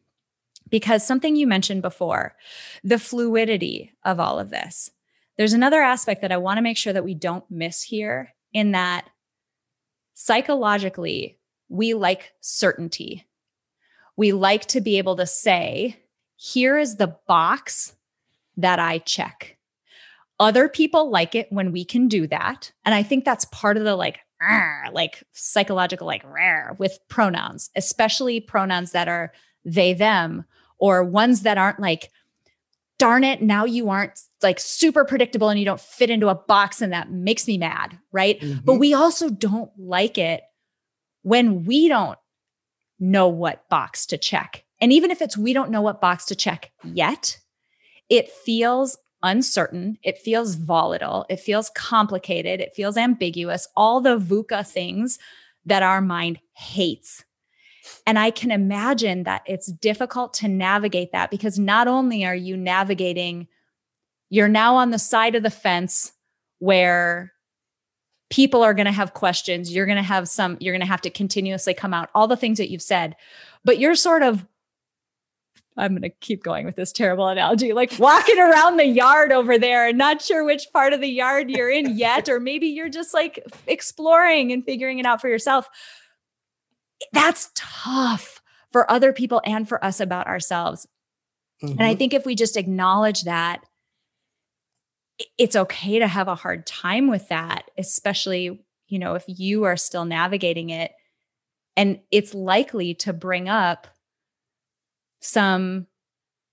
because 0.69 1.05
something 1.05 1.35
you 1.35 1.45
mentioned 1.45 1.81
before 1.81 2.37
the 2.85 2.99
fluidity 2.99 3.91
of 4.05 4.21
all 4.21 4.39
of 4.39 4.49
this 4.49 4.89
there's 5.41 5.53
another 5.53 5.81
aspect 5.81 6.21
that 6.21 6.31
I 6.31 6.37
want 6.37 6.59
to 6.59 6.61
make 6.61 6.77
sure 6.77 6.93
that 6.93 7.03
we 7.03 7.15
don't 7.15 7.43
miss 7.49 7.81
here 7.81 8.35
in 8.53 8.73
that 8.73 9.09
psychologically, 10.13 11.39
we 11.67 11.95
like 11.95 12.33
certainty. 12.41 13.25
We 14.15 14.33
like 14.33 14.67
to 14.67 14.81
be 14.81 14.99
able 14.99 15.15
to 15.15 15.25
say, 15.25 15.97
here 16.35 16.77
is 16.77 16.97
the 16.97 17.17
box 17.27 17.95
that 18.55 18.77
I 18.77 18.99
check. 18.99 19.57
Other 20.39 20.69
people 20.69 21.09
like 21.09 21.33
it 21.33 21.51
when 21.51 21.71
we 21.71 21.85
can 21.85 22.07
do 22.07 22.27
that. 22.27 22.71
And 22.85 22.93
I 22.93 23.01
think 23.01 23.25
that's 23.25 23.45
part 23.45 23.77
of 23.77 23.83
the 23.83 23.95
like, 23.95 24.19
like 24.93 25.23
psychological, 25.31 26.05
like 26.05 26.23
rare 26.23 26.75
with 26.77 26.99
pronouns, 27.09 27.71
especially 27.75 28.41
pronouns 28.41 28.91
that 28.91 29.07
are 29.07 29.33
they, 29.65 29.95
them, 29.95 30.45
or 30.77 31.03
ones 31.03 31.41
that 31.41 31.57
aren't 31.57 31.79
like, 31.79 32.11
darn 33.01 33.23
it, 33.23 33.41
now 33.41 33.65
you 33.65 33.89
aren't 33.89 34.19
like 34.43 34.59
super 34.59 35.03
predictable 35.03 35.49
and 35.49 35.59
you 35.59 35.65
don't 35.65 35.81
fit 35.81 36.11
into 36.11 36.29
a 36.29 36.35
box 36.35 36.83
and 36.83 36.93
that 36.93 37.11
makes 37.11 37.47
me 37.47 37.57
mad. 37.57 37.97
Right. 38.11 38.39
Mm-hmm. 38.39 38.59
But 38.63 38.75
we 38.75 38.93
also 38.93 39.27
don't 39.27 39.71
like 39.75 40.19
it 40.19 40.43
when 41.23 41.65
we 41.65 41.87
don't 41.87 42.19
know 42.99 43.27
what 43.27 43.67
box 43.69 44.05
to 44.05 44.19
check. 44.19 44.65
And 44.79 44.93
even 44.93 45.09
if 45.09 45.19
it's 45.19 45.35
we 45.35 45.51
don't 45.51 45.71
know 45.71 45.81
what 45.81 45.99
box 45.99 46.25
to 46.27 46.35
check 46.35 46.71
yet, 46.83 47.39
it 48.07 48.29
feels 48.29 48.99
uncertain. 49.23 49.97
It 50.03 50.19
feels 50.19 50.53
volatile. 50.53 51.25
It 51.27 51.39
feels 51.39 51.71
complicated. 51.75 52.59
It 52.59 52.75
feels 52.75 52.97
ambiguous. 52.97 53.67
All 53.75 53.99
the 53.99 54.19
VUCA 54.19 54.67
things 54.67 55.17
that 55.65 55.81
our 55.81 56.01
mind 56.01 56.37
hates. 56.53 57.23
And 58.05 58.19
I 58.19 58.31
can 58.31 58.51
imagine 58.51 59.23
that 59.23 59.41
it's 59.45 59.67
difficult 59.67 60.33
to 60.35 60.47
navigate 60.47 61.11
that 61.11 61.31
because 61.31 61.57
not 61.57 61.87
only 61.87 62.25
are 62.25 62.35
you 62.35 62.55
navigating, 62.57 63.47
you're 64.29 64.47
now 64.47 64.75
on 64.75 64.91
the 64.91 64.99
side 64.99 65.35
of 65.35 65.43
the 65.43 65.49
fence 65.49 66.13
where 66.59 67.33
people 68.29 68.63
are 68.63 68.73
going 68.73 68.85
to 68.85 68.91
have 68.91 69.13
questions. 69.13 69.73
You're 69.73 69.85
going 69.85 69.97
to 69.97 70.03
have 70.03 70.27
some, 70.27 70.57
you're 70.59 70.73
going 70.73 70.81
to 70.81 70.87
have 70.87 71.01
to 71.01 71.09
continuously 71.09 71.73
come 71.73 71.93
out, 71.93 72.09
all 72.15 72.27
the 72.27 72.37
things 72.37 72.57
that 72.57 72.71
you've 72.71 72.81
said, 72.81 73.15
but 73.65 73.77
you're 73.77 73.95
sort 73.95 74.23
of 74.23 74.45
I'm 75.77 75.93
going 75.93 76.01
to 76.01 76.09
keep 76.09 76.43
going 76.43 76.65
with 76.65 76.75
this 76.75 76.91
terrible 76.91 77.27
analogy, 77.27 77.71
like 77.71 77.93
walking 77.97 78.39
around 78.39 78.77
the 78.77 78.85
yard 78.85 79.31
over 79.31 79.57
there 79.57 79.87
and 79.87 79.97
not 79.97 80.21
sure 80.21 80.43
which 80.43 80.67
part 80.73 80.91
of 80.91 80.99
the 80.99 81.07
yard 81.07 81.49
you're 81.49 81.69
in 81.69 81.97
yet, 81.97 82.27
or 82.27 82.39
maybe 82.39 82.67
you're 82.67 82.89
just 82.89 83.13
like 83.13 83.43
exploring 83.67 84.51
and 84.51 84.65
figuring 84.65 84.99
it 84.99 85.05
out 85.05 85.21
for 85.21 85.29
yourself. 85.29 85.69
That's 87.13 87.49
tough 87.55 88.41
for 88.71 88.89
other 88.89 89.13
people 89.13 89.41
and 89.45 89.67
for 89.67 89.83
us 89.83 89.99
about 89.99 90.27
ourselves. 90.27 90.87
Mm-hmm. 91.63 91.73
And 91.73 91.83
I 91.83 91.91
mm-hmm. 91.91 91.97
think 91.97 92.13
if 92.13 92.25
we 92.25 92.35
just 92.35 92.57
acknowledge 92.57 93.23
that, 93.23 93.63
it's 95.37 95.55
okay 95.55 95.99
to 95.99 96.07
have 96.07 96.27
a 96.27 96.35
hard 96.35 96.65
time 96.65 97.07
with 97.07 97.29
that, 97.29 97.69
especially, 97.77 98.63
you 98.87 98.99
know, 98.99 99.15
if 99.15 99.23
you 99.27 99.65
are 99.65 99.77
still 99.77 100.05
navigating 100.05 100.69
it. 100.69 100.91
And 101.77 101.99
it's 102.11 102.33
likely 102.33 102.95
to 102.95 103.13
bring 103.13 103.47
up 103.47 103.87
some 105.21 105.87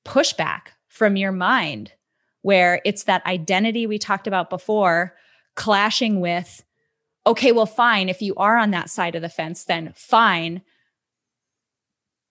pushback 0.05 0.69
from 0.89 1.17
your 1.17 1.33
mind 1.33 1.93
where 2.43 2.81
it's 2.85 3.05
that 3.05 3.25
identity 3.27 3.87
we 3.87 3.99
talked 3.99 4.27
about 4.27 4.51
before 4.51 5.15
clashing 5.57 6.21
with 6.21 6.63
okay 7.29 7.53
well 7.53 7.67
fine 7.67 8.09
if 8.09 8.21
you 8.21 8.35
are 8.37 8.57
on 8.57 8.71
that 8.71 8.91
side 8.91 9.15
of 9.15 9.23
the 9.23 9.29
fence 9.29 9.65
then 9.65 9.93
fine 9.95 10.63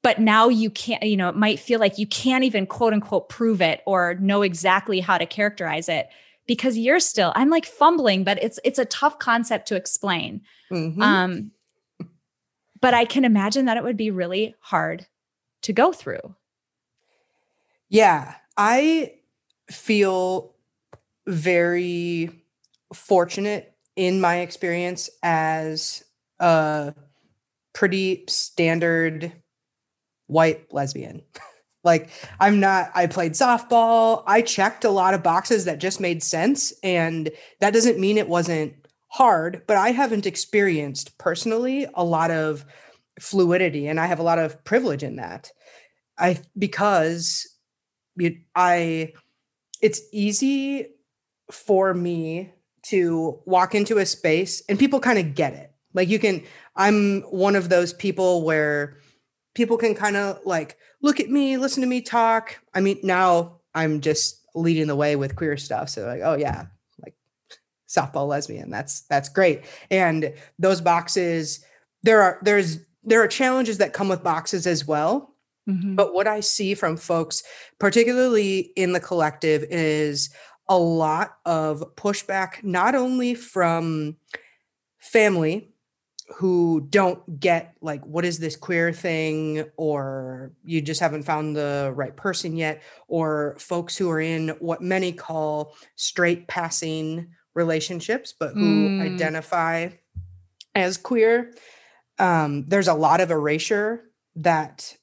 but 0.04 0.20
now 0.20 0.50
you 0.50 0.70
can't 0.70 1.04
you 1.04 1.16
know 1.16 1.30
it 1.30 1.36
might 1.36 1.60
feel 1.60 1.80
like 1.80 1.98
you 1.98 2.08
can't 2.08 2.44
even 2.44 2.66
quote 2.66 2.94
unquote 2.94 3.30
prove 3.30 3.62
it 3.62 3.82
or 3.86 4.16
know 4.16 4.42
exactly 4.42 5.00
how 5.00 5.18
to 5.18 5.26
characterize 5.26 5.88
it 5.88 6.08
because 6.48 6.78
you're 6.78 7.00
still 7.00 7.32
i'm 7.36 7.50
like 7.50 7.66
fumbling 7.66 8.24
but 8.24 8.42
it's 8.44 8.60
it's 8.66 8.80
a 8.80 8.86
tough 8.86 9.20
concept 9.20 9.68
to 9.68 9.76
explain 9.76 10.42
mm-hmm. 10.72 11.02
um 11.02 11.52
but 12.82 12.94
i 12.94 13.06
can 13.06 13.24
imagine 13.24 13.66
that 13.66 13.78
it 13.78 13.84
would 13.84 13.98
be 13.98 14.12
really 14.12 14.54
hard 14.60 15.06
to 15.68 15.74
go 15.74 15.92
through. 15.92 16.36
Yeah, 17.90 18.36
I 18.58 19.14
feel 19.70 20.56
very 21.26 22.32
fortunate 22.94 23.74
in 23.98 24.22
my 24.22 24.38
experience 24.38 25.10
as 25.24 26.04
a 26.40 26.94
pretty 27.74 28.24
standard 28.30 29.34
white 30.28 30.72
lesbian. 30.72 31.24
like 31.84 32.10
I'm 32.40 32.60
not 32.60 32.92
I 32.96 33.08
played 33.08 33.34
softball, 33.34 34.24
I 34.26 34.42
checked 34.42 34.86
a 34.86 34.90
lot 34.90 35.14
of 35.14 35.24
boxes 35.24 35.66
that 35.66 35.80
just 35.80 36.00
made 36.00 36.24
sense 36.24 36.72
and 36.84 37.30
that 37.60 37.74
doesn't 37.74 38.00
mean 38.00 38.18
it 38.18 38.30
wasn't 38.30 38.74
hard, 39.10 39.64
but 39.68 39.78
I 39.78 39.92
haven't 39.92 40.26
experienced 40.26 41.18
personally 41.18 41.88
a 41.96 42.06
lot 42.06 42.30
of 42.30 42.66
fluidity 43.20 43.88
and 43.88 44.00
I 44.00 44.06
have 44.06 44.20
a 44.20 44.24
lot 44.24 44.40
of 44.40 44.64
privilege 44.64 45.04
in 45.04 45.16
that. 45.16 45.52
I 46.20 46.40
because 46.58 47.48
I 48.56 49.14
it's 49.82 50.02
easy 50.12 50.88
for 51.52 51.94
me 51.94 52.52
to 52.90 53.40
walk 53.46 53.76
into 53.76 53.98
a 53.98 54.06
space 54.06 54.62
and 54.70 54.80
people 54.80 55.00
kind 55.00 55.20
of 55.20 55.36
get 55.36 55.54
it. 55.54 55.72
Like 55.94 56.10
you 56.10 56.20
can 56.20 56.44
I'm 56.76 57.22
one 57.24 57.56
of 57.56 57.70
those 57.70 57.94
people 57.94 58.44
where 58.44 58.98
people 59.56 59.78
can 59.78 59.96
kind 59.96 60.16
of 60.16 60.40
like 60.46 60.78
look 61.02 61.20
at 61.20 61.30
me, 61.30 61.58
listen 61.58 61.82
to 61.82 61.88
me 61.88 62.02
talk. 62.02 62.60
I 62.74 62.82
mean, 62.82 63.00
now 63.04 63.60
I'm 63.74 64.02
just 64.02 64.42
leading 64.56 64.88
the 64.88 64.96
way 64.96 65.16
with 65.16 65.36
queer 65.36 65.58
stuff. 65.58 65.90
So 65.90 66.06
like, 66.06 66.22
oh 66.24 66.36
yeah, 66.36 66.68
like 67.04 67.16
softball 67.88 68.28
lesbian. 68.28 68.70
That's 68.70 69.02
that's 69.02 69.30
great. 69.30 69.64
And 69.90 70.34
those 70.60 70.82
boxes 70.82 71.64
there 72.04 72.22
are 72.22 72.40
there's 72.44 72.80
there 73.04 73.22
are 73.22 73.28
challenges 73.28 73.80
that 73.80 73.94
come 73.94 74.10
with 74.10 74.24
boxes 74.24 74.68
as 74.68 74.86
well. 74.86 75.34
Mm-hmm. 75.68 75.96
But 75.96 76.14
what 76.14 76.28
I 76.28 76.40
see 76.40 76.74
from 76.76 76.96
folks, 76.96 77.44
particularly 77.80 78.72
in 78.76 78.94
the 78.94 79.00
collective, 79.00 79.66
is 79.70 80.30
a 80.70 80.78
lot 80.78 81.38
of 81.46 81.96
pushback, 81.96 82.64
not 82.64 82.96
only 82.96 83.36
from 83.36 84.18
family 85.00 85.72
who 86.36 86.86
don't 86.90 87.40
get 87.40 87.78
like 87.80 88.06
what 88.06 88.26
is 88.26 88.38
this 88.40 88.56
queer 88.56 88.92
thing? 88.92 89.64
Or 89.78 90.52
you 90.64 90.82
just 90.82 91.00
haven't 91.00 91.24
found 91.24 91.56
the 91.56 91.94
right 91.96 92.16
person 92.16 92.56
yet? 92.56 92.84
Or 93.08 93.56
folks 93.60 93.96
who 93.96 94.10
are 94.10 94.20
in 94.20 94.50
what 94.60 94.82
many 94.82 95.14
call 95.14 95.76
straight 95.96 96.48
passing 96.48 97.30
relationships 97.54 98.36
but 98.40 98.54
who 98.54 98.90
mm. 98.90 99.02
identify 99.02 99.90
as 100.76 100.98
queer. 100.98 101.54
Um, 102.20 102.66
there's 102.68 102.88
a 102.88 102.94
lot 102.94 103.20
of 103.20 103.32
erasure 103.32 104.04
that 104.36 104.96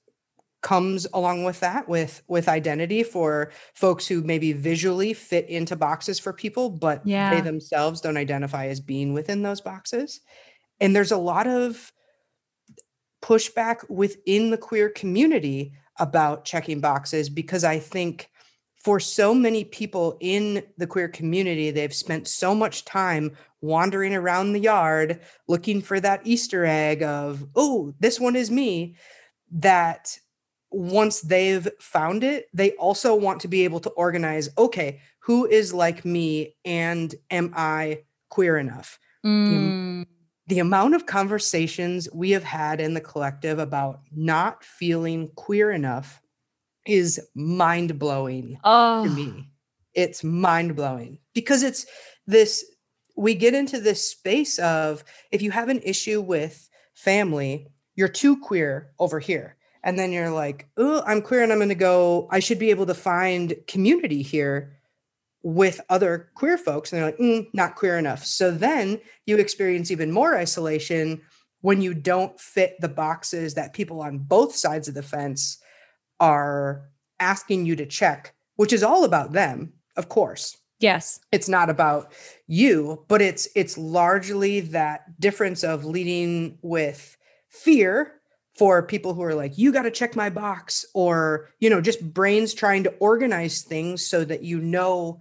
comes 0.65 1.07
along 1.13 1.45
with 1.45 1.61
that 1.61 1.87
with 1.87 2.23
with 2.27 2.49
identity 2.49 3.03
for 3.03 3.53
folks 3.75 4.07
who 4.07 4.23
maybe 4.23 4.55
visually 4.55 5.13
fit 5.13 5.47
into 5.51 5.77
boxes 5.77 6.19
for 6.19 6.33
people 6.33 6.71
but 6.71 7.07
yeah. 7.07 7.35
they 7.35 7.43
themselves 7.43 8.01
don't 8.01 8.17
identify 8.17 8.67
as 8.67 8.81
being 8.81 9.13
within 9.13 9.43
those 9.43 9.61
boxes 9.61 10.23
and 10.81 10.97
there's 10.97 11.13
a 11.13 11.19
lot 11.19 11.47
of 11.47 11.93
pushback 13.23 13.89
within 13.91 14.51
the 14.51 14.57
queer 14.57 14.89
community 14.89 15.75
about 15.99 16.47
checking 16.47 16.81
boxes 16.81 17.29
because 17.29 17.63
i 17.63 17.79
think 17.79 18.31
for 18.83 18.99
so 18.99 19.35
many 19.35 19.65
people 19.65 20.19
in 20.21 20.63
the 20.77 20.87
queer 20.87 21.09
community, 21.09 21.71
they've 21.71 21.95
spent 21.95 22.29
so 22.29 22.55
much 22.55 22.85
time 22.85 23.33
wandering 23.63 24.15
around 24.15 24.53
the 24.53 24.61
yard 24.61 25.21
looking 25.49 25.81
for 25.81 25.99
that 25.99 26.21
Easter 26.25 26.67
egg 26.67 27.03
of, 27.03 27.47
oh, 27.57 27.95
this 27.99 28.21
one 28.21 28.37
is 28.37 28.51
me, 28.51 28.95
that 29.53 30.19
once 30.75 31.21
they've 31.21 31.69
found 31.79 32.25
it, 32.25 32.49
they 32.53 32.73
also 32.73 33.15
want 33.15 33.41
to 33.41 33.49
be 33.49 33.65
able 33.65 33.81
to 33.81 33.91
organize, 33.91 34.49
okay, 34.59 35.01
who 35.21 35.47
is 35.47 35.73
like 35.73 36.05
me 36.05 36.57
and 36.65 37.15
am 37.31 37.53
I 37.57 38.03
queer 38.29 38.59
enough? 38.59 38.99
Mm. 39.25 40.05
The, 40.49 40.55
the 40.55 40.59
amount 40.61 40.95
of 40.95 41.07
conversations 41.07 42.09
we 42.13 42.33
have 42.33 42.45
had 42.45 42.81
in 42.81 42.95
the 42.95 43.01
collective 43.01 43.59
about 43.59 44.01
not 44.15 44.65
feeling 44.65 45.31
queer 45.37 45.71
enough 45.71 46.21
is 46.87 47.21
mind 47.35 47.99
blowing 47.99 48.59
oh. 48.65 49.05
to 49.05 49.11
me. 49.11 49.51
It's 49.95 50.25
mind 50.25 50.75
blowing 50.75 51.19
because 51.35 51.63
it's 51.63 51.87
this, 52.27 52.65
we 53.17 53.35
get 53.35 53.55
into 53.55 53.81
this 53.81 54.11
space 54.11 54.59
of 54.59 55.05
if 55.31 55.41
you 55.41 55.53
have 55.53 55.69
an 55.69 55.81
issue 55.85 56.21
with 56.21 56.69
family, 56.95 57.69
you're 57.95 58.09
too 58.09 58.41
queer 58.41 58.93
over 58.99 59.21
here. 59.21 59.57
And 59.85 59.99
then 59.99 60.13
you're 60.13 60.31
like, 60.31 60.67
oh, 60.79 61.03
I'm 61.07 61.21
queer 61.21 61.43
and 61.43 61.53
I'm 61.53 61.59
going 61.59 61.69
to 61.69 61.75
go, 61.75 62.27
I 62.31 62.41
should 62.41 62.59
be 62.59 62.71
able 62.71 62.87
to 62.87 62.95
find 62.95 63.55
community 63.69 64.23
here 64.23 64.79
with 65.43 65.79
other 65.91 66.31
queer 66.35 66.57
folks. 66.57 66.91
And 66.91 67.01
they're 67.01 67.11
like, 67.11 67.19
mm, 67.19 67.47
not 67.53 67.77
queer 67.77 67.99
enough. 67.99 68.25
So 68.25 68.51
then 68.51 68.99
you 69.27 69.37
experience 69.37 69.91
even 69.91 70.11
more 70.11 70.37
isolation 70.37 71.21
when 71.61 71.83
you 71.83 71.93
don't 71.93 72.41
fit 72.41 72.81
the 72.81 72.89
boxes 72.89 73.55
that 73.55 73.75
people 73.75 74.01
on 74.01 74.19
both 74.19 74.57
sides 74.57 74.89
of 74.89 74.95
the 74.95 75.03
fence 75.03 75.59
are 76.19 76.89
asking 77.21 77.67
you 77.67 77.77
to 77.77 77.87
check, 77.87 78.35
which 78.57 78.73
is 78.73 78.83
all 78.83 79.05
about 79.05 79.33
them, 79.33 79.75
of 79.97 80.09
course. 80.09 80.57
Yes. 80.81 81.21
It's 81.31 81.49
not 81.49 81.71
about 81.71 82.13
you, 82.47 83.05
but 83.09 83.23
it's 83.23 83.49
it's 83.55 83.79
largely 83.79 84.61
that 84.61 85.21
difference 85.21 85.63
of 85.63 85.85
leading 85.85 86.59
with 86.63 87.17
fear 87.49 88.15
for 88.57 88.83
people 88.83 89.15
who 89.15 89.23
are 89.23 89.35
like, 89.35 89.59
you 89.59 89.73
got 89.73 89.83
to 89.83 89.91
check 89.91 90.15
my 90.15 90.31
box, 90.31 90.85
or, 90.95 91.51
you 91.59 91.69
know, 91.69 91.81
just 91.81 92.15
brains 92.15 92.55
trying 92.55 92.85
to 92.85 92.95
organize 93.01 93.63
things 93.63 94.07
so 94.07 94.25
that 94.25 94.43
you 94.43 94.61
know 94.61 95.21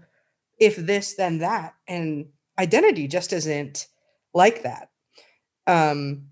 if 0.60 0.76
this, 0.76 1.16
then 1.16 1.40
that. 1.40 1.74
And 1.88 2.28
identity 2.60 3.08
just 3.08 3.34
isn't 3.34 3.88
like 4.34 4.64
that. 4.64 4.90
Um, 5.66 6.28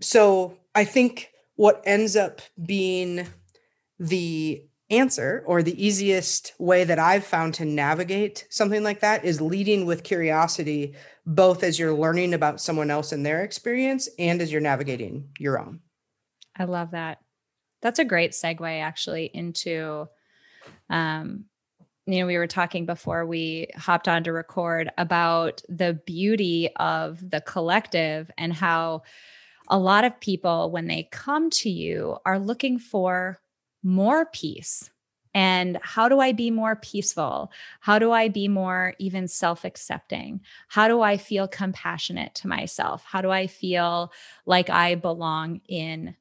so 0.00 0.56
I 0.74 0.84
think 0.84 1.30
what 1.56 1.82
ends 1.84 2.16
up 2.16 2.40
being 2.64 3.26
the 3.98 4.64
answer 4.90 5.42
or 5.46 5.62
the 5.62 5.84
easiest 5.84 6.52
way 6.58 6.84
that 6.84 6.98
I've 6.98 7.24
found 7.24 7.54
to 7.54 7.64
navigate 7.64 8.46
something 8.50 8.82
like 8.82 9.00
that 9.00 9.24
is 9.24 9.40
leading 9.40 9.86
with 9.86 10.04
curiosity, 10.04 10.94
both 11.26 11.62
as 11.62 11.78
you're 11.78 11.94
learning 11.94 12.34
about 12.34 12.60
someone 12.60 12.90
else 12.90 13.12
and 13.12 13.24
their 13.24 13.42
experience 13.42 14.08
and 14.18 14.40
as 14.42 14.52
you're 14.52 14.60
navigating 14.60 15.28
your 15.38 15.58
own. 15.58 15.80
I 16.56 16.64
love 16.64 16.92
that. 16.92 17.18
That's 17.82 17.98
a 17.98 18.04
great 18.04 18.32
segue 18.32 18.80
actually 18.80 19.30
into 19.32 20.08
um 20.90 21.44
you 22.06 22.18
know 22.20 22.26
we 22.26 22.36
were 22.36 22.46
talking 22.46 22.86
before 22.86 23.24
we 23.26 23.68
hopped 23.76 24.08
on 24.08 24.24
to 24.24 24.32
record 24.32 24.90
about 24.98 25.62
the 25.68 26.00
beauty 26.06 26.68
of 26.76 27.18
the 27.30 27.40
collective 27.40 28.30
and 28.36 28.52
how 28.52 29.02
a 29.68 29.78
lot 29.78 30.04
of 30.04 30.20
people 30.20 30.70
when 30.70 30.86
they 30.86 31.08
come 31.10 31.50
to 31.50 31.70
you 31.70 32.18
are 32.26 32.38
looking 32.38 32.78
for 32.78 33.40
more 33.82 34.26
peace. 34.26 34.90
And 35.34 35.78
how 35.82 36.08
do 36.08 36.20
I 36.20 36.32
be 36.32 36.50
more 36.50 36.76
peaceful? 36.76 37.50
How 37.80 37.98
do 37.98 38.12
I 38.12 38.28
be 38.28 38.46
more 38.46 38.94
even 38.98 39.26
self 39.26 39.64
accepting? 39.64 40.40
How 40.68 40.86
do 40.86 41.02
I 41.02 41.16
feel 41.16 41.48
compassionate 41.48 42.34
to 42.36 42.48
myself? 42.48 43.04
How 43.04 43.20
do 43.20 43.30
I 43.30 43.48
feel 43.48 44.12
like 44.46 44.70
I 44.70 44.94
belong 44.94 45.60
in 45.68 46.14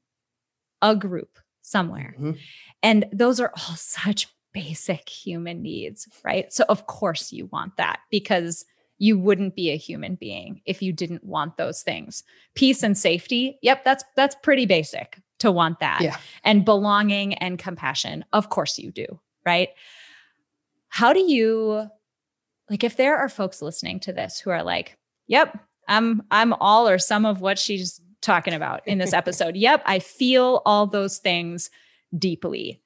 a 0.82 0.96
group 0.96 1.38
somewhere? 1.62 2.16
Mm-hmm. 2.18 2.40
And 2.82 3.06
those 3.14 3.40
are 3.40 3.54
all 3.56 3.76
such 3.76 4.28
basic 4.54 5.10
human 5.10 5.62
needs, 5.62 6.08
right? 6.24 6.52
So, 6.52 6.66
of 6.70 6.88
course, 6.88 7.32
you 7.32 7.48
want 7.48 7.78
that 7.78 8.00
because 8.10 8.66
you 9.00 9.18
wouldn't 9.18 9.56
be 9.56 9.70
a 9.70 9.78
human 9.78 10.16
being 10.16 10.62
if 10.66 10.82
you 10.82 10.94
didn't 10.94 11.24
want 11.24 11.58
those 11.58 11.82
things. 11.82 12.24
Peace 12.56 12.84
and 12.84 12.98
safety, 12.98 13.60
yep, 13.62 13.84
that's 13.84 14.04
that's 14.16 14.36
pretty 14.42 14.66
basic 14.66 15.20
to 15.40 15.52
want 15.52 15.80
that. 15.80 16.02
Yeah. 16.02 16.18
And 16.44 16.66
belonging 16.66 17.34
and 17.36 17.60
compassion. 17.60 18.26
Of 18.34 18.50
course 18.50 18.78
you 18.78 18.92
do, 18.92 19.06
right? 19.46 19.70
How 20.90 21.14
do 21.14 21.20
you 21.20 21.90
like 22.70 22.84
if 22.84 22.98
there 22.98 23.18
are 23.18 23.30
folks 23.30 23.62
listening 23.62 24.00
to 24.02 24.14
this 24.14 24.40
who 24.40 24.50
are 24.52 24.64
like, 24.64 24.98
"Yep, 25.28 25.60
I'm 25.88 26.24
I'm 26.32 26.54
all 26.54 26.88
or 26.88 26.98
some 26.98 27.26
of 27.26 27.42
what 27.42 27.60
she's 27.60 28.00
talking 28.22 28.54
about 28.54 28.88
in 28.88 29.00
this 29.00 29.14
episode. 29.22 29.56
yep, 29.56 29.82
I 29.86 30.00
feel 30.00 30.62
all 30.66 30.88
those 30.88 31.18
things 31.18 31.70
deeply." 32.18 32.80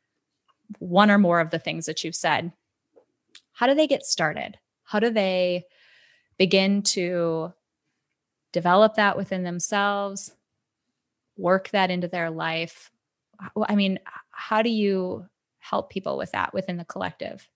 One 0.80 1.10
or 1.10 1.18
more 1.18 1.40
of 1.40 1.52
the 1.52 1.60
things 1.60 1.86
that 1.86 2.04
you've 2.04 2.16
said. 2.16 2.52
How 3.54 3.68
do 3.68 3.74
they 3.74 3.88
get 3.88 4.06
started? 4.06 4.58
How 4.84 5.00
do 5.00 5.10
they 5.10 5.64
begin 6.38 6.82
to 6.84 7.54
develop 8.52 8.96
that 8.96 9.18
within 9.18 9.44
themselves? 9.44 10.34
Work 11.38 11.70
that 11.70 11.92
into 11.92 12.08
their 12.08 12.30
life? 12.30 12.92
I 13.68 13.76
mean 13.76 14.00
how 14.32 14.62
do 14.62 14.70
you 14.70 15.26
help 15.60 15.90
people 15.90 16.18
with 16.18 16.32
that 16.32 16.54
within 16.54 16.78
the 16.78 16.86
collective? 16.86 17.48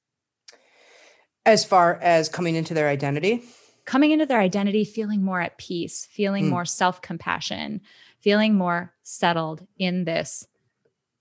As 1.46 1.66
far 1.66 1.96
as 2.02 2.30
coming 2.30 2.56
into 2.56 2.74
their 2.74 2.90
identity? 2.90 3.44
Coming 3.86 4.12
into 4.12 4.26
their 4.26 4.40
identity 4.40 4.86
feeling 4.86 5.24
more 5.24 5.42
at 5.42 5.58
peace 5.58 6.08
feeling 6.12 6.46
mm. 6.46 6.50
more 6.50 6.66
self-compassion 6.66 7.82
feeling 8.20 8.56
more 8.56 8.94
settled 9.04 9.66
in 9.78 10.06
this 10.06 10.48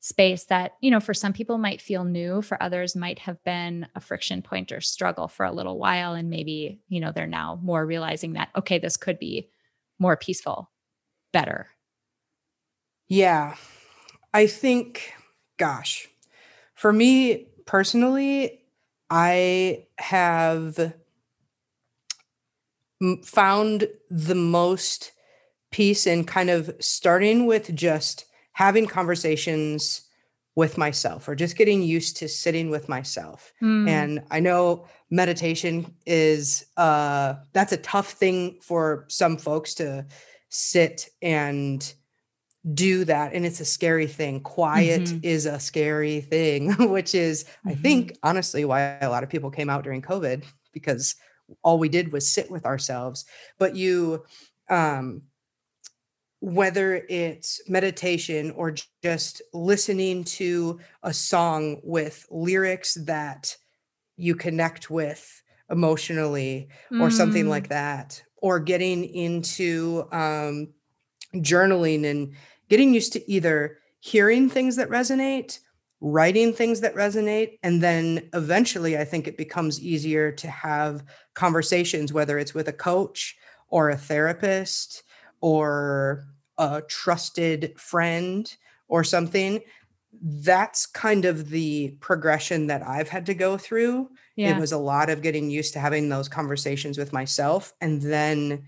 space 0.00 0.44
that 0.44 0.72
you 0.80 0.90
know 0.90 1.00
for 1.00 1.12
some 1.12 1.32
people 1.32 1.58
might 1.58 1.80
feel 1.80 2.04
new 2.04 2.40
for 2.40 2.62
others 2.62 2.96
might 2.96 3.18
have 3.18 3.42
been 3.44 3.86
a 3.94 4.00
friction 4.00 4.40
point 4.40 4.72
or 4.72 4.80
struggle 4.80 5.28
for 5.28 5.44
a 5.44 5.52
little 5.52 5.78
while 5.78 6.14
and 6.14 6.30
maybe 6.30 6.80
you 6.88 7.00
know 7.00 7.12
they're 7.12 7.26
now 7.26 7.58
more 7.62 7.84
realizing 7.84 8.32
that 8.32 8.48
okay 8.56 8.78
this 8.78 8.96
could 8.96 9.18
be 9.18 9.50
more 9.98 10.16
peaceful 10.16 10.70
better 11.32 11.68
yeah. 13.11 13.56
I 14.32 14.46
think, 14.46 15.12
gosh, 15.58 16.08
for 16.74 16.92
me 16.92 17.48
personally, 17.66 18.62
I 19.11 19.86
have 19.98 20.94
found 23.24 23.88
the 24.11 24.34
most 24.34 25.11
peace 25.72 26.06
in 26.06 26.24
kind 26.24 26.50
of 26.50 26.70
starting 26.80 27.46
with 27.46 27.74
just 27.74 28.26
having 28.52 28.86
conversations 28.86 30.02
with 30.54 30.78
myself 30.78 31.28
or 31.28 31.34
just 31.34 31.56
getting 31.56 31.82
used 31.82 32.16
to 32.18 32.28
sitting 32.28 32.70
with 32.70 32.88
myself. 32.88 33.52
Mm. 33.62 33.88
And 33.88 34.22
I 34.30 34.40
know 34.40 34.86
meditation 35.11 35.94
is 36.06 36.66
uh 36.76 37.34
that's 37.52 37.72
a 37.72 37.76
tough 37.78 38.12
thing 38.12 38.58
for 38.61 39.06
some 39.08 39.36
folks 39.36 39.74
to 39.74 40.06
sit 40.48 41.08
and 41.22 41.92
do 42.74 43.04
that 43.04 43.32
and 43.32 43.46
it's 43.46 43.61
a 43.61 43.64
scary 43.64 44.06
thing 44.06 44.40
quiet 44.40 45.02
mm-hmm. 45.02 45.18
is 45.22 45.46
a 45.46 45.58
scary 45.58 46.20
thing 46.20 46.70
which 46.90 47.14
is 47.14 47.44
mm-hmm. 47.44 47.70
i 47.70 47.74
think 47.74 48.16
honestly 48.22 48.64
why 48.64 48.98
a 49.00 49.08
lot 49.08 49.22
of 49.22 49.30
people 49.30 49.50
came 49.50 49.70
out 49.70 49.82
during 49.82 50.02
covid 50.02 50.44
because 50.72 51.14
all 51.62 51.78
we 51.78 51.88
did 51.88 52.12
was 52.12 52.30
sit 52.30 52.50
with 52.50 52.66
ourselves 52.66 53.24
but 53.58 53.74
you 53.76 54.22
um 54.68 55.22
whether 56.40 57.04
it's 57.08 57.61
meditation 57.68 58.50
or 58.52 58.74
just 59.02 59.42
listening 59.52 60.24
to 60.24 60.78
a 61.02 61.12
song 61.12 61.80
with 61.82 62.26
lyrics 62.30 62.94
that 63.04 63.56
you 64.16 64.34
connect 64.34 64.90
with 64.90 65.42
emotionally 65.70 66.68
or 66.92 67.08
mm. 67.08 67.12
something 67.12 67.48
like 67.48 67.68
that 67.68 68.22
or 68.36 68.58
getting 68.58 69.04
into 69.04 70.06
um 70.12 70.68
journaling 71.37 72.05
and 72.05 72.35
getting 72.68 72.95
used 72.95 73.12
to 73.14 73.31
either 73.31 73.78
hearing 74.01 74.49
things 74.49 74.76
that 74.76 74.89
resonate, 74.89 75.59
writing 76.01 76.53
things 76.53 76.81
that 76.81 76.95
resonate, 76.95 77.59
and 77.62 77.83
then 77.83 78.28
eventually 78.33 78.97
I 78.97 79.05
think 79.05 79.28
it 79.28 79.37
becomes 79.37 79.81
easier 79.81 80.33
to 80.33 80.49
have 80.49 81.05
conversations, 81.35 82.12
whether 82.12 82.39
it's 82.39 82.55
with 82.55 82.68
a 82.68 82.72
coach 82.72 83.37
or 83.68 83.91
a 83.91 83.97
therapist 83.97 85.03
or 85.41 86.24
a 86.59 86.83
trusted 86.89 87.74
friend 87.78 88.55
or 88.89 89.05
something. 89.05 89.61
That's 90.22 90.87
kind 90.87 91.24
of 91.24 91.51
the 91.51 91.97
progression 92.01 92.66
that 92.66 92.87
I've 92.87 93.09
had 93.09 93.26
to 93.26 93.35
go 93.35 93.57
through. 93.57 94.11
Yeah. 94.37 94.57
It 94.57 94.61
was 94.61 94.72
a 94.72 94.78
lot 94.78 95.09
of 95.09 95.22
getting 95.22 95.51
used 95.51 95.74
to 95.74 95.81
having 95.81 96.09
those 96.09 96.28
conversations 96.28 96.99
with 96.99 97.12
myself 97.12 97.72
and 97.81 98.03
then 98.03 98.64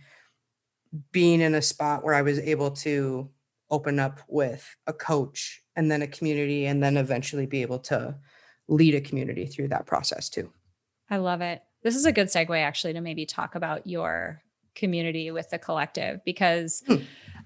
being 1.11 1.40
in 1.40 1.55
a 1.55 1.62
spot 1.62 2.05
where 2.05 2.14
I 2.14 2.22
was 2.22 2.38
able 2.38 2.70
to 2.70 3.30
open 3.70 3.99
up 3.99 4.20
with 4.28 4.76
a 4.86 4.93
coach 4.93 5.62
and 5.76 5.90
then 5.90 6.03
a 6.03 6.07
community 6.07 6.66
and 6.66 6.82
then 6.82 6.97
eventually 6.97 7.47
be 7.47 7.62
able 7.62 7.78
to 7.78 8.14
lead 8.68 8.95
a 8.95 9.01
community 9.01 9.47
through 9.47 9.68
that 9.68 9.86
process 9.86 10.28
too. 10.28 10.53
I 11.11 11.16
love 11.16 11.40
it. 11.40 11.62
This 11.82 11.97
is 11.97 12.05
a 12.05 12.12
good 12.12 12.28
segue 12.28 12.57
actually 12.62 12.93
to 12.93 13.01
maybe 13.01 13.26
talk 13.26 13.55
about 13.55 13.86
your 13.86 14.43
community 14.74 15.30
with 15.30 15.51
the 15.51 15.59
collective 15.59 16.20
because 16.24 16.82
hmm. 16.86 16.97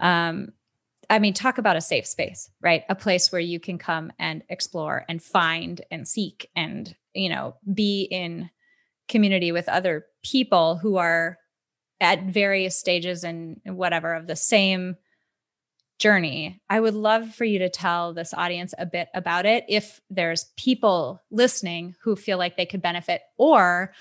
um 0.00 0.52
I 1.08 1.20
mean 1.20 1.34
talk 1.34 1.58
about 1.58 1.76
a 1.76 1.80
safe 1.80 2.06
space, 2.06 2.50
right? 2.60 2.82
A 2.88 2.94
place 2.94 3.30
where 3.30 3.40
you 3.40 3.60
can 3.60 3.78
come 3.78 4.12
and 4.18 4.42
explore 4.48 5.04
and 5.08 5.22
find 5.22 5.80
and 5.90 6.06
seek 6.06 6.50
and 6.56 6.94
you 7.14 7.28
know 7.28 7.56
be 7.72 8.02
in 8.02 8.50
community 9.08 9.52
with 9.52 9.68
other 9.68 10.06
people 10.24 10.76
who 10.76 10.96
are 10.96 11.38
at 12.00 12.24
various 12.24 12.78
stages 12.78 13.24
and 13.24 13.60
whatever 13.64 14.14
of 14.14 14.26
the 14.26 14.36
same 14.36 14.96
journey. 15.98 16.60
I 16.68 16.78
would 16.78 16.94
love 16.94 17.34
for 17.34 17.44
you 17.44 17.60
to 17.60 17.70
tell 17.70 18.12
this 18.12 18.34
audience 18.34 18.74
a 18.76 18.86
bit 18.86 19.08
about 19.14 19.46
it 19.46 19.64
if 19.68 20.00
there's 20.10 20.52
people 20.56 21.22
listening 21.30 21.94
who 22.02 22.16
feel 22.16 22.38
like 22.38 22.56
they 22.56 22.66
could 22.66 22.82
benefit 22.82 23.22
or 23.38 23.94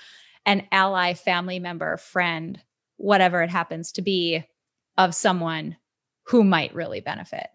an 0.44 0.66
ally, 0.70 1.14
family 1.14 1.58
member, 1.58 1.96
friend, 1.96 2.60
whatever 2.98 3.42
it 3.42 3.50
happens 3.50 3.92
to 3.92 4.02
be 4.02 4.44
of 4.98 5.14
someone 5.14 5.76
who 6.24 6.44
might 6.44 6.74
really 6.74 7.00
benefit. 7.00 7.48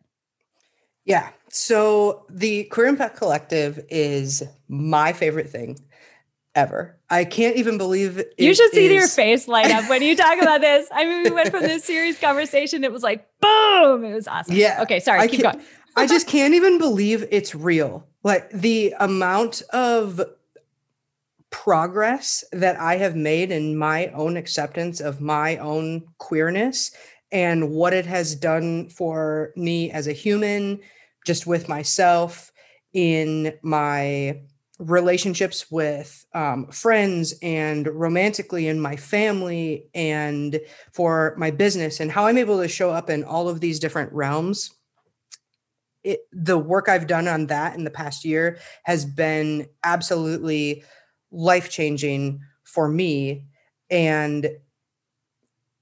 Yeah. 1.06 1.30
So 1.50 2.26
the 2.30 2.66
Queer 2.66 2.88
Impact 2.88 3.18
Collective 3.18 3.84
is 3.90 4.44
my 4.68 5.14
favorite 5.14 5.50
thing 5.50 5.80
ever. 6.56 6.98
I 7.10 7.26
can't 7.26 7.56
even 7.58 7.78
believe 7.78 8.24
you 8.38 8.54
should 8.54 8.72
see 8.72 8.86
is... 8.86 8.94
your 8.94 9.08
face 9.08 9.48
light 9.48 9.72
up 9.72 9.90
when 9.90 10.02
you 10.02 10.16
talk 10.16 10.42
about 10.42 10.62
this. 10.62 10.88
I 10.92 11.06
mean, 11.06 11.24
we 11.24 11.32
went 11.32 11.50
from 11.50 11.62
this 11.62 11.84
serious 11.86 12.20
conversation. 12.20 12.84
It 12.84 12.92
was 12.92 13.04
like 13.04 13.28
boom. 13.40 14.04
It 14.06 14.14
was 14.14 14.28
awesome. 14.28 14.56
Yeah. 14.56 14.82
Okay. 14.82 15.00
Sorry. 15.00 15.20
I 15.20 15.28
keep 15.28 15.42
going. 15.42 15.62
I 15.96 16.08
just 16.08 16.28
can't 16.28 16.54
even 16.54 16.78
believe 16.78 17.28
it's 17.32 17.54
real. 17.54 18.08
Like 18.24 18.50
the 18.52 18.94
amount 19.00 19.62
of 19.74 20.22
progress 21.50 22.46
that 22.54 22.80
I 22.80 22.96
have 22.96 23.16
made 23.16 23.52
in 23.52 23.78
my 23.78 24.08
own 24.08 24.38
acceptance 24.38 25.02
of 25.02 25.20
my 25.20 25.58
own 25.58 26.04
queerness 26.18 26.92
and 27.32 27.72
what 27.72 27.94
it 27.94 28.06
has 28.06 28.36
done 28.36 28.90
for 28.90 29.52
me 29.56 29.92
as 29.92 30.08
a 30.08 30.14
human, 30.14 30.80
just 31.26 31.46
with 31.48 31.68
myself, 31.68 32.52
in 32.94 33.54
my 33.62 34.42
relationships 34.82 35.70
with 35.70 36.26
um, 36.34 36.66
friends 36.68 37.36
and 37.44 37.88
romantically 37.88 38.68
in 38.68 38.82
my 38.82 38.96
family 38.96 39.88
and 39.94 40.60
for 40.92 41.36
my 41.38 41.52
business 41.52 42.00
and 42.00 42.12
how 42.12 42.26
I'm 42.26 42.38
able 42.38 42.60
to 42.60 42.68
show 42.68 42.90
up 42.90 43.10
in 43.10 43.24
all 43.24 43.48
of 43.48 43.60
these 43.60 43.80
different 43.80 44.12
realms. 44.12 44.72
It, 46.04 46.22
the 46.32 46.58
work 46.58 46.90
I've 46.90 47.06
done 47.06 47.28
on 47.28 47.46
that 47.48 47.76
in 47.76 47.84
the 47.84 47.92
past 47.92 48.26
year 48.26 48.58
has 48.84 49.06
been 49.06 49.68
absolutely 49.84 50.84
life 51.32 51.70
changing 51.70 52.42
for 52.64 52.88
me. 52.88 53.46
And 53.92 54.50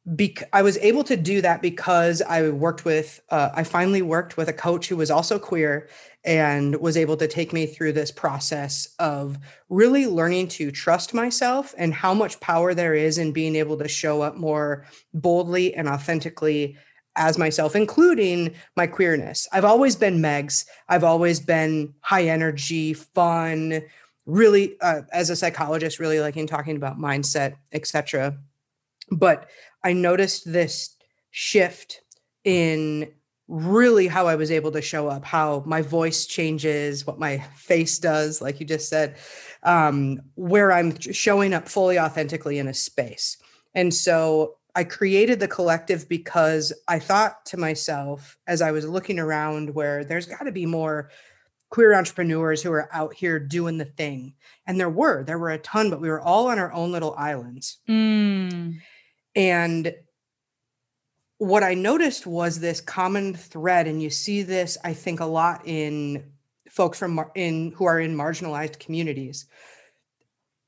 bec- 0.05 0.49
I 0.51 0.61
was 0.61 0.77
able 0.79 1.05
to 1.05 1.15
do 1.15 1.41
that 1.41 1.61
because 1.61 2.21
I 2.21 2.49
worked 2.49 2.83
with, 2.83 3.21
uh, 3.29 3.51
I 3.53 3.63
finally 3.63 4.01
worked 4.01 4.35
with 4.35 4.49
a 4.49 4.53
coach 4.53 4.89
who 4.89 4.97
was 4.97 5.09
also 5.09 5.39
queer 5.39 5.87
and 6.25 6.75
was 6.81 6.97
able 6.97 7.15
to 7.17 7.27
take 7.27 7.53
me 7.53 7.65
through 7.65 7.93
this 7.93 8.11
process 8.11 8.93
of 8.99 9.37
really 9.69 10.05
learning 10.05 10.47
to 10.47 10.71
trust 10.71 11.13
myself 11.13 11.73
and 11.77 11.93
how 11.93 12.13
much 12.13 12.39
power 12.41 12.73
there 12.73 12.93
is 12.93 13.17
in 13.17 13.31
being 13.31 13.55
able 13.55 13.77
to 13.77 13.87
show 13.87 14.21
up 14.21 14.35
more 14.35 14.85
boldly 15.13 15.73
and 15.73 15.87
authentically 15.87 16.77
as 17.15 17.37
myself, 17.37 17.75
including 17.75 18.53
my 18.75 18.85
queerness. 18.85 19.47
I've 19.51 19.65
always 19.65 19.95
been 19.95 20.19
Megs. 20.19 20.65
I've 20.87 21.03
always 21.03 21.39
been 21.39 21.93
high 22.01 22.25
energy, 22.25 22.93
fun, 22.93 23.81
really, 24.25 24.79
uh, 24.81 25.01
as 25.11 25.29
a 25.29 25.35
psychologist, 25.35 25.99
really 25.99 26.19
liking 26.19 26.47
talking 26.47 26.75
about 26.75 26.99
mindset, 26.99 27.55
etc. 27.71 28.37
But 29.11 29.49
I 29.83 29.93
noticed 29.93 30.51
this 30.51 30.95
shift 31.31 32.01
in 32.43 33.11
really 33.49 34.07
how 34.07 34.27
I 34.27 34.35
was 34.35 34.51
able 34.51 34.71
to 34.71 34.81
show 34.81 35.07
up, 35.07 35.25
how 35.25 35.63
my 35.65 35.81
voice 35.81 36.27
changes, 36.27 37.05
what 37.05 37.19
my 37.19 37.39
face 37.55 37.97
does, 37.97 38.41
like 38.41 38.59
you 38.59 38.65
just 38.65 38.87
said, 38.87 39.17
um, 39.63 40.21
where 40.35 40.71
I'm 40.71 40.97
showing 40.99 41.53
up 41.53 41.67
fully 41.67 41.99
authentically 41.99 42.59
in 42.59 42.67
a 42.67 42.73
space. 42.73 43.37
And 43.73 43.91
so 43.93 44.55
I 44.75 44.83
created 44.83 45.39
the 45.39 45.47
collective 45.47 46.07
because 46.07 46.71
I 46.87 46.99
thought 46.99 47.43
to 47.47 47.57
myself 47.57 48.37
as 48.47 48.61
I 48.61 48.71
was 48.71 48.87
looking 48.87 49.17
around 49.17 49.73
where 49.73 50.05
there's 50.05 50.27
got 50.27 50.43
to 50.43 50.51
be 50.51 50.67
more 50.67 51.09
queer 51.69 51.95
entrepreneurs 51.95 52.61
who 52.61 52.71
are 52.71 52.87
out 52.93 53.15
here 53.15 53.39
doing 53.39 53.79
the 53.79 53.85
thing. 53.85 54.35
And 54.67 54.79
there 54.79 54.89
were, 54.89 55.23
there 55.23 55.39
were 55.39 55.49
a 55.49 55.57
ton, 55.57 55.89
but 55.89 56.01
we 56.01 56.09
were 56.09 56.21
all 56.21 56.47
on 56.47 56.59
our 56.59 56.71
own 56.71 56.91
little 56.91 57.15
islands. 57.17 57.79
Mm. 57.89 58.79
And 59.35 59.93
what 61.39 61.63
I 61.63 61.73
noticed 61.73 62.27
was 62.27 62.59
this 62.59 62.81
common 62.81 63.33
thread, 63.33 63.87
and 63.87 64.03
you 64.03 64.09
see 64.09 64.43
this, 64.43 64.77
I 64.83 64.93
think, 64.93 65.21
a 65.21 65.25
lot 65.25 65.61
in 65.65 66.23
folks 66.69 66.99
from 66.99 67.19
in 67.33 67.71
who 67.71 67.85
are 67.85 67.99
in 67.99 68.15
marginalized 68.15 68.79
communities, 68.79 69.45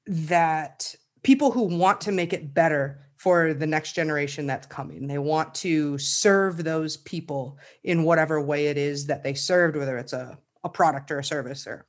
that 0.08 0.96
people 1.24 1.52
who 1.52 1.64
want 1.64 2.02
to 2.02 2.12
make 2.12 2.34
it 2.34 2.54
better 2.54 3.06
for 3.18 3.54
the 3.54 3.68
next 3.68 3.94
generation 3.94 4.48
that's 4.48 4.66
coming. 4.66 5.08
They 5.08 5.20
want 5.20 5.54
to 5.56 5.98
serve 5.98 6.64
those 6.64 6.98
people 6.98 7.60
in 7.84 8.04
whatever 8.04 8.42
way 8.42 8.68
it 8.68 8.78
is 8.78 9.06
that 9.08 9.24
they 9.24 9.34
served, 9.34 9.76
whether 9.76 9.98
it's 9.98 10.14
a, 10.14 10.40
a 10.64 10.70
product 10.70 11.12
or 11.12 11.20
a 11.20 11.24
service 11.24 11.68
or 11.68 11.86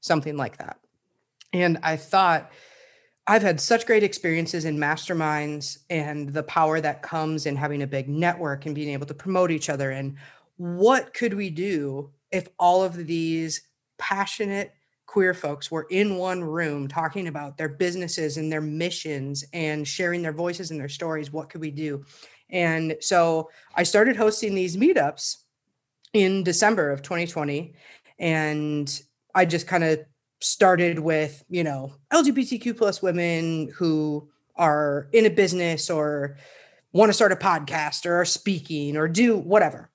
something 0.00 0.36
like 0.36 0.58
that. 0.58 0.78
And 1.52 1.78
I 1.82 1.96
thought 1.96 2.52
I've 3.28 3.42
had 3.42 3.60
such 3.60 3.86
great 3.86 4.04
experiences 4.04 4.64
in 4.64 4.76
masterminds 4.76 5.78
and 5.90 6.32
the 6.32 6.44
power 6.44 6.80
that 6.80 7.02
comes 7.02 7.46
in 7.46 7.56
having 7.56 7.82
a 7.82 7.86
big 7.86 8.08
network 8.08 8.66
and 8.66 8.74
being 8.74 8.90
able 8.90 9.06
to 9.06 9.14
promote 9.14 9.50
each 9.50 9.68
other. 9.68 9.90
And 9.90 10.16
what 10.56 11.12
could 11.12 11.34
we 11.34 11.50
do 11.50 12.10
if 12.30 12.48
all 12.58 12.84
of 12.84 13.06
these 13.06 13.62
passionate 13.98 14.72
queer 15.06 15.34
folks 15.34 15.70
were 15.70 15.86
in 15.90 16.16
one 16.16 16.42
room 16.42 16.86
talking 16.86 17.26
about 17.26 17.56
their 17.56 17.68
businesses 17.68 18.36
and 18.36 18.50
their 18.50 18.60
missions 18.60 19.44
and 19.52 19.86
sharing 19.86 20.22
their 20.22 20.32
voices 20.32 20.70
and 20.70 20.78
their 20.78 20.88
stories? 20.88 21.32
What 21.32 21.50
could 21.50 21.60
we 21.60 21.72
do? 21.72 22.04
And 22.50 22.96
so 23.00 23.50
I 23.74 23.82
started 23.82 24.14
hosting 24.14 24.54
these 24.54 24.76
meetups 24.76 25.38
in 26.12 26.44
December 26.44 26.92
of 26.92 27.02
2020. 27.02 27.74
And 28.20 29.02
I 29.34 29.44
just 29.44 29.66
kind 29.66 29.82
of 29.84 30.00
started 30.46 30.98
with 30.98 31.44
you 31.48 31.64
know 31.64 31.92
lgbtq 32.12 32.76
plus 32.76 33.02
women 33.02 33.70
who 33.76 34.28
are 34.56 35.08
in 35.12 35.26
a 35.26 35.30
business 35.30 35.90
or 35.90 36.36
want 36.92 37.10
to 37.10 37.12
start 37.12 37.32
a 37.32 37.36
podcast 37.36 38.06
or 38.06 38.20
are 38.20 38.24
speaking 38.24 38.96
or 38.96 39.06
do 39.06 39.36
whatever. 39.36 39.90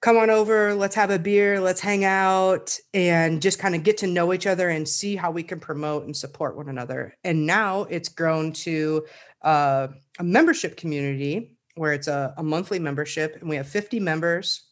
Come 0.00 0.16
on 0.16 0.30
over 0.30 0.74
let's 0.74 0.94
have 0.94 1.10
a 1.10 1.18
beer 1.18 1.60
let's 1.60 1.80
hang 1.80 2.04
out 2.04 2.78
and 2.94 3.42
just 3.42 3.58
kind 3.58 3.74
of 3.74 3.82
get 3.82 3.98
to 3.98 4.06
know 4.06 4.32
each 4.32 4.46
other 4.46 4.68
and 4.68 4.88
see 4.88 5.16
how 5.16 5.30
we 5.30 5.42
can 5.42 5.58
promote 5.58 6.04
and 6.04 6.16
support 6.16 6.56
one 6.56 6.68
another. 6.68 7.16
And 7.24 7.46
now 7.46 7.82
it's 7.82 8.08
grown 8.08 8.52
to 8.52 9.06
uh, 9.42 9.88
a 10.18 10.24
membership 10.24 10.76
community 10.76 11.58
where 11.74 11.92
it's 11.92 12.08
a, 12.08 12.32
a 12.36 12.42
monthly 12.42 12.78
membership 12.78 13.36
and 13.40 13.48
we 13.48 13.56
have 13.56 13.68
50 13.68 14.00
members 14.00 14.62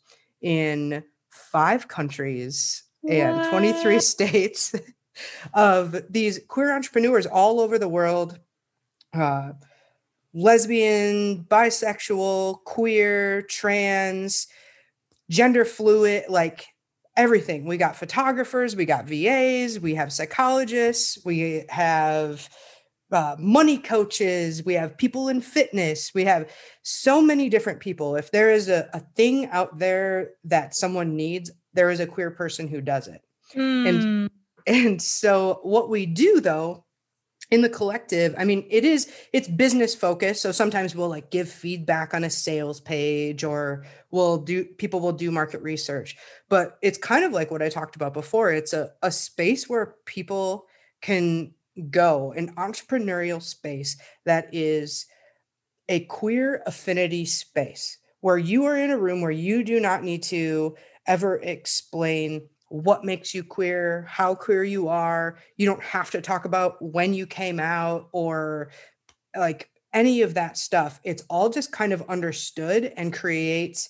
in 0.43 1.03
five 1.31 1.89
countries 1.89 2.85
and 3.09 3.49
23 3.51 4.01
states 4.01 4.75
of 5.55 5.97
these 6.11 6.41
queer 6.49 6.75
entrepreneurs 6.75 7.27
all 7.27 7.61
over 7.61 7.79
the 7.79 7.89
world 7.89 8.39
uh, 9.15 9.53
lesbian 10.35 11.45
bisexual 11.45 12.63
queer 12.65 13.43
trans 13.43 14.47
gender 15.31 15.65
fluid 15.65 16.25
like 16.29 16.67
everything. 17.17 17.65
We 17.65 17.79
got 17.79 17.97
photographers 17.97 18.77
we 18.77 18.85
got 18.85 19.07
VAs 19.07 19.81
we 19.81 19.95
have 19.95 20.13
psychologists 20.13 21.19
we 21.25 21.65
have 21.71 22.49
uh, 23.11 23.37
money 23.39 23.79
coaches 23.79 24.65
we 24.65 24.75
have 24.75 24.99
people 24.99 25.29
in 25.29 25.41
fitness 25.41 26.13
we 26.13 26.25
have 26.25 26.51
so 26.83 27.23
many 27.23 27.49
different 27.49 27.81
people. 27.81 28.17
If 28.17 28.31
there 28.31 28.51
is 28.51 28.69
a, 28.69 28.89
a 28.93 29.01
thing 29.01 29.47
out 29.47 29.79
there 29.79 30.33
that 30.45 30.75
someone 30.75 31.17
needs 31.17 31.51
there 31.77 31.91
is 31.91 32.01
a 32.01 32.07
queer 32.07 32.31
person 32.31 32.67
who 32.67 32.81
does 32.81 33.07
it. 33.07 33.23
Mm. 33.55 33.89
And 33.89 34.31
and 34.67 35.03
so 35.03 35.61
what 35.63 35.89
we 35.89 36.07
do 36.07 36.41
though 36.41 36.85
in 37.51 37.63
the 37.63 37.69
collective, 37.69 38.35
I 38.37 38.45
mean, 38.45 38.67
it 38.69 38.85
is 38.85 39.09
it's 39.33 39.47
business 39.47 39.95
focused. 39.95 40.43
So 40.43 40.51
sometimes 40.51 40.97
we'll 40.97 41.09
like 41.09 41.31
give 41.31 41.49
feedback 41.49 42.13
on 42.13 42.25
a 42.25 42.31
sales 42.31 42.81
page 42.81 43.45
or 43.45 43.85
we'll 44.11 44.39
do 44.39 44.65
people 44.65 44.99
will 45.01 45.13
do 45.13 45.31
market 45.31 45.63
research. 45.63 46.17
But 46.49 46.79
it's 46.83 46.99
kind 46.99 47.25
of 47.25 47.33
like 47.33 47.53
what 47.53 47.63
I 47.63 47.69
talked 47.69 47.95
about 47.95 48.15
before. 48.15 48.51
It's 48.51 48.73
a, 48.73 48.91
a 49.03 49.13
space 49.13 49.69
where 49.69 49.95
people 50.07 50.67
can 51.01 51.53
go, 51.91 52.33
an 52.33 52.55
entrepreneurial 52.57 53.41
space 53.41 53.97
that 54.25 54.49
is 54.53 55.07
a 55.89 56.01
queer 56.07 56.63
affinity 56.67 57.25
space 57.27 57.99
where 58.21 58.39
you 58.39 58.65
are 58.65 58.77
in 58.77 58.91
a 58.91 58.99
room 58.99 59.21
where 59.21 59.31
you 59.31 59.63
do 59.63 59.79
not 59.79 60.03
need 60.03 60.23
to 60.25 60.75
ever 61.07 61.37
explain 61.37 62.49
what 62.69 63.05
makes 63.05 63.35
you 63.35 63.45
queer, 63.45 64.05
how 64.09 64.35
queer 64.35 64.65
you 64.65 64.89
are. 64.89 65.39
You 65.57 65.67
don't 65.67 65.83
have 65.83 66.11
to 66.11 66.21
talk 66.21 66.45
about 66.45 66.83
when 66.83 67.15
you 67.15 67.27
came 67.27 67.61
out 67.61 68.09
or 68.13 68.71
like 69.37 69.71
any 69.93 70.23
of 70.23 70.35
that 70.35 70.59
stuff. 70.59 71.01
It's 71.05 71.25
all 71.31 71.49
just 71.49 71.73
kind 71.73 71.93
of 71.93 72.03
understood 72.09 72.93
and 72.97 73.13
creates 73.13 73.89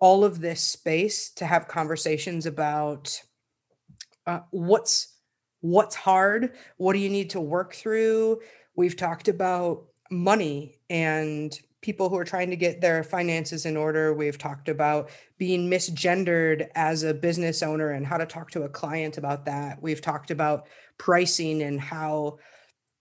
all 0.00 0.24
of 0.24 0.40
this 0.40 0.62
space 0.62 1.30
to 1.34 1.46
have 1.46 1.68
conversations 1.68 2.46
about 2.46 3.20
uh, 4.26 4.40
what's 4.50 5.14
what's 5.60 5.96
hard, 5.96 6.54
what 6.76 6.92
do 6.92 7.00
you 7.00 7.08
need 7.08 7.30
to 7.30 7.40
work 7.40 7.74
through. 7.74 8.40
We've 8.76 8.96
talked 8.96 9.26
about 9.26 9.86
money 10.10 10.78
and 10.88 11.58
people 11.80 12.08
who 12.08 12.16
are 12.16 12.24
trying 12.24 12.50
to 12.50 12.56
get 12.56 12.80
their 12.80 13.04
finances 13.04 13.64
in 13.64 13.76
order. 13.76 14.12
We've 14.12 14.38
talked 14.38 14.68
about 14.68 15.10
being 15.38 15.70
misgendered 15.70 16.68
as 16.74 17.04
a 17.04 17.14
business 17.14 17.62
owner 17.62 17.90
and 17.90 18.06
how 18.06 18.16
to 18.16 18.26
talk 18.26 18.50
to 18.52 18.62
a 18.62 18.68
client 18.68 19.16
about 19.16 19.44
that. 19.44 19.80
We've 19.80 20.00
talked 20.00 20.30
about 20.30 20.66
pricing 20.98 21.62
and 21.62 21.80
how 21.80 22.38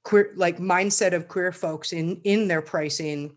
queer 0.04 0.32
like 0.36 0.58
mindset 0.58 1.14
of 1.14 1.28
queer 1.28 1.52
folks 1.52 1.92
in 1.92 2.22
in 2.24 2.48
their 2.48 2.62
pricing 2.62 3.36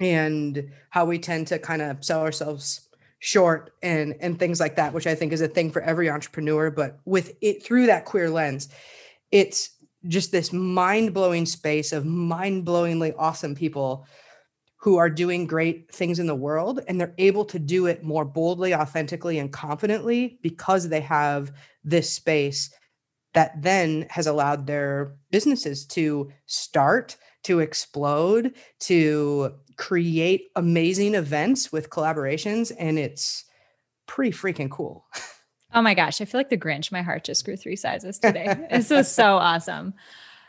and 0.00 0.70
how 0.90 1.04
we 1.04 1.18
tend 1.18 1.46
to 1.48 1.58
kind 1.58 1.82
of 1.82 2.04
sell 2.04 2.20
ourselves 2.20 2.88
short 3.18 3.72
and 3.82 4.14
and 4.20 4.38
things 4.38 4.60
like 4.60 4.76
that 4.76 4.92
which 4.92 5.08
i 5.08 5.14
think 5.14 5.32
is 5.32 5.40
a 5.40 5.48
thing 5.48 5.72
for 5.72 5.82
every 5.82 6.08
entrepreneur 6.08 6.70
but 6.70 7.00
with 7.04 7.36
it 7.40 7.64
through 7.64 7.86
that 7.86 8.04
queer 8.04 8.30
lens 8.30 8.68
it's 9.32 9.70
just 10.06 10.30
this 10.30 10.52
mind-blowing 10.52 11.44
space 11.44 11.92
of 11.92 12.06
mind-blowingly 12.06 13.12
awesome 13.18 13.56
people 13.56 14.06
who 14.78 14.96
are 14.96 15.10
doing 15.10 15.46
great 15.46 15.92
things 15.92 16.18
in 16.18 16.26
the 16.26 16.34
world 16.34 16.80
and 16.86 17.00
they're 17.00 17.14
able 17.18 17.44
to 17.44 17.58
do 17.58 17.86
it 17.86 18.02
more 18.02 18.24
boldly, 18.24 18.74
authentically, 18.74 19.38
and 19.38 19.52
confidently 19.52 20.38
because 20.42 20.88
they 20.88 21.00
have 21.00 21.52
this 21.82 22.12
space 22.12 22.72
that 23.34 23.60
then 23.60 24.06
has 24.08 24.26
allowed 24.26 24.66
their 24.66 25.16
businesses 25.30 25.84
to 25.84 26.30
start, 26.46 27.16
to 27.42 27.58
explode, 27.58 28.54
to 28.80 29.52
create 29.76 30.48
amazing 30.56 31.14
events 31.14 31.72
with 31.72 31.90
collaborations 31.90 32.72
and 32.78 32.98
it's 32.98 33.44
pretty 34.06 34.32
freaking 34.32 34.70
cool. 34.70 35.06
Oh 35.74 35.82
my 35.82 35.92
gosh, 35.92 36.22
I 36.22 36.24
feel 36.24 36.38
like 36.38 36.48
the 36.48 36.56
Grinch. 36.56 36.90
My 36.90 37.02
heart 37.02 37.24
just 37.24 37.44
grew 37.44 37.54
three 37.54 37.76
sizes 37.76 38.18
today. 38.18 38.66
this 38.70 38.88
was 38.88 39.12
so 39.12 39.36
awesome. 39.36 39.92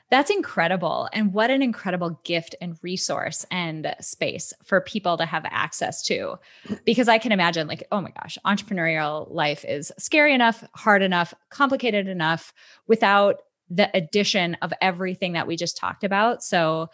That's 0.09 0.31
incredible. 0.31 1.07
And 1.13 1.33
what 1.33 1.51
an 1.51 1.61
incredible 1.61 2.19
gift 2.23 2.55
and 2.59 2.77
resource 2.81 3.45
and 3.51 3.95
space 4.01 4.53
for 4.63 4.81
people 4.81 5.17
to 5.17 5.25
have 5.25 5.45
access 5.45 6.01
to. 6.03 6.39
Because 6.83 7.07
I 7.07 7.19
can 7.19 7.31
imagine, 7.31 7.67
like, 7.67 7.87
oh 7.91 8.01
my 8.01 8.11
gosh, 8.11 8.37
entrepreneurial 8.45 9.31
life 9.31 9.63
is 9.65 9.91
scary 9.99 10.33
enough, 10.33 10.63
hard 10.73 11.03
enough, 11.03 11.33
complicated 11.49 12.07
enough 12.07 12.53
without 12.87 13.41
the 13.69 13.89
addition 13.95 14.55
of 14.63 14.73
everything 14.81 15.33
that 15.33 15.45
we 15.45 15.55
just 15.55 15.77
talked 15.77 16.03
about. 16.03 16.43
So 16.43 16.89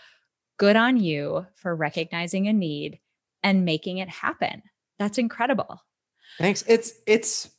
good 0.58 0.76
on 0.76 0.98
you 0.98 1.46
for 1.56 1.74
recognizing 1.74 2.48
a 2.48 2.54
need 2.54 3.00
and 3.44 3.64
making 3.64 4.00
it 4.00 4.10
happen. 4.10 4.62
That's 5.00 5.18
incredible. 5.18 5.82
Thanks. 6.38 6.64
It's 6.68 6.94
it's 7.06 7.50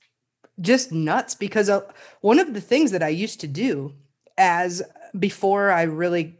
just 0.60 0.92
nuts 0.92 1.34
because 1.34 1.70
uh, 1.70 1.80
one 2.20 2.38
of 2.38 2.52
the 2.52 2.60
things 2.60 2.90
that 2.90 3.02
I 3.02 3.08
used 3.08 3.40
to 3.40 3.46
do 3.46 3.94
as 4.38 4.82
before 5.18 5.70
I 5.70 5.82
really 5.82 6.38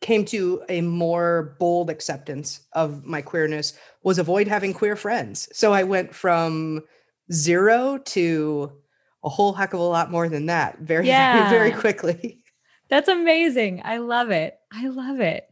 came 0.00 0.24
to 0.26 0.62
a 0.68 0.82
more 0.82 1.56
bold 1.58 1.88
acceptance 1.88 2.60
of 2.74 3.04
my 3.04 3.22
queerness 3.22 3.72
was 4.02 4.18
avoid 4.18 4.46
having 4.46 4.74
queer 4.74 4.96
friends. 4.96 5.48
So 5.52 5.72
I 5.72 5.82
went 5.82 6.14
from 6.14 6.82
zero 7.32 7.98
to 7.98 8.70
a 9.24 9.30
whole 9.30 9.54
heck 9.54 9.72
of 9.72 9.80
a 9.80 9.82
lot 9.82 10.10
more 10.10 10.28
than 10.28 10.46
that 10.46 10.78
very 10.80 11.06
yeah. 11.08 11.48
very, 11.48 11.70
very 11.70 11.80
quickly. 11.80 12.42
That's 12.88 13.08
amazing. 13.08 13.80
I 13.82 13.96
love 13.96 14.30
it. 14.30 14.58
I 14.70 14.88
love 14.88 15.20
it. 15.20 15.48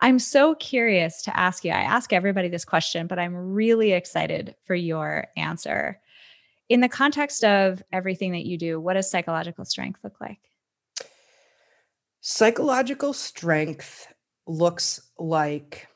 I'm 0.00 0.18
so 0.18 0.54
curious 0.54 1.22
to 1.22 1.36
ask 1.36 1.64
you. 1.64 1.72
I 1.72 1.82
ask 1.82 2.12
everybody 2.12 2.48
this 2.48 2.64
question, 2.64 3.08
but 3.08 3.18
I'm 3.18 3.34
really 3.34 3.92
excited 3.92 4.54
for 4.64 4.74
your 4.74 5.26
answer. 5.36 6.00
In 6.68 6.80
the 6.80 6.88
context 6.88 7.44
of 7.44 7.82
everything 7.92 8.32
that 8.32 8.46
you 8.46 8.56
do, 8.56 8.80
what 8.80 8.94
does 8.94 9.10
psychological 9.10 9.64
strength 9.64 10.00
look 10.04 10.20
like? 10.20 10.38
Psychological 12.24 13.12
strength 13.12 14.06
looks 14.46 15.10
like 15.18 15.88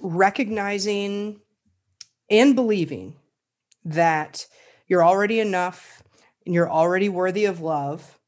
recognizing 0.00 1.40
and 2.28 2.56
believing 2.56 3.14
that 3.84 4.48
you're 4.88 5.04
already 5.04 5.38
enough 5.38 6.02
and 6.44 6.56
you're 6.56 6.68
already 6.68 7.08
worthy 7.08 7.44
of 7.44 7.60
love 7.60 8.18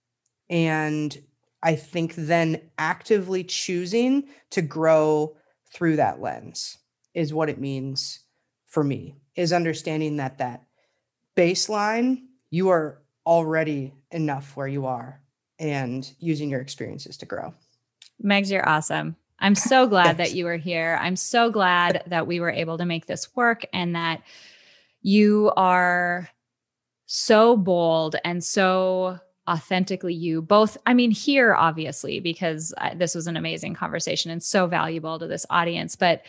and 0.48 1.20
I 1.64 1.74
think 1.74 2.14
then 2.14 2.60
actively 2.78 3.42
choosing 3.42 4.28
to 4.50 4.62
grow 4.62 5.36
through 5.72 5.96
that 5.96 6.20
lens 6.20 6.78
is 7.12 7.34
what 7.34 7.48
it 7.48 7.58
means 7.58 8.20
for 8.66 8.84
me 8.84 9.16
is 9.34 9.52
understanding 9.52 10.18
that 10.18 10.38
that 10.38 10.62
baseline 11.36 12.18
you 12.50 12.68
are 12.68 13.02
already 13.26 13.94
enough 14.12 14.56
where 14.56 14.68
you 14.68 14.86
are 14.86 15.20
and 15.58 16.10
using 16.18 16.50
your 16.50 16.60
experiences 16.60 17.16
to 17.18 17.26
grow. 17.26 17.54
Megs, 18.22 18.50
you're 18.50 18.68
awesome. 18.68 19.16
I'm 19.38 19.54
so 19.54 19.86
glad 19.88 20.18
that 20.18 20.34
you 20.34 20.46
are 20.46 20.56
here. 20.56 20.98
I'm 21.00 21.16
so 21.16 21.50
glad 21.50 22.02
that 22.06 22.26
we 22.26 22.40
were 22.40 22.50
able 22.50 22.78
to 22.78 22.84
make 22.84 23.06
this 23.06 23.34
work 23.34 23.64
and 23.72 23.94
that 23.94 24.22
you 25.02 25.52
are 25.56 26.28
so 27.06 27.56
bold 27.56 28.16
and 28.24 28.42
so 28.42 29.18
authentically 29.48 30.12
you 30.12 30.42
both 30.42 30.76
i 30.86 30.92
mean 30.92 31.12
here 31.12 31.54
obviously 31.54 32.18
because 32.18 32.74
this 32.96 33.14
was 33.14 33.28
an 33.28 33.36
amazing 33.36 33.74
conversation 33.74 34.32
and 34.32 34.42
so 34.42 34.66
valuable 34.66 35.20
to 35.20 35.28
this 35.28 35.46
audience 35.50 35.94
but 35.94 36.22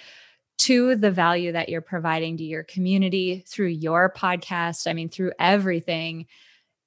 to 0.59 0.95
the 0.95 1.09
value 1.09 1.51
that 1.51 1.67
you're 1.67 1.81
providing 1.81 2.37
to 2.37 2.43
your 2.43 2.63
community 2.63 3.43
through 3.47 3.67
your 3.67 4.13
podcast 4.15 4.87
i 4.87 4.93
mean 4.93 5.09
through 5.09 5.31
everything 5.39 6.27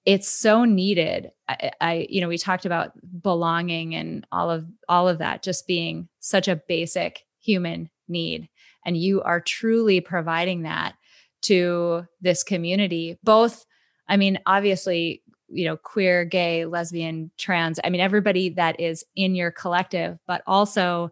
it's 0.06 0.28
so 0.28 0.64
needed. 0.64 1.30
I, 1.48 1.70
I 1.80 2.06
you 2.08 2.20
know 2.20 2.28
we 2.28 2.38
talked 2.38 2.66
about 2.66 2.92
belonging 3.22 3.94
and 3.94 4.26
all 4.32 4.50
of 4.50 4.66
all 4.88 5.08
of 5.08 5.18
that 5.18 5.42
just 5.42 5.66
being 5.66 6.08
such 6.20 6.48
a 6.48 6.56
basic 6.56 7.24
human 7.40 7.90
need. 8.08 8.48
And 8.84 8.96
you 8.96 9.22
are 9.22 9.40
truly 9.40 10.00
providing 10.00 10.62
that 10.62 10.94
to 11.42 12.06
this 12.20 12.42
community 12.42 13.18
both 13.22 13.64
i 14.08 14.16
mean 14.16 14.38
obviously 14.46 15.22
you 15.48 15.64
know 15.64 15.76
queer 15.76 16.24
gay 16.24 16.64
lesbian 16.64 17.30
trans 17.38 17.80
i 17.84 17.90
mean 17.90 18.00
everybody 18.00 18.50
that 18.50 18.78
is 18.78 19.04
in 19.16 19.34
your 19.34 19.50
collective 19.50 20.18
but 20.26 20.42
also 20.46 21.10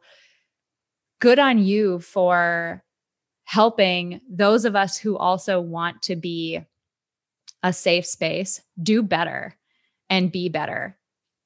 good 1.20 1.38
on 1.38 1.58
you 1.58 1.98
for 2.00 2.82
helping 3.44 4.20
those 4.30 4.64
of 4.64 4.76
us 4.76 4.98
who 4.98 5.16
also 5.16 5.60
want 5.60 6.02
to 6.02 6.14
be 6.14 6.60
a 7.62 7.72
safe 7.72 8.06
space 8.06 8.60
do 8.80 9.02
better 9.02 9.56
and 10.10 10.32
be 10.32 10.48
better 10.48 10.96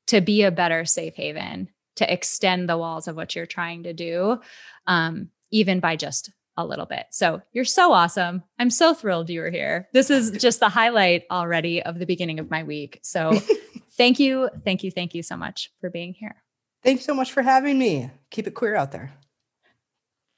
to 0.09 0.21
be 0.21 0.43
a 0.43 0.51
better 0.51 0.85
safe 0.85 1.15
haven 1.15 1.69
to 1.97 2.13
extend 2.13 2.69
the 2.69 2.79
walls 2.79 3.09
of 3.09 3.17
what 3.17 3.35
you're 3.35 3.47
trying 3.47 3.85
to 3.85 3.93
do 3.93 4.41
um, 4.87 5.29
even 5.51 5.81
by 5.81 5.97
just 5.97 6.31
a 6.57 6.67
little 6.67 6.87
bit. 6.87 7.07
So 7.11 7.43
you're 7.53 7.65
so 7.65 7.93
awesome. 7.93 8.43
I'm 8.59 8.71
so 8.71 8.95
thrilled 8.95 9.31
you 9.31 9.41
were 9.41 9.51
here. 9.51 9.89
This 9.93 10.11
is 10.11 10.31
just 10.39 10.61
the 10.61 10.69
highlight 10.69 11.25
already 11.31 11.83
of 11.83 11.99
the 11.99 12.07
beginning 12.07 12.39
of 12.41 12.51
my 12.51 12.63
week. 12.63 13.01
So 13.03 13.41
thank 13.93 14.19
you, 14.19 14.51
thank 14.65 14.85
you, 14.85 14.91
thank 14.91 15.15
you 15.15 15.23
so 15.23 15.37
much 15.37 15.71
for 15.81 15.91
being 15.91 16.13
here. 16.13 16.37
Thanks 16.83 17.05
so 17.05 17.15
much 17.15 17.33
for 17.33 17.43
having 17.43 17.79
me. 17.79 18.11
Keep 18.31 18.49
it 18.49 18.55
queer 18.55 18.75
out 18.75 18.93
there. 18.93 19.13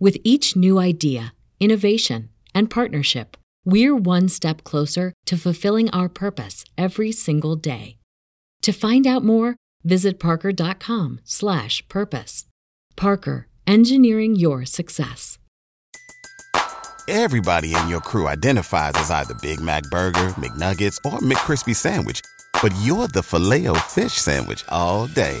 with 0.00 0.16
each 0.24 0.56
new 0.56 0.78
idea, 0.78 1.34
innovation, 1.60 2.30
and 2.54 2.70
partnership, 2.70 3.36
we're 3.64 3.96
one 3.96 4.28
step 4.28 4.64
closer 4.64 5.12
to 5.26 5.36
fulfilling 5.36 5.90
our 5.90 6.08
purpose 6.08 6.64
every 6.76 7.12
single 7.12 7.54
day. 7.56 7.98
To 8.62 8.72
find 8.72 9.06
out 9.06 9.24
more, 9.24 9.56
visit 9.84 10.18
parker.com/purpose. 10.18 12.44
Parker, 12.96 13.46
engineering 13.66 14.36
your 14.36 14.64
success. 14.64 15.38
Everybody 17.06 17.74
in 17.74 17.88
your 17.88 18.00
crew 18.00 18.26
identifies 18.28 18.94
as 18.96 19.10
either 19.10 19.34
Big 19.40 19.60
Mac 19.60 19.84
burger, 19.84 20.34
McNuggets, 20.36 20.98
or 21.04 21.20
McCrispy 21.20 21.74
sandwich 21.74 22.20
but 22.62 22.74
you're 22.82 23.08
the 23.08 23.22
filet 23.22 23.66
fish 23.88 24.14
Sandwich 24.14 24.64
all 24.68 25.06
day. 25.06 25.40